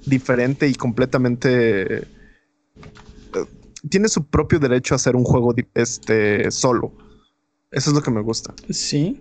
[0.07, 2.04] diferente y completamente eh,
[3.88, 6.92] tiene su propio derecho a hacer un juego este solo.
[7.70, 8.54] Eso es lo que me gusta.
[8.70, 9.20] Sí.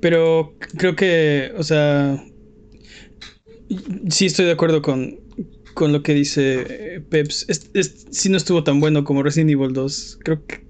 [0.00, 2.24] Pero creo que, o sea.
[4.08, 5.20] Sí estoy de acuerdo con,
[5.74, 7.44] con lo que dice eh, Peps.
[7.48, 10.18] Es, es- sí no estuvo tan bueno como Resident Evil 2.
[10.24, 10.64] Creo que.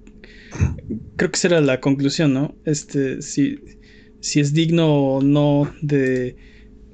[1.16, 2.56] Creo que esa la conclusión, ¿no?
[2.64, 3.58] Este, si,
[4.20, 6.36] si es digno o no de,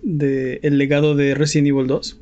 [0.02, 2.20] de el legado de Resident Evil 2.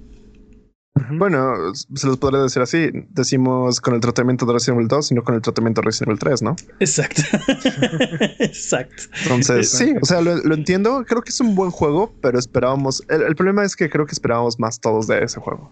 [1.10, 2.90] Bueno, se los podría decir así.
[3.10, 6.08] Decimos con el tratamiento de Resident Evil 2 y no con el tratamiento de Resident
[6.08, 6.56] Evil 3, ¿no?
[6.80, 7.22] Exacto.
[8.38, 9.02] Exacto.
[9.22, 11.04] Entonces, sí, o sea, lo, lo entiendo.
[11.06, 13.02] Creo que es un buen juego, pero esperábamos.
[13.08, 15.70] El, el problema es que creo que esperábamos más todos de ese juego.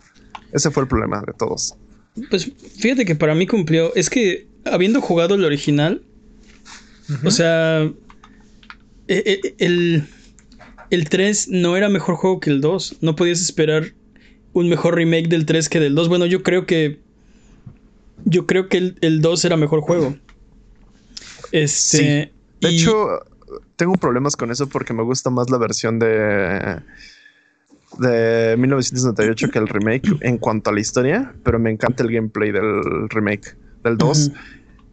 [0.52, 1.74] Ese fue el problema de todos.
[2.28, 3.94] Pues fíjate que para mí cumplió.
[3.94, 6.02] Es que habiendo jugado el original,
[7.24, 7.94] o sea, e-
[9.08, 10.06] e- el,
[10.90, 12.98] el 3 no era mejor juego que el 2.
[13.00, 13.94] No podías esperar
[14.52, 16.08] un mejor remake del 3 que del 2.
[16.08, 17.00] Bueno, yo creo que.
[18.24, 20.14] Yo creo que el, el 2 era mejor juego.
[21.50, 22.30] Este.
[22.30, 22.30] Sí.
[22.60, 23.08] De y- hecho,
[23.76, 26.80] tengo problemas con eso porque me gusta más la versión de
[27.98, 32.50] de 1998 que el remake en cuanto a la historia, pero me encanta el gameplay
[32.50, 33.54] del remake
[33.84, 34.28] del 2.
[34.28, 34.36] Ujú.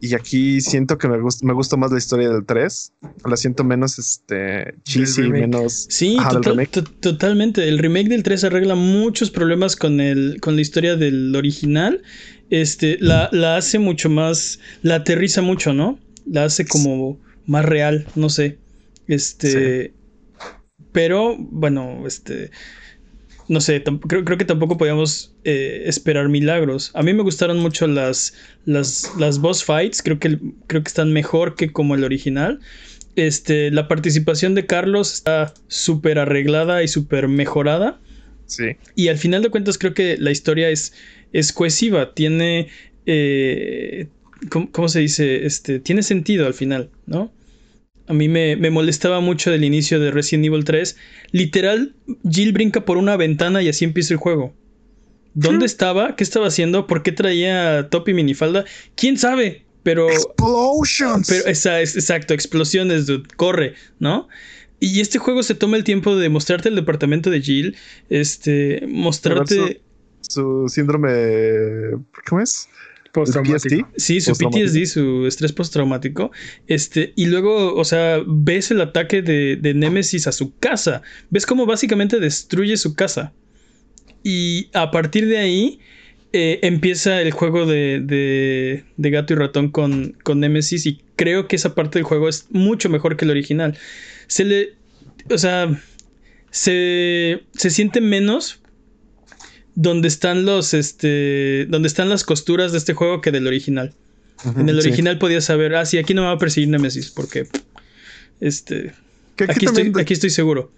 [0.02, 2.94] Y aquí siento que me gusta, me gusta más la historia del 3.
[3.30, 5.88] La siento menos este cheesy, menos.
[5.90, 6.70] Sí, total-
[7.02, 7.68] totalmente.
[7.68, 12.02] El remake del 3 arregla muchos problemas con, el, con la historia del original.
[12.50, 16.00] Este, la, la hace mucho más, la aterriza mucho, ¿no?
[16.26, 18.58] La hace como más real, no sé.
[19.08, 19.94] Este,
[20.92, 22.52] pero bueno, este,
[23.50, 26.92] no sé, creo, creo que tampoco podíamos eh, esperar milagros.
[26.94, 31.12] A mí me gustaron mucho las, las, las boss fights, creo que, creo que están
[31.12, 32.60] mejor que como el original.
[33.16, 38.00] Este, la participación de Carlos está súper arreglada y súper mejorada.
[38.46, 38.78] Sí.
[38.96, 40.94] Y al final de cuentas creo que la historia es,
[41.34, 42.70] es cohesiva, tiene...
[43.06, 44.08] eh,
[44.50, 45.46] ¿cómo, cómo se dice?
[45.46, 47.32] Este, tiene sentido al final, ¿no?
[48.10, 50.98] A mí me, me molestaba mucho del inicio de Resident Evil 3.
[51.32, 51.96] Literal,
[52.30, 54.54] Jill brinca por una ventana y así empieza el juego.
[55.36, 56.16] ¿Dónde estaba?
[56.16, 56.88] ¿Qué estaba haciendo?
[56.88, 58.66] ¿Por qué traía top y minifalda?
[58.96, 59.64] ¿Quién sabe?
[59.84, 60.10] Pero...
[60.10, 61.28] Explosions.
[61.28, 64.28] Pero esa, es, exacto, explosiones, dude, corre, ¿no?
[64.80, 67.78] Y este juego se toma el tiempo de mostrarte el departamento de Jill,
[68.10, 69.82] este, mostrarte...
[70.22, 71.12] su síndrome.
[72.28, 72.68] ¿Cómo es?
[73.14, 73.88] Postraumático.
[73.90, 74.00] PST.
[74.02, 74.34] Sí, su.
[74.34, 76.32] PTSD, su estrés postraumático.
[76.68, 81.02] Este, y luego, o sea, ves el ataque de, de Nemesis a su casa.
[81.30, 83.34] Ves cómo básicamente destruye su casa.
[84.24, 85.80] Y a partir de ahí
[86.34, 90.86] eh, empieza el juego de, de- de gato y ratón con, con Nemesis.
[90.86, 93.78] Y creo que esa parte del juego es mucho mejor que el original.
[94.28, 94.74] Se le.
[95.32, 95.82] O sea.
[96.52, 98.60] Se, se siente menos
[99.82, 103.94] donde están los este donde están las costuras de este juego que del original.
[104.58, 104.88] En el sí.
[104.90, 107.48] original podías saber, ah, sí, aquí no me va a perseguir Nemesis porque
[108.42, 108.94] este
[109.38, 110.70] Que aquí, estoy, aquí estoy seguro.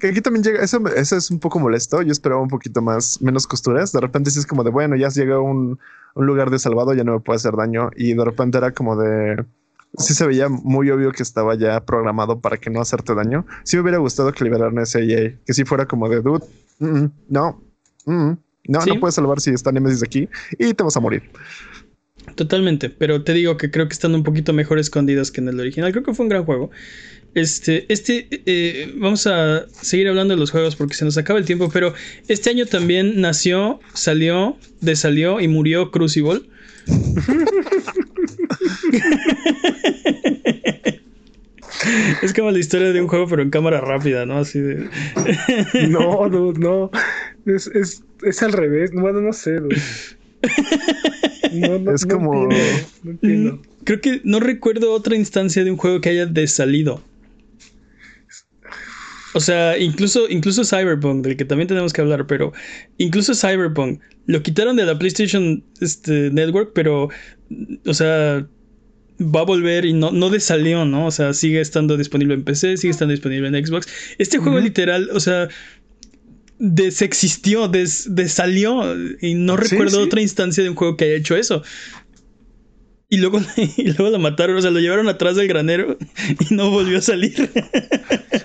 [0.00, 0.64] que aquí también llega.
[0.64, 2.02] Eso, eso es un poco molesto.
[2.02, 3.92] Yo esperaba un poquito más, menos costuras.
[3.92, 5.78] De repente sí es como de bueno, ya llega a un,
[6.14, 7.90] un lugar de salvado, ya no me puede hacer daño.
[7.96, 9.44] Y de repente era como de.
[9.96, 13.46] Sí se veía muy obvio que estaba ya programado para que no hacerte daño.
[13.62, 16.44] Sí me hubiera gustado que liberaran ese EA, que sí fuera como de dude,
[16.78, 17.60] mm, mm, no,
[18.06, 18.30] mm,
[18.68, 18.90] no, Sí.
[18.90, 20.28] no puedes salvar si está Nemesis aquí
[20.58, 21.22] y te vas a morir.
[22.34, 25.58] Totalmente, pero te digo que creo que están un poquito mejor escondidas que en el
[25.58, 25.90] original.
[25.90, 26.70] Creo que fue un gran juego.
[27.34, 31.44] Este, este, eh, vamos a seguir hablando de los juegos porque se nos acaba el
[31.44, 31.94] tiempo, pero
[32.28, 36.42] este año también nació, salió, desalió y murió Crucible.
[42.22, 44.38] es como la historia de un juego, pero en cámara rápida, ¿no?
[44.38, 44.88] Así de.
[45.88, 46.90] No, dude, no.
[47.46, 48.90] Es, es, es al revés.
[48.92, 49.76] Bueno, no sé, dude.
[51.52, 53.52] No, no, Es no como- entiendo, no entiendo.
[53.56, 57.02] Mm, Creo que no recuerdo otra instancia de un juego que haya desalido.
[59.32, 62.52] O sea, incluso, incluso Cyberpunk, del que también tenemos que hablar, pero
[62.98, 67.08] incluso Cyberpunk lo quitaron de la PlayStation este, Network, pero,
[67.86, 68.46] o sea,
[69.20, 71.06] va a volver y no, no desalió, ¿no?
[71.06, 73.86] O sea, sigue estando disponible en PC, sigue estando disponible en Xbox.
[74.18, 75.48] Este juego literal, o sea,
[76.58, 78.82] desexistió, des, desalió
[79.20, 80.02] y no Sí, recuerdo sí.
[80.02, 81.62] otra instancia de un juego que haya hecho eso.
[83.12, 83.40] Y luego,
[83.76, 85.98] y luego lo mataron, o sea, lo llevaron atrás del granero
[86.50, 87.50] y no volvió a salir.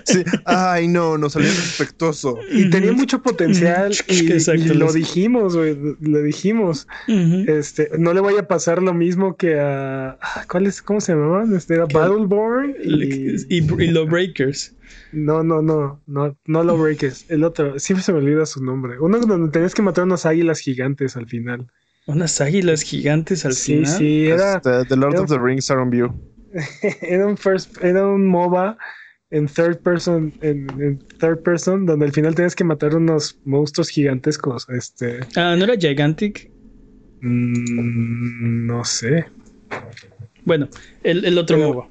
[0.04, 2.36] Sí, ay, no, no salió defectuoso.
[2.50, 6.88] Y tenía mucho potencial y, Exacto, y lo dijimos, güey, lo dijimos.
[7.06, 10.82] Este, no le vaya a pasar lo mismo que a ah, ¿cuál es?
[10.82, 11.54] ¿Cómo se llamaban?
[11.54, 11.86] Este era.
[11.86, 14.74] Battleborn y Y, y los Breakers.
[15.12, 18.98] no, no, no, no, no lo breakers, el otro, siempre se me olvida su nombre.
[18.98, 21.70] Uno donde tenías que matar unas águilas gigantes al final.
[22.06, 23.98] Unas águilas gigantes al sí, final.
[23.98, 26.12] sí, era, Este, The Lord era- of the Rings Iron View.
[27.02, 28.78] era un first, era un MOBA
[29.30, 33.88] en third person, en, en third person, donde al final tenías que matar unos monstruos
[33.88, 34.68] gigantescos.
[34.68, 36.50] Este, Ah, ¿no era Gigantic?
[37.20, 39.26] mm, no sé.
[40.44, 40.68] Bueno,
[41.02, 41.88] el, el otro Pero- MOBA.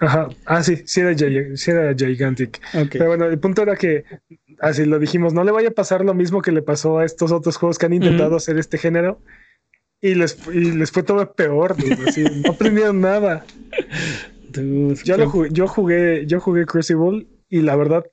[0.00, 2.60] Ajá, ah, sí, sí era, gi- sí era Gigantic.
[2.98, 4.04] Pero bueno, el punto era que,
[4.60, 7.32] así lo dijimos, no le vaya a pasar lo mismo que le pasó a estos
[7.32, 9.20] otros juegos que han intentado hacer este género.
[10.00, 13.44] Y les, y les fue todo peor, dude, así, no aprendieron nada.
[14.48, 18.06] Dude, Yo, lo jugué, yo jugué, yo jugué Crucible y la verdad,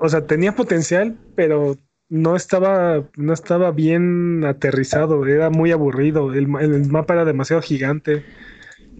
[0.00, 1.76] o sea, tenía potencial, pero
[2.08, 8.22] no estaba, no estaba bien aterrizado, era muy aburrido, el mapa era demasiado gigante.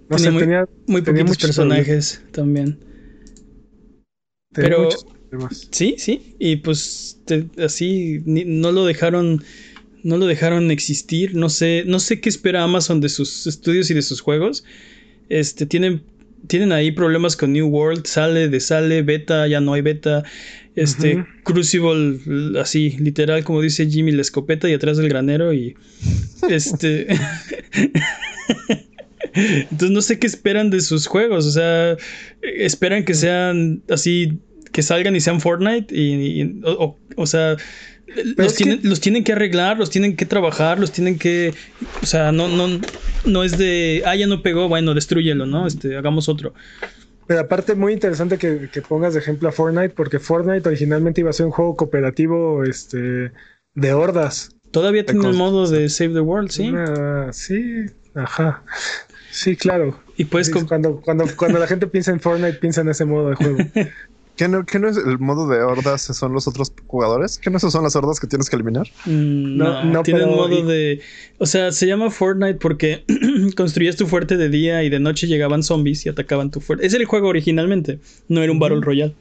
[0.08, 2.78] No Tenía sé, muy- tenía, Muy tenía poquitos muchos personajes también.
[4.52, 4.88] tenía pero-.
[5.72, 6.36] Sí, sí.
[6.38, 9.42] Y pues te- así ni- no lo dejaron.
[10.04, 11.34] No lo dejaron existir.
[11.34, 11.82] No sé.
[11.86, 14.64] No sé qué espera Amazon de sus estudios y de sus juegos.
[15.28, 15.66] Este.
[15.66, 16.02] Tienen.
[16.46, 18.06] Tienen ahí problemas con New World.
[18.06, 20.22] Sale, desale, beta, ya no hay beta.
[20.76, 21.24] Este.
[21.42, 22.20] Crucible.
[22.60, 25.52] Así, literal, como dice Jimmy, la escopeta y atrás del granero.
[25.52, 25.74] Y.
[26.48, 27.08] Este.
[29.34, 31.46] Entonces no sé qué esperan de sus juegos.
[31.46, 31.96] O sea,
[32.42, 34.38] esperan que sean así,
[34.72, 35.94] que salgan y sean Fortnite.
[35.94, 37.56] Y, y- o, o- o sea,
[38.36, 41.54] los es que- tienen, los tienen que arreglar, los tienen que trabajar, los tienen que.
[42.02, 42.80] O sea, no, no,
[43.24, 44.02] no es de.
[44.06, 45.66] Ah, ya no pegó, bueno, destruyelo, ¿no?
[45.66, 46.54] Este, hagamos otro.
[47.26, 51.30] Pero aparte, muy interesante que, que pongas de ejemplo a Fortnite, porque Fortnite originalmente iba
[51.30, 53.32] a ser un juego cooperativo este,
[53.74, 54.50] de hordas.
[54.70, 56.70] Todavía tiene el modo de Save the World, sí.
[56.72, 58.62] Ah, sí, ajá.
[59.36, 60.00] Sí, claro.
[60.16, 63.28] Y puedes Sí, cuando, cuando, cuando la gente piensa en Fortnite, piensa en ese modo
[63.30, 63.58] de juego.
[64.36, 66.02] ¿Qué no, qué no es el modo de hordas?
[66.02, 67.38] ¿Son los otros jugadores?
[67.38, 68.86] ¿Qué no esas son las hordas que tienes que eliminar?
[69.06, 71.00] Mm, No, No, no, tienen pero- modo de.
[71.38, 73.04] O sea, se llama Fortnite porque
[73.56, 76.86] construías tu fuerte de día y de noche llegaban zombies y atacaban tu fuerte.
[76.86, 77.98] Ese era el juego originalmente,
[78.28, 79.14] no era un Battle Royale.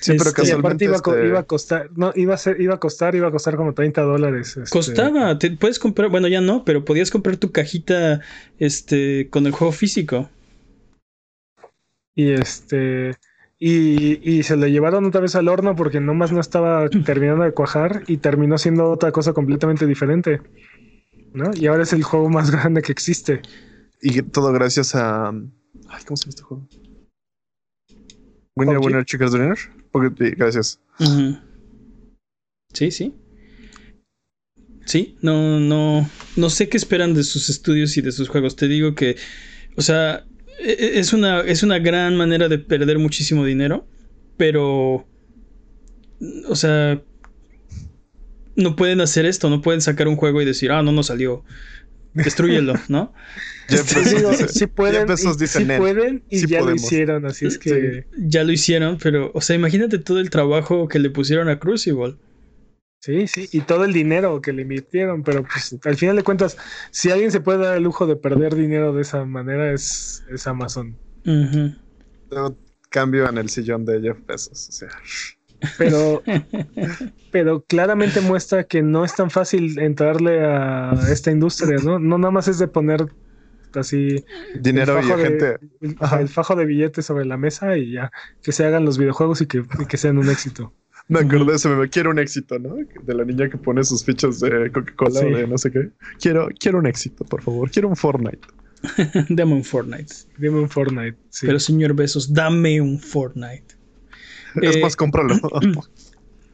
[0.00, 2.74] Sí, pero Este, Y aparte iba, este, iba a costar, no, iba a ser, iba
[2.74, 4.56] a costar, iba a costar como 30 dólares.
[4.56, 4.70] este.
[4.70, 8.20] Costaba, te puedes comprar, bueno, ya no, pero podías comprar tu cajita
[8.58, 10.30] este con el juego físico.
[12.14, 13.16] Y este.
[13.60, 17.52] Y, y se le llevaron otra vez al horno porque nomás no estaba terminando de
[17.52, 20.40] cuajar y terminó siendo otra cosa completamente diferente.
[21.32, 21.50] ¿No?
[21.54, 23.42] Y ahora es el juego más grande que existe.
[24.00, 25.30] Y todo gracias a.
[25.30, 26.68] Ay, ¿cómo se llama este juego?
[28.58, 28.78] Winner.
[28.78, 29.56] Winner, Chickers Dinner.
[29.90, 30.80] Porque- Gracias.
[32.72, 33.14] Sí, sí.
[34.84, 38.56] Sí, no, no, no sé qué esperan de sus estudios y de sus juegos.
[38.56, 39.16] Te digo que,
[39.76, 40.24] o sea,
[40.58, 43.86] e- e- es una, es una gran manera de perder muchísimo dinero,
[44.38, 45.06] pero,
[46.48, 47.02] o sea,
[48.56, 51.44] no pueden hacer esto, no pueden sacar un juego y decir, ah, no nos salió,
[52.14, 53.12] destruyelo, ¿no?
[53.68, 55.78] Jeff Sí, Bezos sí pueden, Jeff Bezos y, dice, sí "Nel".
[55.78, 56.80] pueden y sí ya podemos.
[56.82, 60.88] lo hicieron, así es que Ya lo hicieron, pero, o sea, imagínate todo el trabajo
[60.88, 62.16] que le pusieron a Crucible.
[63.00, 66.56] sí, sí, y todo el dinero que le invirtieron, pero pues al final de cuentas,
[66.90, 70.46] si alguien se puede dar el lujo de perder dinero de esa manera es, es
[70.46, 70.96] Amazon.
[71.24, 72.56] Yo
[72.90, 74.68] cambio en el sillón de Jeff Bezos.
[74.68, 74.88] O sea,
[75.76, 76.22] Pero,
[77.30, 81.98] pero claramente muestra que no es tan fácil entrarle a esta industria, ¿no?
[81.98, 83.06] No nada más es de poner
[83.74, 84.24] así
[84.60, 85.44] dinero el y fajo, gente.
[85.44, 85.58] de,
[86.20, 88.10] el- fajo de billetes sobre la mesa y ya,
[88.42, 90.72] que se hagan los videojuegos y que, y que sean un éxito.
[91.08, 91.88] Me acordé de ese meme.
[91.88, 92.76] Quiero un éxito, ¿no?
[93.02, 95.26] De la niña que pone sus fichas de Coca-Cola Sí.
[95.26, 95.88] o de no sé qué.
[96.20, 97.70] Quiero, quiero un éxito, por favor.
[97.70, 98.46] Quiero un Fortnite.
[99.30, 100.14] Dame un Fortnite.
[100.36, 101.16] Dime un Fortnite.
[101.30, 101.46] sí.
[101.46, 103.77] Pero señor Besos, dame un Fortnite.
[104.62, 105.34] Es Eh, más, cómpralo.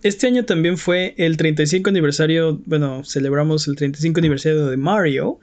[0.04, 5.40] Este año también fue el 35 aniversario, bueno, celebramos el 35 aniversario de Mario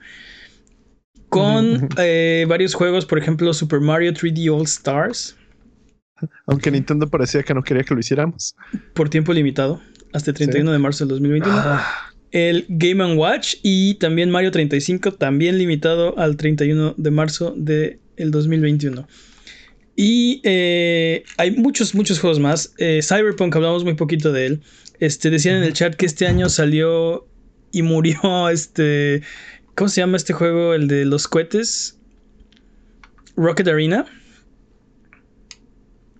[1.28, 5.36] con eh, varios juegos, por ejemplo, Super Mario 3D All Stars
[6.46, 8.54] Aunque Nintendo parecía que no quería que lo hiciéramos.
[8.94, 9.80] por tiempo limitado
[10.12, 11.58] hasta el 31 de marzo del 2021.
[11.58, 17.98] Ah, El Game⁇ Watch y también Mario 35, también limitado al 31 de marzo del
[18.16, 19.08] 2021.
[19.96, 22.74] Y eh, hay muchos, muchos juegos más.
[22.78, 24.62] Eh, Cyberpunk, hablamos muy poquito de él.
[25.00, 27.26] Este, decían en el chat que este año salió
[27.70, 29.22] y murió este...
[29.74, 30.74] ¿Cómo se llama este juego?
[30.74, 31.98] El de los cohetes.
[33.36, 34.04] Rocket Arena.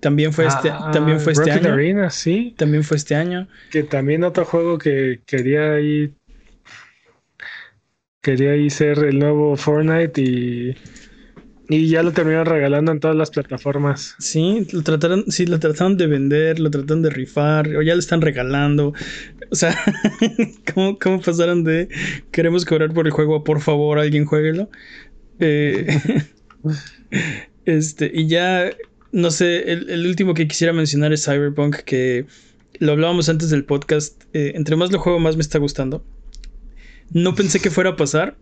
[0.01, 1.75] También fue este, ah, también fue este Rocket año.
[1.75, 2.55] Arena, sí.
[2.57, 3.47] También fue este año.
[3.71, 6.13] Que también otro juego que quería ahí.
[8.23, 10.77] Quería ahí ser el nuevo Fortnite y.
[11.75, 14.15] Y ya lo terminaron regalando en todas las plataformas.
[14.19, 17.99] Sí, lo trataron, sí, lo trataron de vender, lo trataron de rifar, o ya lo
[18.01, 18.93] están regalando.
[19.51, 19.75] O sea,
[20.75, 21.89] ¿cómo, cómo pasaron de
[22.31, 24.69] queremos cobrar por el juego a por favor alguien jueguelo?
[25.39, 25.87] Eh,
[27.65, 28.71] este, y ya,
[29.13, 32.27] no sé, el, el último que quisiera mencionar es Cyberpunk, que
[32.81, 34.25] lo hablábamos antes del podcast.
[34.35, 36.05] eh, entre más lo juego, más me está gustando.
[37.13, 38.37] No pensé que fuera a pasar.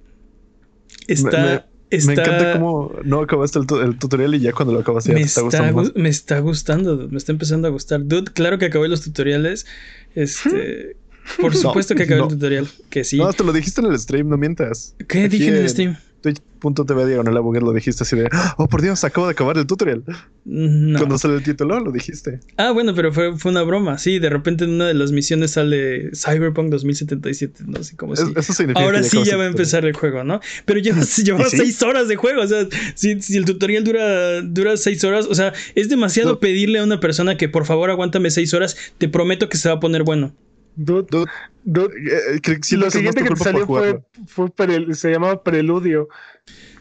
[1.07, 1.43] Está.
[1.45, 2.13] me- está...
[2.15, 5.15] Me encanta cómo no acabaste el, tu- el tutorial y ya cuando lo acabaste ya
[5.15, 5.93] me te está gustando más.
[5.95, 8.01] me está gustando, me está empezando a gustar.
[8.05, 9.67] Dude, claro que acabé los tutoriales.
[10.15, 10.97] Este,
[11.41, 12.27] por No, supuesto que acabé no.
[12.27, 12.69] el tutorial.
[12.89, 13.19] Que sí.
[13.19, 14.95] No, te lo dijiste en el stream, no mientas.
[15.09, 15.97] ¿Qué aquí dije en el stream?
[16.21, 20.03] Twitch.tv diagonal Abuguet lo dijiste así de, oh por Dios, acabo de acabar el tutorial.
[20.45, 20.99] No.
[20.99, 22.41] Cuando sale el título, lo dijiste.
[22.57, 23.99] Ah, bueno, pero fue, fue una broma.
[23.99, 27.65] Sí, de repente en una de las misiones sale Cyberpunk 2077.
[27.67, 28.33] No sé cómo Es- si.
[28.37, 30.41] Eso significa Ahora sí ya va a empezar el juego, ¿no?
[30.65, 31.57] Pero lleva, lleva sí?
[31.59, 32.43] seis horas de juego.
[32.43, 36.39] O sea, si, si el tutorial dura, dura seis horas, o sea, es demasiado No.
[36.41, 38.77] pedirle a una persona que por favor aguántame seis horas.
[38.99, 40.35] Te prometo que se va a poner bueno.
[40.77, 41.31] Dude, Dude,
[41.65, 44.07] dude, eh, eh, lo siguiente que te salió fue, jugarlo.
[44.27, 46.09] fue prel- se llamaba Preludio.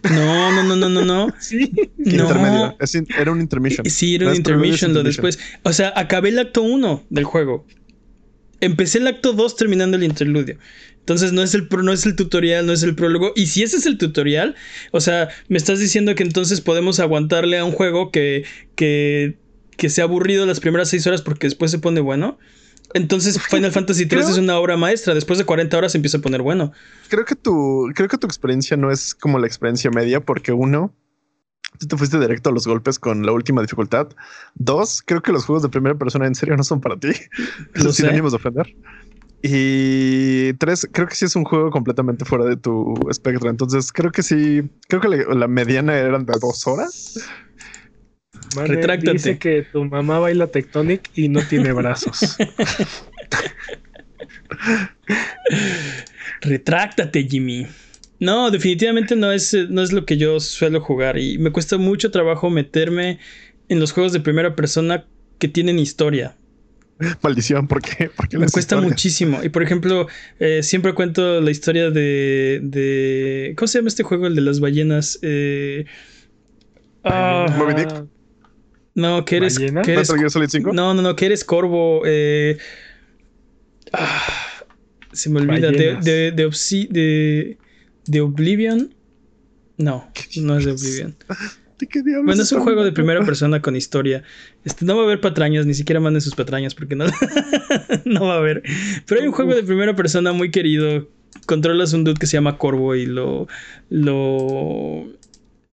[0.04, 1.34] No, no, no, no, no, no.
[1.40, 1.72] Sí.
[1.98, 2.24] No.
[2.24, 2.78] Intermedio.
[2.80, 3.86] Es in- era un intermission.
[3.90, 5.38] Sí, era un intermission lo después.
[5.64, 7.66] O sea, acabé el acto 1 del juego.
[8.62, 10.58] Empecé el acto 2 terminando el interludio.
[11.00, 13.34] Entonces no es el pro- no es el tutorial, no es el prólogo.
[13.36, 14.56] Y si ese es el tutorial,
[14.92, 18.44] o sea, me estás diciendo que entonces podemos aguantarle a un juego que,
[18.76, 19.38] que,
[19.76, 22.38] que sea aburrido las primeras 6 horas porque después se pone bueno.
[22.94, 25.14] Entonces Final Fantasy 3 Creo- es una obra maestra.
[25.14, 26.72] Después de 40 horas se empieza a poner bueno.
[27.10, 30.94] Creo que tu, creo que tu experiencia no es como la experiencia media, porque uno,
[31.80, 34.08] tú te fuiste directo a los golpes con la última dificultad.
[34.56, 37.10] Dos, creo que los juegos de primera persona en serio no son para ti.
[37.76, 38.08] Lo Sin sé.
[38.12, 38.76] ánimos de ofender.
[39.42, 43.50] Y tres, creo que sí es un juego completamente fuera de tu espectro.
[43.50, 47.20] Entonces creo que sí, creo que la, la mediana eran de dos horas.
[48.56, 49.14] Mane Retráctate.
[49.14, 52.38] dice que tu mamá baila Tectonic y no tiene brazos.
[56.42, 57.68] Retráctate, Jimmy.
[58.20, 61.78] No, definitivamente no es, eh, no es lo que yo suelo jugar y me cuesta
[61.78, 63.20] mucho trabajo meterme
[63.70, 65.06] en los juegos de primera persona
[65.38, 66.36] que tienen historia.
[67.22, 68.10] Maldición, ¿por qué?
[68.10, 68.90] ¿Por qué Me cuesta historias?
[68.90, 69.42] muchísimo.
[69.42, 70.08] Y por ejemplo,
[70.40, 73.54] eh, siempre cuento la historia de, de.
[73.58, 74.28] ¿Cómo se llama este juego?
[74.28, 75.18] El de las ballenas.
[75.22, 75.86] Eh,
[77.06, 77.90] ah, Moby Dick.
[79.00, 79.58] No, que eres.
[79.58, 79.82] ¿Ballena?
[79.82, 80.74] que eres ¿Metal Gear Solid 5?
[80.74, 82.04] no, no, no, que eres corvo.
[82.06, 82.58] eh,
[83.94, 84.28] ah,
[85.12, 85.72] se me olvida.
[85.72, 87.58] De, de, de, Obsi- de,
[88.06, 88.94] de Oblivion.
[89.78, 90.12] No,
[90.42, 91.16] no es de Oblivion.
[91.80, 94.24] ¿De qué diablos Bueno, es un juego de primera persona con historia.
[94.66, 97.06] Este, no va a haber patrañas, ni siquiera manden sus patrañas porque no,
[98.06, 98.62] no va a haber.
[99.06, 101.08] Pero hay un juego de primera persona muy querido.
[101.46, 103.48] Controlas un dude que se llama Corvo y lo.
[103.90, 105.08] lo.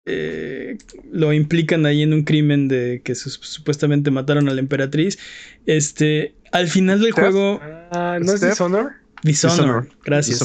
[0.06, 0.78] Eh,
[1.12, 5.18] lo implican ahí en un crimen de que su- supuestamente mataron a la emperatriz.
[5.66, 6.34] Este.
[6.52, 7.24] Al final del Steph.
[7.24, 7.60] juego.
[7.90, 8.40] Ah, ¿no es.
[8.40, 8.92] Dishonor?
[9.22, 9.56] Dishonor.
[9.56, 9.88] Dishonor.
[10.04, 10.38] Gracias.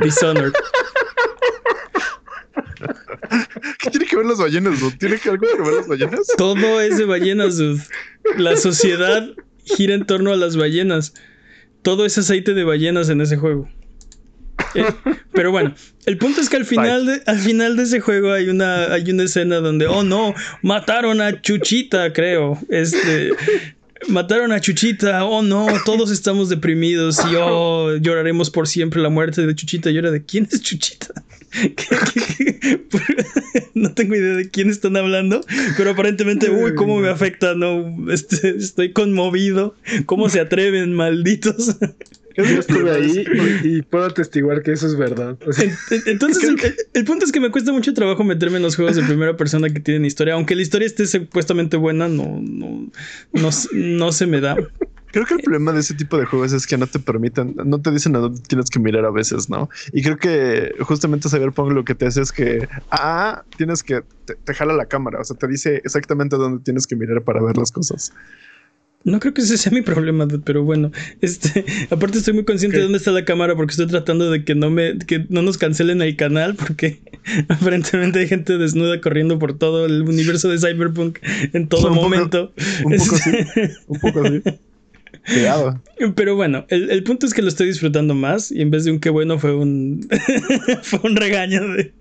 [0.00, 0.52] Dishonor.
[0.52, 0.52] Dishonor.
[3.80, 4.80] ¿Qué tiene que ver las ballenas?
[4.80, 4.96] dude?
[4.98, 6.20] ¿Tiene que algo que ver las ballenas?
[6.36, 7.82] Todo es de ballenas, dude.
[8.36, 9.28] La sociedad
[9.64, 11.14] gira en torno a las ballenas.
[11.82, 13.68] Todo es aceite de ballenas en ese juego.
[14.74, 14.84] Eh,
[15.32, 15.74] pero bueno,
[16.06, 19.10] el punto es que al final de, al final de ese juego hay una, hay
[19.10, 22.58] una escena donde, oh no, mataron a Chuchita, creo.
[22.68, 23.30] Este.
[24.06, 29.44] Mataron a Chuchita, oh no, todos estamos deprimidos y oh, lloraremos por siempre la muerte
[29.44, 29.90] de Chuchita.
[29.90, 31.08] Y ahora, ¿de quién es Chuchita?
[31.50, 32.80] ¿Qué- qué- qué?
[33.74, 35.40] No tengo idea de quién están hablando,
[35.76, 39.74] pero aparentemente, uy, cómo me afecta, no, Este, estoy conmovido,
[40.06, 41.76] cómo se atreven, malditos.
[42.38, 43.24] Yo estuve ahí
[43.64, 45.36] y, y puedo atestiguar que eso es verdad.
[45.46, 45.68] O sea,
[46.06, 49.02] Entonces, el, el punto es que me cuesta mucho trabajo meterme en los juegos de
[49.02, 52.90] primera persona que tienen historia, aunque la historia esté supuestamente buena, no, no,
[53.32, 54.56] no, no se me da.
[55.10, 57.80] Creo que el problema de ese tipo de juegos es que no te permiten, no
[57.80, 59.70] te dicen a dónde tienes que mirar a veces, ¿no?
[59.92, 64.34] Y creo que justamente Cyberpunk lo que te hace es que, ah, tienes que, te,
[64.34, 67.56] te jala la cámara, o sea, te dice exactamente dónde tienes que mirar para ver
[67.56, 68.12] las cosas.
[69.04, 72.76] No creo que ese sea mi problema, dude, pero bueno, este, aparte estoy muy consciente
[72.78, 75.56] de dónde está la cámara porque estoy tratando de que no me, que no nos
[75.58, 77.00] cancelen el canal porque
[77.48, 81.18] aparentemente hay gente desnuda corriendo por todo el universo de Cyberpunk
[81.52, 82.52] en todo Un poco- momento.
[82.84, 84.42] Un poco así, Este, un poco así.
[85.26, 85.82] Cuidado.
[86.14, 88.92] Pero bueno, el, el punto es que lo estoy disfrutando más y en vez de
[88.92, 90.08] un qué bueno fue un
[90.82, 91.92] fue un regaño de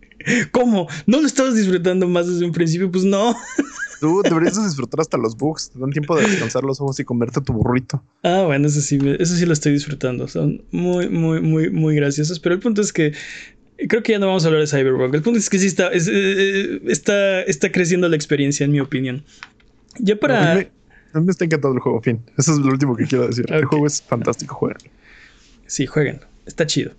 [0.51, 0.87] ¿Cómo?
[1.05, 2.91] ¿No lo estabas disfrutando más desde un principio?
[2.91, 3.35] Pues no.
[3.99, 7.03] Tú deberías de disfrutar hasta los bugs, te dan tiempo de descansar los ojos y
[7.03, 8.03] comerte tu burrito.
[8.21, 10.27] Ah, bueno, eso sí, eso sí lo estoy disfrutando.
[10.27, 12.39] Son muy, muy, muy, muy graciosos.
[12.39, 13.13] Pero el punto es que
[13.87, 15.15] creo que ya no vamos a hablar de Cyberpunk.
[15.15, 18.79] El punto es que sí está, es- eh, está, está creciendo la experiencia, en mi
[18.79, 19.23] opinión.
[19.97, 20.53] Ya A mí, para.
[20.55, 20.71] me,
[21.13, 22.21] a mí me está encantando el juego, fin.
[22.37, 23.45] Eso es lo último que quiero decir.
[23.51, 24.77] El juego es fantástico, juega.
[25.65, 26.21] Sí, jueguen.
[26.45, 26.91] Está chido.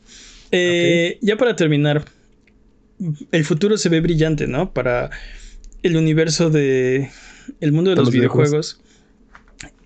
[0.51, 2.05] Eh, Ya para terminar,
[3.33, 4.73] el futuro se ve brillante, ¿no?
[4.73, 5.11] Para
[5.83, 7.11] el universo de.
[7.61, 8.81] El mundo de, los, los videojuegos.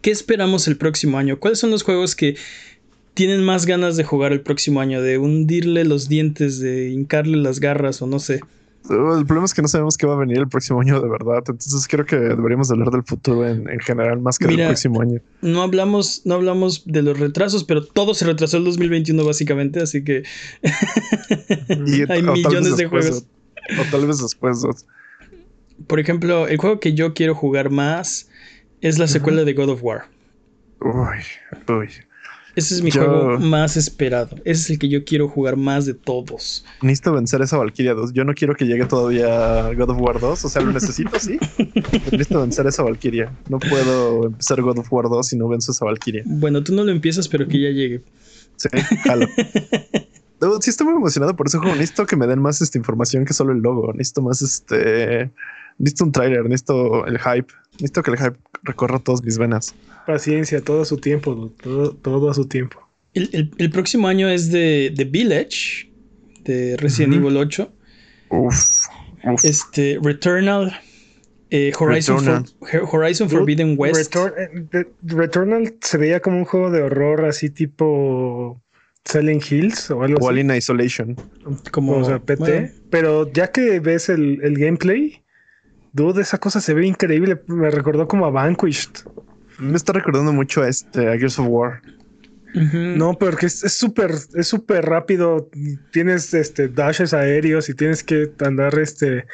[0.00, 1.38] ¿Qué esperamos el próximo año?
[1.38, 2.36] ¿Cuáles son los juegos que
[3.14, 5.00] tienen más ganas de jugar el próximo año?
[5.00, 8.40] De hundirle los dientes, de hincarle las garras o no sé.
[8.90, 11.38] El problema es que no sabemos qué va a venir el próximo año de verdad.
[11.38, 15.00] Entonces creo que deberíamos hablar del futuro en, en general más que Mira, del próximo
[15.00, 15.20] año.
[15.40, 20.02] No hablamos, no hablamos de los retrasos, pero todo se retrasó el 2021 básicamente, así
[20.02, 20.24] que
[21.86, 23.26] Y- hay millones de después, juegos.
[23.78, 24.64] O, o tal vez después.
[24.64, 24.74] o-
[25.86, 28.28] Por ejemplo, el juego que yo quiero jugar más
[28.80, 30.06] es la secuela de God of War.
[30.80, 31.18] Uy,
[31.74, 31.88] uy.
[32.54, 34.36] Ese es mi Yo- juego más esperado.
[34.44, 36.64] Ese es el que yo quiero jugar más de todos.
[36.82, 38.12] Necesito vencer esa Valkyria 2.
[38.12, 40.44] Yo no quiero que llegue todavía God of War 2.
[40.44, 41.38] O sea, lo necesito, sí.
[42.12, 43.32] Necesito vencer esa Valkyria.
[43.48, 46.22] No puedo empezar God of War 2 si no venzo esa Valkyria.
[46.26, 48.02] Bueno, tú no lo empiezas, pero que ya llegue.
[48.56, 48.68] Sí,
[49.04, 49.26] jalo.
[50.60, 51.76] Sí estoy muy emocionado por ese juego.
[51.76, 53.92] Necesito que me den más esta información que solo el logo.
[53.92, 55.30] Necesito más este.
[55.78, 57.52] Necesito un trailer, necesito el hype.
[57.72, 59.74] Necesito que el hype recorra todas mis venas.
[60.06, 62.78] paciencia, todo a su tiempo, todo, todo a su tiempo.
[63.14, 65.90] El, el- el próximo año es de The Village,
[66.44, 67.26] de Resident Ujú.
[67.26, 67.72] Evil 8.
[68.30, 68.86] Uf,
[69.24, 69.44] uf.
[69.44, 70.72] Este, Returnal,
[71.50, 72.44] eh, Horizon, Returnal.
[72.60, 74.14] For- Horizon Forbidden West.
[74.14, 78.60] Return- eh, de- Returnal se veía como un juego de horror así tipo
[79.04, 80.28] Silent Hills o algo O así.
[80.40, 81.16] Alien Isolation.
[81.70, 82.36] como, o sea, PT.
[82.38, 85.21] bueno, Pero ya que ves el, el gameplay,
[85.92, 87.42] dude, esa cosa se ve increíble.
[87.46, 89.06] Me recordó como a Vanquished.
[89.58, 91.82] Me está recordando mucho a este, a Gears of War.
[92.54, 95.48] No, porque es súper, es súper rápido.
[95.90, 99.26] Tienes este dashes aéreos y tienes que andar este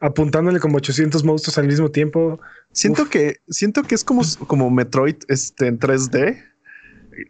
[0.00, 2.40] apuntándole como 800 monstruos al mismo tiempo.
[2.72, 6.44] Siento que siento que es como, como Metroid este, en 3D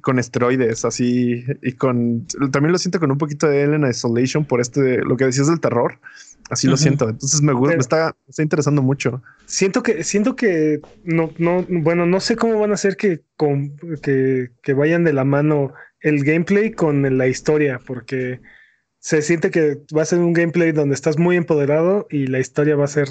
[0.02, 4.60] con esteroides así y con también lo siento con un poquito de Alien Isolation por
[4.60, 5.98] este lo que decías del terror
[6.50, 7.08] así lo siento.
[7.08, 9.22] Entonces me gusta me está, está interesando mucho.
[9.46, 13.76] Siento que siento que no no bueno no sé cómo van a hacer que con
[14.02, 18.40] que, que vayan de la mano el gameplay con la historia porque
[18.98, 22.76] se siente que va a ser un gameplay donde estás muy empoderado y la historia
[22.76, 23.08] va a ser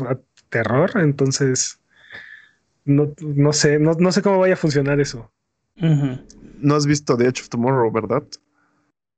[0.49, 0.91] terror.
[0.95, 1.80] Entonces
[2.88, 5.30] no, no sé, no, no, sé cómo vaya a funcionar eso.
[5.76, 8.23] No has visto The Edge of Tomorrow, ¿verdad?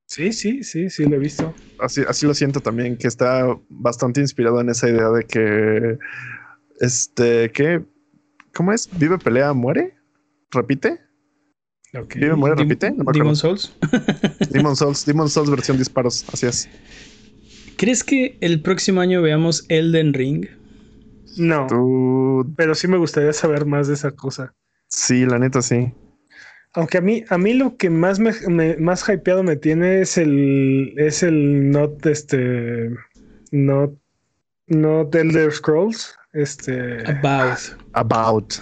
[0.09, 1.53] Sí, sí, sí, sí, lo he visto.
[1.77, 5.99] Así, así lo siento también, que está bastante inspirado en esa idea de que,
[6.79, 7.85] este, ¿qué?
[8.55, 8.89] ¿Cómo es?
[8.97, 9.93] ¿Vive, pelea, muere?
[10.49, 10.99] ¿Repite?
[12.15, 12.89] ¿Vive, muere, repite?
[12.89, 13.71] No Demon Souls.
[14.49, 16.67] Demon Souls, Demon Souls versión disparos, así es.
[17.77, 20.47] ¿Crees que el próximo año veamos Elden Ring?
[21.37, 21.67] No.
[22.57, 24.55] Pero sí me gustaría saber más de esa cosa.
[24.87, 25.93] Sí, la neta sí.
[26.73, 30.93] Aunque a mí, a mí lo que más me, más hypeado me tiene es el
[30.97, 32.91] es el not este
[33.51, 33.91] not
[34.67, 36.15] not Elder Scrolls.
[36.33, 37.59] Este About.
[37.93, 38.53] About.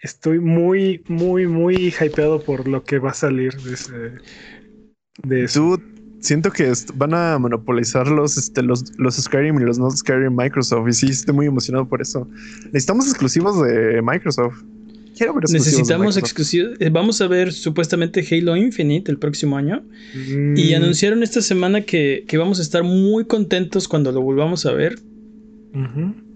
[0.00, 4.12] Estoy muy, muy, muy hypeado por lo que va a salir de ese.
[5.22, 5.78] De eso
[6.22, 10.88] siento que van a monopolizar los, este, los, los Skyrim y los no Skyrim Microsoft.
[10.88, 12.28] Y sí, estoy muy emocionado por eso.
[12.66, 14.62] Necesitamos exclusivos de Microsoft.
[15.16, 16.72] Quiero ver Necesitamos exclusivos.
[16.80, 19.84] Eh, vamos a ver supuestamente Halo Infinite el próximo año.
[20.14, 20.56] Mm.
[20.56, 24.98] Y anunciaron esta semana que, vamos a estar muy contentos cuando lo volvamos a ver.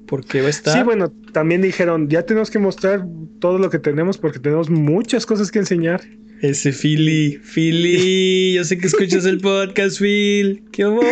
[0.07, 0.77] Porque va a estar.
[0.77, 3.07] Sí, bueno, también dijeron, ya tenemos que mostrar
[3.41, 6.03] todo lo que tenemos porque tenemos muchas cosas que enseñar.
[6.43, 10.63] Ese Philly, Philly, yo sé que escuchas el podcast, Phil.
[10.71, 11.03] ¿Qué hubo?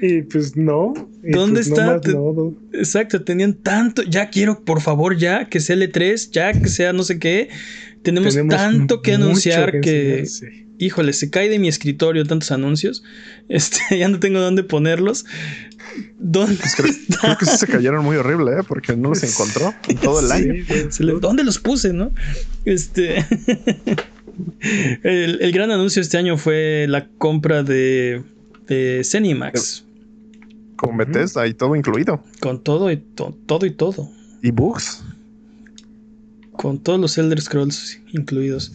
[0.00, 0.92] Y pues no.
[1.22, 2.00] ¿Dónde pues está?
[2.72, 4.02] Exacto, tenían tanto.
[4.02, 7.48] Ya quiero, por favor, ya que sea L3, ya que sea no sé qué.
[8.02, 10.24] Tenemos, tanto que anunciar que.
[10.76, 13.04] Híjole, se cae de mi escritorio tantos anuncios.
[13.48, 15.24] Este, ya no tengo dónde ponerlos.
[16.18, 18.62] ¿Dónde pues creo, que se cayeron muy horrible, ¿eh?
[18.66, 20.64] porque no los encontró en todo el año.
[21.20, 22.12] ¿Dónde los puse, no?
[22.64, 23.24] Este.
[25.02, 28.22] el, gran anuncio este año fue la compra de,
[28.66, 29.83] de Cenimax.
[30.76, 32.22] Con Bethesda y todo incluido.
[32.40, 34.08] Con todo y todo y todo.
[34.42, 35.04] Y bugs.
[36.52, 38.72] Con todos los Elder Scrolls incluidos.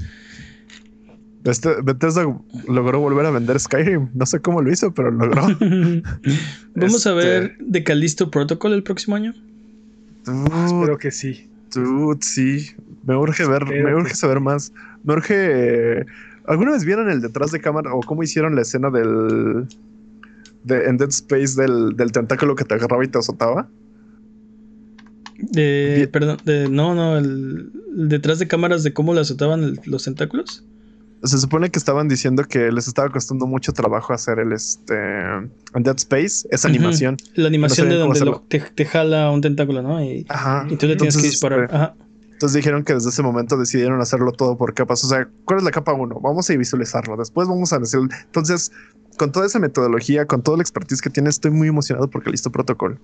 [1.44, 2.26] Bethesda
[2.68, 4.10] logró volver a vender Skyrim.
[4.14, 5.48] No sé cómo lo hizo, pero logró.
[6.76, 9.34] Vamos a ver de Callisto Protocol el próximo año.
[10.26, 11.50] espero que sí.
[11.74, 12.72] Dude, sí.
[13.06, 14.74] Me urge ver, me urge saber más.
[15.04, 16.06] Me urge.
[16.46, 19.68] ¿Alguna vez vieron el detrás de cámara o cómo hicieron la escena del.
[20.64, 23.70] De, en Dead Space del, del tentáculo que te agarraba y te azotaba?
[25.38, 30.66] De, perdón, de, no, no, el, detrás de cámaras de cómo le azotaban los tentáculos.
[31.24, 35.84] Se supone que estaban diciendo que les estaba costando mucho trabajo hacer el este en
[35.84, 37.18] Dead Space, esa animación.
[37.36, 40.02] La animación de donde te, jala un tentáculo, ¿no?
[40.02, 40.26] Y,
[40.70, 41.64] y tú le tienes que disparar.
[41.64, 41.96] Este, Ajá.
[42.40, 45.04] Entonces dijeron que desde ese momento decidieron hacerlo todo por capas.
[45.04, 46.22] O sea, ¿cuál es la capa 1?
[46.22, 47.18] Vamos a visualizarlo.
[47.18, 48.00] Después vamos a decir.
[48.28, 48.72] Entonces,
[49.20, 52.52] con toda esa metodología, con toda la expertise que tiene, estoy muy emocionado porque listo
[52.52, 52.98] protocolo.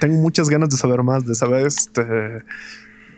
[0.00, 2.02] Tengo muchas ganas de saber más, de saber este.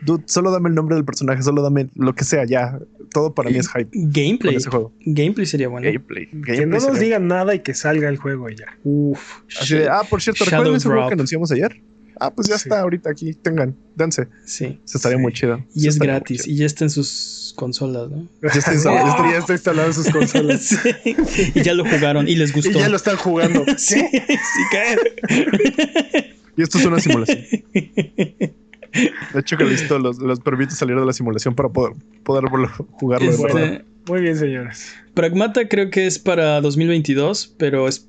[0.01, 2.79] Dude, solo dame el nombre del personaje, solo dame lo que sea, ya.
[3.13, 3.89] Todo para mí es hype.
[3.93, 4.57] Gameplay.
[5.05, 5.85] Gameplay sería bueno.
[5.85, 6.29] Gameplay.
[6.43, 8.75] que no nos digan nada y que salga el juego ya.
[8.83, 9.41] Uf.
[9.89, 11.79] ah, por cierto, ¿recuerdan ese juego que anunciamos ayer?
[12.19, 14.27] ah, pues ya está ahorita aquí, tengan, dense.
[14.45, 14.79] Sí.
[14.85, 15.63] Se estaría muy chido.
[15.73, 18.25] Y es gratis, y ya está en sus consolas, ¿no?
[18.41, 20.61] Ya está, instalado, ya está instalado en sus consolas.
[20.65, 21.53] sí.
[21.53, 22.71] Y ya lo jugaron y les gustó.
[22.71, 23.65] Y ya lo están jugando.
[23.77, 26.33] sí, sí, cae.
[26.55, 27.39] y esto es una simulación.
[27.67, 31.93] De hecho, que listo los, los permite salir de la simulación para poder,
[32.23, 32.45] poder
[32.91, 33.63] jugarlo de verdad.
[33.63, 34.93] Este, muy bien, señores.
[35.13, 38.07] Pragmata creo que es para 2022, pero es,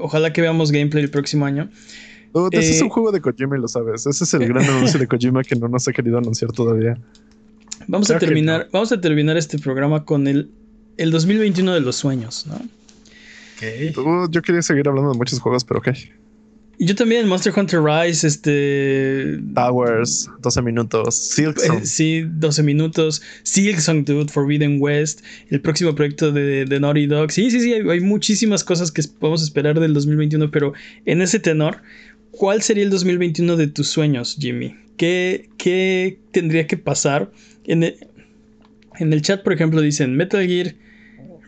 [0.00, 1.70] ojalá que veamos gameplay el próximo año
[2.52, 4.06] ese es un eh, juego de Kojima y lo sabes.
[4.06, 6.98] Ese es el gran anuncio de Kojima que no nos ha querido anunciar todavía.
[7.86, 10.50] Vamos a terminar, vamos a terminar este programa con el,
[10.96, 12.60] el 2021 de los sueños, ¿no?
[14.30, 15.90] yo quería seguir hablando de muchos juegos, pero ok.
[16.80, 19.38] Yo también, Monster Hunter Rise, este.
[19.54, 21.14] Towers, 12 minutos.
[21.14, 21.78] Silksong.
[21.78, 23.22] Eh, sí, 12 minutos.
[23.44, 25.20] Silksong, dude, Forbidden West.
[25.50, 27.30] El próximo proyecto de, de Naughty Dog.
[27.30, 30.72] Sí, sí, sí, hay, hay, muchísimas cosas que podemos esperar del 2021, pero
[31.04, 31.82] en ese tenor,
[32.32, 34.74] ¿Cuál sería el 2021 de tus sueños, Jimmy?
[34.96, 37.30] ¿Qué, qué tendría que pasar?
[37.64, 37.82] En
[38.98, 40.74] En el chat, por ejemplo, dicen Metal Gear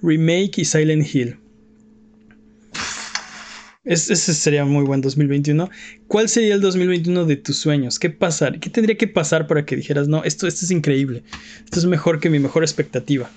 [0.03, 1.39] Remake y Silent Hill.
[3.85, 5.70] ese sería muy buen 2021.
[6.09, 7.99] ¿Cuál sería el 2021 de tus sueños?
[7.99, 8.61] ¿Qué pasar?
[8.61, 11.23] ¿Qué tendría que pasar para que dijeras, no, esto, esto es increíble?
[11.65, 13.31] Esto es mejor que mi mejor expectativa.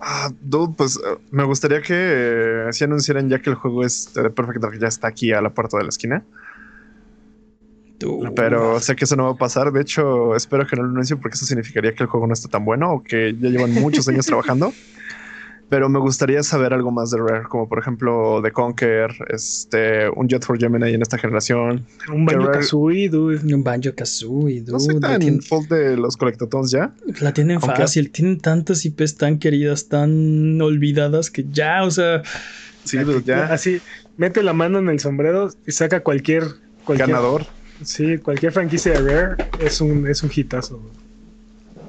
[0.00, 4.12] Ah, dude, pues eh, me gustaría que eh, si anunciaran ya que el juego es
[4.14, 6.24] de Perfect Dark ya está aquí a la puerta de la esquina.
[8.34, 9.72] Pero sé que eso no va a pasar.
[9.72, 12.48] De hecho, espero que no lo anuncien porque eso significaría que el juego no está
[12.48, 14.72] tan bueno o que ya llevan muchos años trabajando.
[15.70, 20.28] Pero me gustaría saber algo más de Rare, como por ejemplo The Conquer, este, un
[20.28, 21.86] Jet for Gemini en esta generación.
[22.12, 23.54] Un Banjo Kazooie, dude.
[23.54, 24.72] Un Banjo Kazooie, dude.
[24.72, 25.40] No sé tan tienen...
[25.68, 26.92] de los colectatons ya.
[27.20, 32.22] La tienen fácil, tienen tantas IPs tan queridas, tan olvidadas que ya, o sea.
[32.82, 33.44] Sí, dude, ya.
[33.44, 33.80] Así,
[34.16, 36.42] mete la mano en el sombrero y saca cualquier.
[36.84, 37.46] cualquier Ganador.
[37.82, 40.80] Sí, cualquier franquicia de Rare es un, es un hitazo.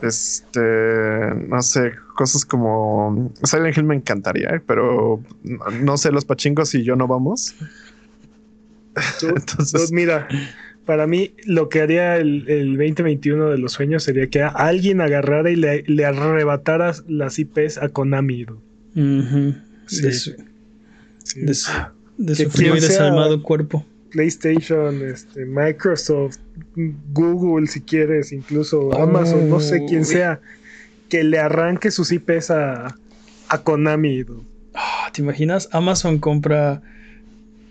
[0.01, 0.59] Este,
[1.47, 4.61] no sé, cosas como Silent Hill me encantaría, ¿eh?
[4.65, 7.53] pero no sé, los pachingos y yo no vamos.
[9.21, 10.27] Entonces, mira,
[10.85, 12.45] para mí lo que haría el,
[12.77, 18.47] 2021 de los sueños sería que alguien agarrara y le, arrebatara las IPs a Konami.
[18.95, 20.01] sí.
[20.01, 20.31] De su,
[21.35, 21.71] de su,
[22.17, 23.85] de su frío y desalmado cuerpo.
[24.11, 26.37] PlayStation, este, Microsoft,
[27.13, 30.39] Google, si quieres, incluso Amazon, no sé quién sea,
[31.09, 32.95] que le arranque sus IPs a,
[33.63, 34.23] Konami.
[34.73, 35.67] Ah, ¿Te imaginas?
[35.71, 36.81] Amazon compra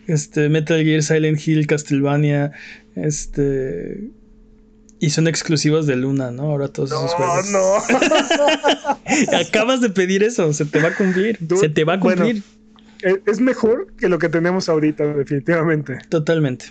[0.07, 2.53] este, Metal Gear, Silent Hill, Castlevania,
[2.97, 4.11] este.
[5.03, 6.43] Y son exclusivos de Luna, ¿no?
[6.43, 7.51] Ahora todos esos juegos.
[7.51, 7.77] No,
[9.39, 11.39] Acabas de pedir eso, se te va a cumplir.
[11.59, 12.43] se te va a cumplir.
[13.03, 15.99] Es mejor que lo que tenemos ahorita, definitivamente.
[16.09, 16.67] Totalmente.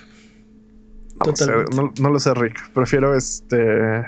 [1.99, 2.71] No, lo sé, Rick.
[2.73, 4.03] Prefiero este.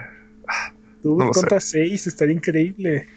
[1.04, 3.08] Tú contra 6 estaría increíble.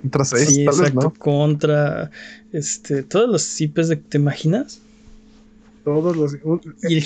[0.00, 2.10] Contra 6, sí, exacto, Contra
[2.52, 4.80] este, todos los IPs de, ¿te imaginas?
[5.84, 6.36] Todos los.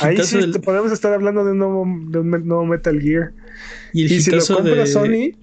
[0.03, 3.33] ahí sí podemos estar hablando de un, nuevo, Metal Gear.
[3.93, 5.35] Y, el si lo compra Sony,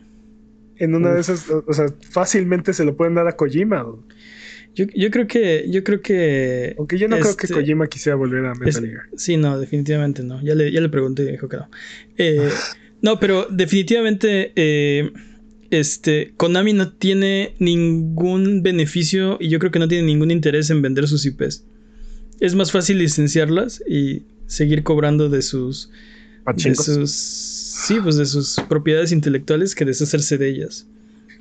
[0.78, 3.86] en una de esas, o sea, fácilmente se lo pueden dar a Kojima.
[4.76, 5.66] Yo, yo, creo que.
[5.70, 6.76] Yo creo que.
[6.78, 9.04] Aunque yo no creo que este, Kojima quisiera volver a Metal Gear.
[9.16, 10.42] Sí, no, definitivamente no.
[10.42, 11.70] Ya le, ya le pregunté y dijo que no.
[12.18, 12.50] Eh,
[13.02, 14.52] no, pero definitivamente.
[14.56, 15.12] Eh,
[15.70, 16.34] este.
[16.38, 21.08] Konami no tiene ningún beneficio y yo creo que no tiene ningún interés en vender
[21.08, 21.66] sus IPs.
[22.40, 25.92] Es más fácil licenciarlas y seguir cobrando de sus.
[26.56, 27.12] De sus.
[27.12, 30.88] Sí, pues de sus propiedades intelectuales que deshacerse de ellas.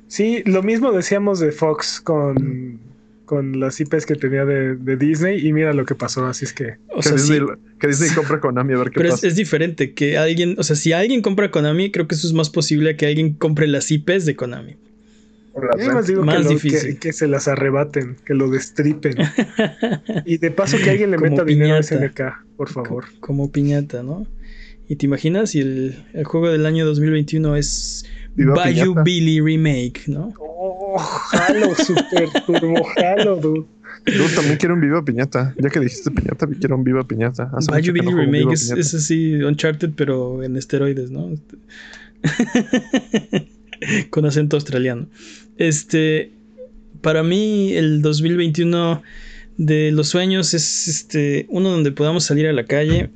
[0.07, 2.79] Sí, lo mismo decíamos de Fox con
[3.25, 6.75] con las IPs que tenía de, Disney y mira lo que pasó, así es que...
[7.01, 7.39] que, Disney,
[7.79, 9.27] que, Disney, compra Konami a ver qué Pero pasa.
[9.27, 12.49] Es, diferente, que alguien, o sea, si alguien compra Konami, creo que eso es más
[12.49, 14.75] posible que alguien compre las IPs de Konami.
[15.93, 16.99] más digo más que, difícil.
[16.99, 19.15] Que, se las arrebaten, que lo destripen.
[20.25, 22.21] y de paso que alguien le meta dinero a SNK,
[22.57, 23.05] por favor.
[23.19, 24.27] Como, piñata, ¿no?
[24.89, 28.05] Y te imaginas si el, el juego del año 2021 es
[28.35, 30.33] Bayou Billy Remake, ¿no?
[30.39, 30.62] Oh,
[30.99, 33.65] jalo, super turbo jalo, dude.
[34.05, 35.53] Yo también quiero un Viva Piñata.
[35.57, 37.51] Ya que dijiste Piñata, quiero un Viva Piñata.
[37.67, 41.31] Bayou Billy Remake es, es, así, Uncharted, pero en esteroides, ¿no?
[44.09, 45.07] Con acento australiano.
[45.57, 46.31] Este.
[47.01, 49.01] Para mí, el 2021
[49.57, 53.09] de los sueños es este uno donde podamos salir a la calle.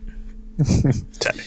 [1.19, 1.43] Chale.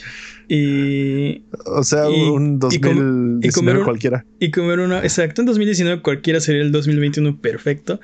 [0.53, 1.45] Y.
[1.65, 4.27] O sea, un 2019 cualquiera.
[4.41, 4.99] Y comer una.
[4.99, 8.01] Exacto, en 2019 cualquiera sería el 2021 perfecto.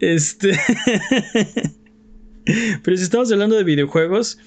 [0.00, 0.58] Este.
[2.82, 4.38] Pero si estamos hablando de videojuegos,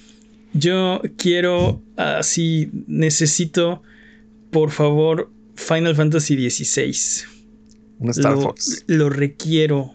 [0.52, 1.80] yo quiero.
[1.96, 2.70] Así.
[2.86, 3.82] Necesito.
[4.50, 5.30] Por favor.
[5.54, 7.24] Final Fantasy XVI.
[7.98, 8.84] Un Star Fox.
[8.88, 9.94] Lo requiero.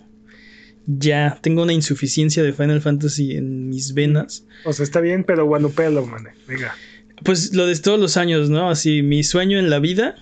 [0.88, 1.38] Ya.
[1.40, 4.44] Tengo una insuficiencia de Final Fantasy en mis venas.
[4.66, 6.30] O sea, está bien, pero guanupelo, man.
[6.48, 6.74] Venga.
[7.24, 8.70] Pues lo de todos los años, ¿no?
[8.70, 10.16] Así, mi sueño en la vida,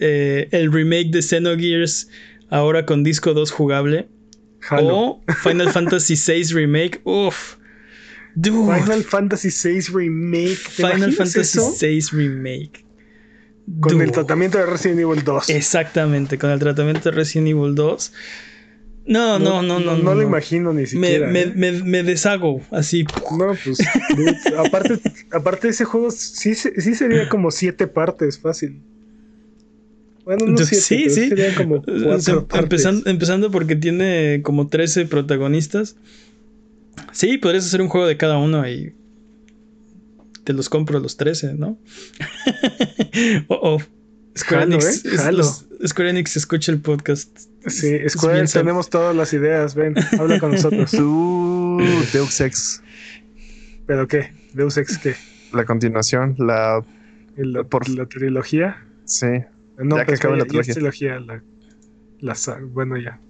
[0.00, 2.08] eh, el remake de Xenogears,
[2.50, 4.08] ahora con disco 2 jugable.
[4.70, 7.00] O Final Fantasy VI Remake.
[7.04, 7.56] Uf.
[8.42, 10.56] Final Fantasy VI Remake.
[10.56, 12.84] Final Fantasy VI Remake.
[13.80, 15.50] Con el tratamiento de Resident Evil 2.
[15.50, 18.12] Exactamente, con el tratamiento de Resident Evil 2.
[19.06, 19.96] No, no, no, no.
[19.96, 21.28] No, lo imagino ni siquiera.
[21.28, 21.52] Me, ¿eh?
[21.54, 23.04] me, deshago así.
[23.38, 23.78] No, pues.
[24.58, 24.98] aparte,
[25.30, 28.80] aparte de ese juego, sí, sí sería como siete partes, fácil.
[30.24, 31.28] Bueno, no siete, sí, sí.
[31.28, 35.94] serían como cuatro empezando, empezando porque tiene como 13 protagonistas.
[37.12, 38.92] Sí, podrías hacer un juego de cada uno y
[40.42, 41.78] te los compro los 13, ¿no?
[43.48, 43.78] o,
[44.36, 45.32] Square Jalo, Enix, ¿eh?
[45.32, 47.30] los- Square Enix escucha el podcast.
[47.66, 49.74] Sí, Square, bien tenemos todas las ideas.
[49.74, 50.90] Ven, habla con nosotros.
[50.92, 51.80] Tú,
[52.12, 52.82] Deus Ex,
[53.86, 54.32] ¿Pero qué?
[54.52, 55.14] ¿Deus Ex qué?
[55.52, 56.84] la continuación, la.
[57.36, 58.82] ¿La, Por- la trilogía?
[59.04, 59.26] Sí.
[59.78, 61.20] No, Ya que pues acabe la es trilogía.
[61.20, 61.42] La,
[62.20, 62.34] la
[62.72, 63.20] bueno, ya.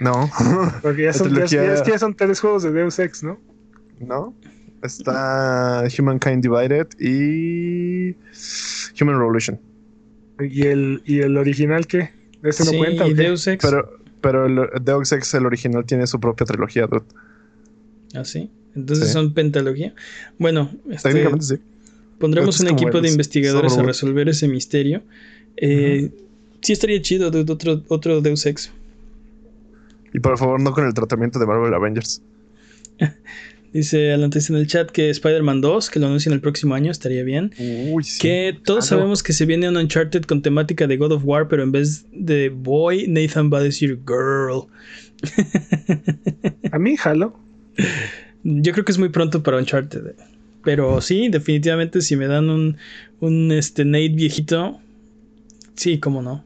[0.00, 0.30] No.
[0.82, 3.40] Porque ya son, trilogía- ya es que ya son tres juegos de Deus Ex, ¿no?
[4.00, 4.34] no.
[4.82, 8.14] Está Humankind Divided y.
[9.00, 9.58] Human Revolution.
[10.38, 12.10] ¿Y el, y el original qué?
[12.48, 13.04] ¿Ese no sí, cuenta?
[13.04, 13.22] o y qué?
[13.22, 13.64] Deus Ex.
[13.64, 17.02] Pero, pero el Deus Ex, el original, tiene su propia trilogía, dude.
[18.14, 18.50] ¿Ah, sí?
[18.74, 19.12] Entonces Sí.
[19.12, 19.94] son pentalogía.
[20.38, 21.56] Bueno, este, Técnicamente sí.
[22.18, 25.02] pondremos un equipo de investigadores a resolver ese misterio.
[25.56, 26.10] Eh,
[26.62, 28.72] Sí estaría chido, dude, otro, otro Deus Ex.
[30.12, 32.22] Y por favor, no con el tratamiento de Marvel Avengers.
[33.76, 37.22] Dice Alantes en el chat que Spider-Man 2, que lo anuncien el próximo año, estaría
[37.24, 37.52] bien.
[37.90, 38.18] Uy, sí.
[38.20, 39.00] Que todos Claro.
[39.02, 42.06] sabemos que se viene un Uncharted con temática de God of War, pero en vez
[42.10, 44.62] de boy, Nathan va a decir girl.
[46.72, 47.38] A mí, jalo.
[48.44, 50.06] Yo creo que es muy pronto para Uncharted.
[50.06, 50.14] eh.
[50.64, 52.76] Pero sí, definitivamente si me dan un,
[53.20, 54.80] un este, Nate viejito,
[55.74, 56.44] sí, cómo no.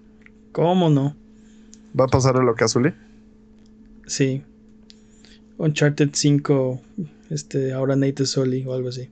[0.52, 1.14] ¿Cómo no?
[1.98, 2.90] ¿Va a pasar a lo que Azuli?
[4.06, 4.42] Sí.
[5.58, 6.82] Uncharted 5,
[7.30, 9.08] este, ahora Nate Soli o algo así.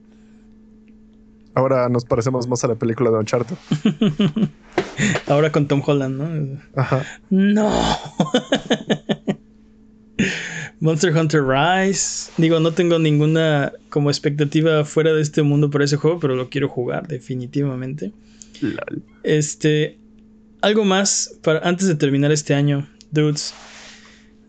[1.55, 3.55] Ahora nos parecemos más a la película de Uncharted.
[5.27, 6.61] Ahora con Tom Holland, ¿no?
[6.75, 7.05] Ajá.
[7.29, 7.71] No.
[10.79, 12.31] Monster Hunter Rise.
[12.37, 16.49] Digo, no tengo ninguna como expectativa fuera de este mundo para ese juego, pero lo
[16.49, 18.11] quiero jugar definitivamente.
[18.61, 19.03] Lol.
[19.23, 19.97] Este,
[20.61, 23.53] algo más para antes de terminar este año, dudes.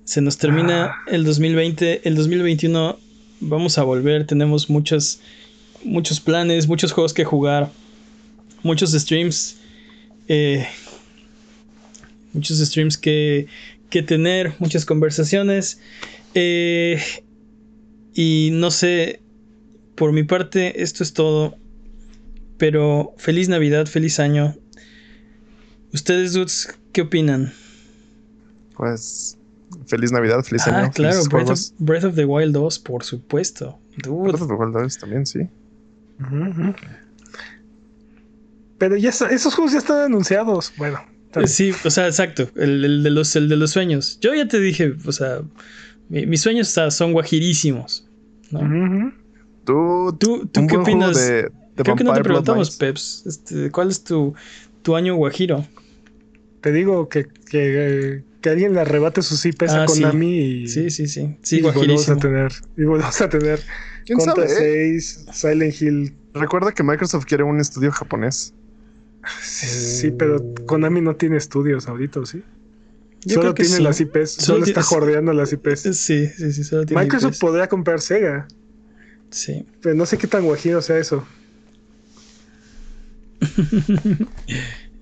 [0.05, 2.99] Se nos termina el 2020, el 2021
[3.41, 5.21] vamos a volver, tenemos muchos
[5.83, 7.71] muchos planes, muchos juegos que jugar,
[8.63, 9.57] muchos streams
[10.29, 10.65] eh,
[12.33, 13.49] muchos streams que,
[13.91, 15.81] que tener, muchas conversaciones.
[16.35, 17.03] eh,
[18.15, 19.21] y no sé,
[19.97, 21.57] por mi parte, esto es todo.
[22.59, 24.55] Pero feliz Navidad, feliz año.
[25.93, 27.53] Ustedes, dudes, ¿qué opinan?
[28.77, 29.37] Pues
[29.91, 30.91] feliz Navidad, feliz ah, año.
[30.93, 31.75] claro, felices Breath of, juegos.
[31.79, 33.79] Breath of the Wild 2, por supuesto.
[34.03, 35.41] Dude, Breath of the Wild 2 también, sí.
[38.79, 40.73] Pero ya está- esos juegos ya están anunciados.
[40.79, 41.01] Bueno.
[41.47, 42.49] Sí, o sea, exacto.
[42.57, 44.19] El, el de los, el de los sueños.
[44.21, 45.43] Yo ya te dije, o sea,
[46.09, 48.09] mi- mis sueños o sea, son guajirísimos.
[48.51, 51.17] ¿Tú, ¿Tú, tú un qué opinas?
[51.17, 52.77] de, de Creo que no te preguntamos?
[52.77, 53.25] Peps.
[53.27, 54.35] Este, ¿Cuál es tu,
[54.83, 55.65] tu año guajiro?
[56.63, 60.01] Te digo que, que, que alguien le arrebate sus IPs Ah, a sí.
[60.03, 61.37] Konami y, Sí, sí, sí.
[61.51, 62.53] y volvemos a tener.
[62.77, 63.61] Y volvemos a tener
[64.07, 64.97] ¿Quién Contra sabe?
[64.97, 65.01] eh?
[65.01, 66.15] 6, Silent Hill.
[66.35, 68.55] Recuerda que Microsoft quiere un estudio japonés.
[69.43, 72.43] Sí, pero Konami no tiene estudios ahorita, ¿o ¿sí?
[73.27, 73.83] Yo solo tiene sí.
[73.83, 75.83] las IPs, Solo solo, está jordeando las IPs.
[75.99, 76.65] Sí, sí, sí.
[76.65, 77.39] Solo tiene Microsoft IPs.
[77.41, 78.49] podría comprar Sega,
[79.31, 79.67] Sí.
[79.83, 81.27] pero no sé qué tan guajiro sea eso.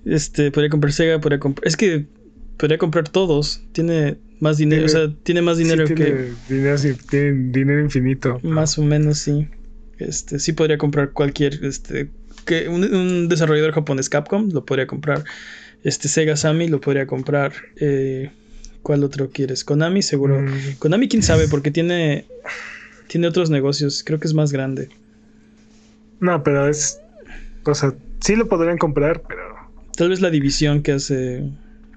[0.05, 1.67] Este, podría comprar Sega, podría comprar.
[1.67, 2.07] Es que
[2.59, 3.63] podría comprar todos.
[3.71, 6.03] Tiene más dinero, Tiene- o sea, tiene más dinero Sí, que.
[6.05, 8.39] tiene dinero, sí, tiene dinero infinito.
[8.43, 9.47] Más o menos, sí.
[9.97, 12.09] Este, sí podría comprar cualquier, este,
[12.45, 15.23] que un, un desarrollador japonés Capcom lo podría comprar.
[15.83, 17.53] Este Sega Sammy lo podría comprar.
[17.79, 18.29] eh,
[18.81, 19.63] ¿Cuál otro quieres?
[19.65, 20.39] Konami, seguro.
[20.41, 22.25] Mm, Konami, quién sabe, porque tiene,
[23.07, 24.03] tiene otros negocios.
[24.05, 24.87] Creo que es más grande.
[26.21, 26.99] no, pero es.
[27.65, 29.41] O sea, sí lo podrían comprar, pero.
[29.97, 31.43] Tal vez la división que hace.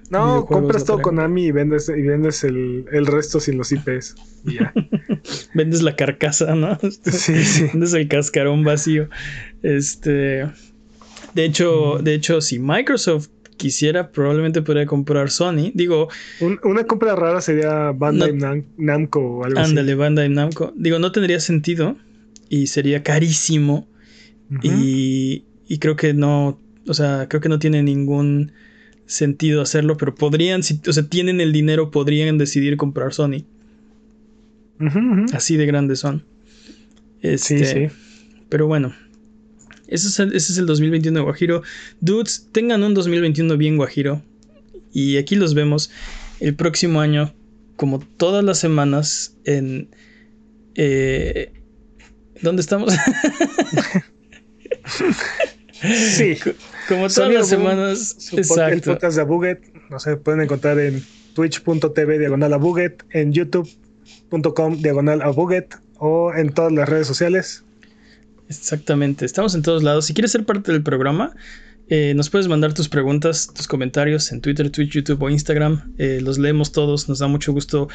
[0.09, 1.01] No, compras todo.
[1.01, 4.15] Konami y vendes, y vendes el, el resto sin los IPs.
[4.45, 4.73] Y ya.
[5.53, 6.77] Vendes la carcasa, ¿no?
[7.03, 7.65] sí, sí.
[7.73, 9.07] Vendes el cascarón vacío.
[9.63, 10.45] Este.
[11.33, 15.71] De hecho, de hecho, si Microsoft quisiera, probablemente podría comprar Sony.
[15.73, 16.09] Digo,
[16.41, 18.47] Un- una compra rara sería Bandai No.
[18.47, 20.73] Nam- Namco o algo ándale, Bandai Namco.
[20.75, 21.95] Digo, no tendría sentido
[22.49, 23.87] y sería carísimo.
[24.59, 24.67] así.
[24.67, 28.51] Y, y creo que no, o sea, creo que no tiene ningún
[29.05, 33.43] sentido hacerlo, pero podrían, si, o sea, tienen el dinero, podrían decidir comprar Sony.
[35.33, 36.25] Así de grandes son.
[37.21, 37.95] Este, Sí, sí.
[38.49, 38.93] Pero bueno,
[39.87, 41.63] ese es, el, ese es el 2021 de Guajiro.
[42.01, 44.21] Dudes, tengan un 2021 bien Guajiro.
[44.91, 45.89] Y aquí los vemos
[46.39, 47.33] el próximo año,
[47.77, 49.89] como todas las semanas, en...
[50.75, 51.51] eh,
[52.41, 52.93] ¿Dónde estamos?
[56.15, 56.37] Sí.
[56.87, 58.15] como todas las semanas.
[58.31, 58.91] Pod- El Exacto.
[58.93, 59.59] podcast de Abuget.
[59.89, 61.03] No sé, pueden encontrar en
[61.33, 67.63] twitch.tv diagonal Abuget, en youtube.com diagonal Abuget o en todas las redes sociales.
[68.49, 70.05] Exactamente, estamos en todos lados.
[70.05, 71.33] Si quieres ser parte del programa,
[71.89, 75.93] Eh, nos puedes mandar tus preguntas, tus comentarios en Twitter, Twitch, YouTube o Instagram.
[75.97, 77.09] Eh, los leemos todos.
[77.09, 77.89] Nos da mucho gusto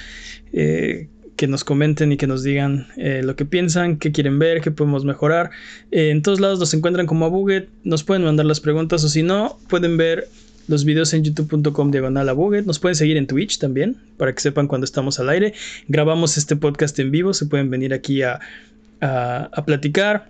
[0.53, 1.09] eh,
[1.39, 5.05] que nos comenten y que nos digan lo que piensan, qué quieren ver, qué podemos
[5.05, 5.51] mejorar.
[5.91, 7.69] en todos lados nos encuentran como a Buget.
[7.85, 10.29] Nos pueden mandar las preguntas o si no, pueden ver
[10.67, 12.67] los videos en youtube.com diagonal a Buget.
[12.67, 15.55] Nos pueden seguir en Twitch también para que sepan cuando estamos al aire.
[15.87, 17.33] Grabamos este podcast en vivo.
[17.33, 18.41] Se pueden venir aquí a,
[19.01, 20.29] a platicar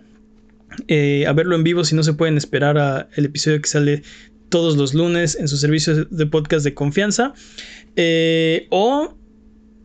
[0.87, 4.03] eh, a verlo en vivo si no se pueden esperar a el episodio que sale
[4.49, 7.33] todos los lunes en sus servicios de podcast de confianza.
[7.95, 9.15] Eh, o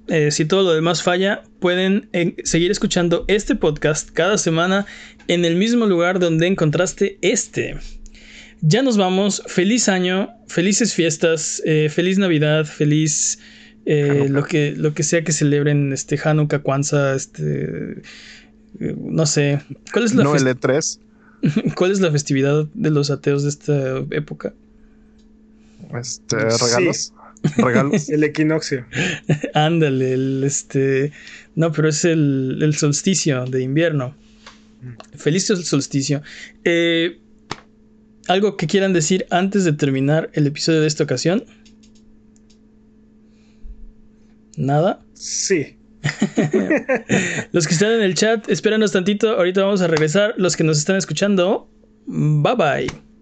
[0.08, 2.08] eh, si todo lo demás falla, pueden
[2.44, 4.86] seguir escuchando este podcast cada semana
[5.28, 7.76] en el mismo lugar donde encontraste este.
[8.60, 9.42] Ya nos vamos.
[9.46, 13.38] Feliz año, felices fiestas, feliz Navidad, feliz
[13.84, 18.02] lo, que, lo que sea que celebren este Hanukkah, Kwanzaa, este
[18.78, 19.60] no sé.
[19.92, 20.98] ¿Cuál es la no L3.
[21.76, 24.52] ¿Cuál es la festividad de los ateos de esta época?
[25.94, 27.12] Este, regalos.
[27.56, 28.08] Regalos.
[28.08, 28.86] el equinoccio.
[29.54, 31.12] Ándale, el este.
[31.54, 34.14] No, pero es el, solsticio de invierno.
[34.82, 35.18] Mm.
[35.18, 36.22] Feliz solsticio.
[36.64, 37.18] Eh,
[38.28, 41.44] ¿Algo que quieran decir antes de terminar el episodio de esta ocasión?
[44.56, 45.00] ¿Nada?
[45.14, 45.76] Sí.
[47.52, 49.36] Los que están en el chat, espéranos tantito.
[49.36, 50.34] Ahorita vamos a regresar.
[50.36, 51.68] Los que nos están escuchando,
[52.06, 53.13] bye bye.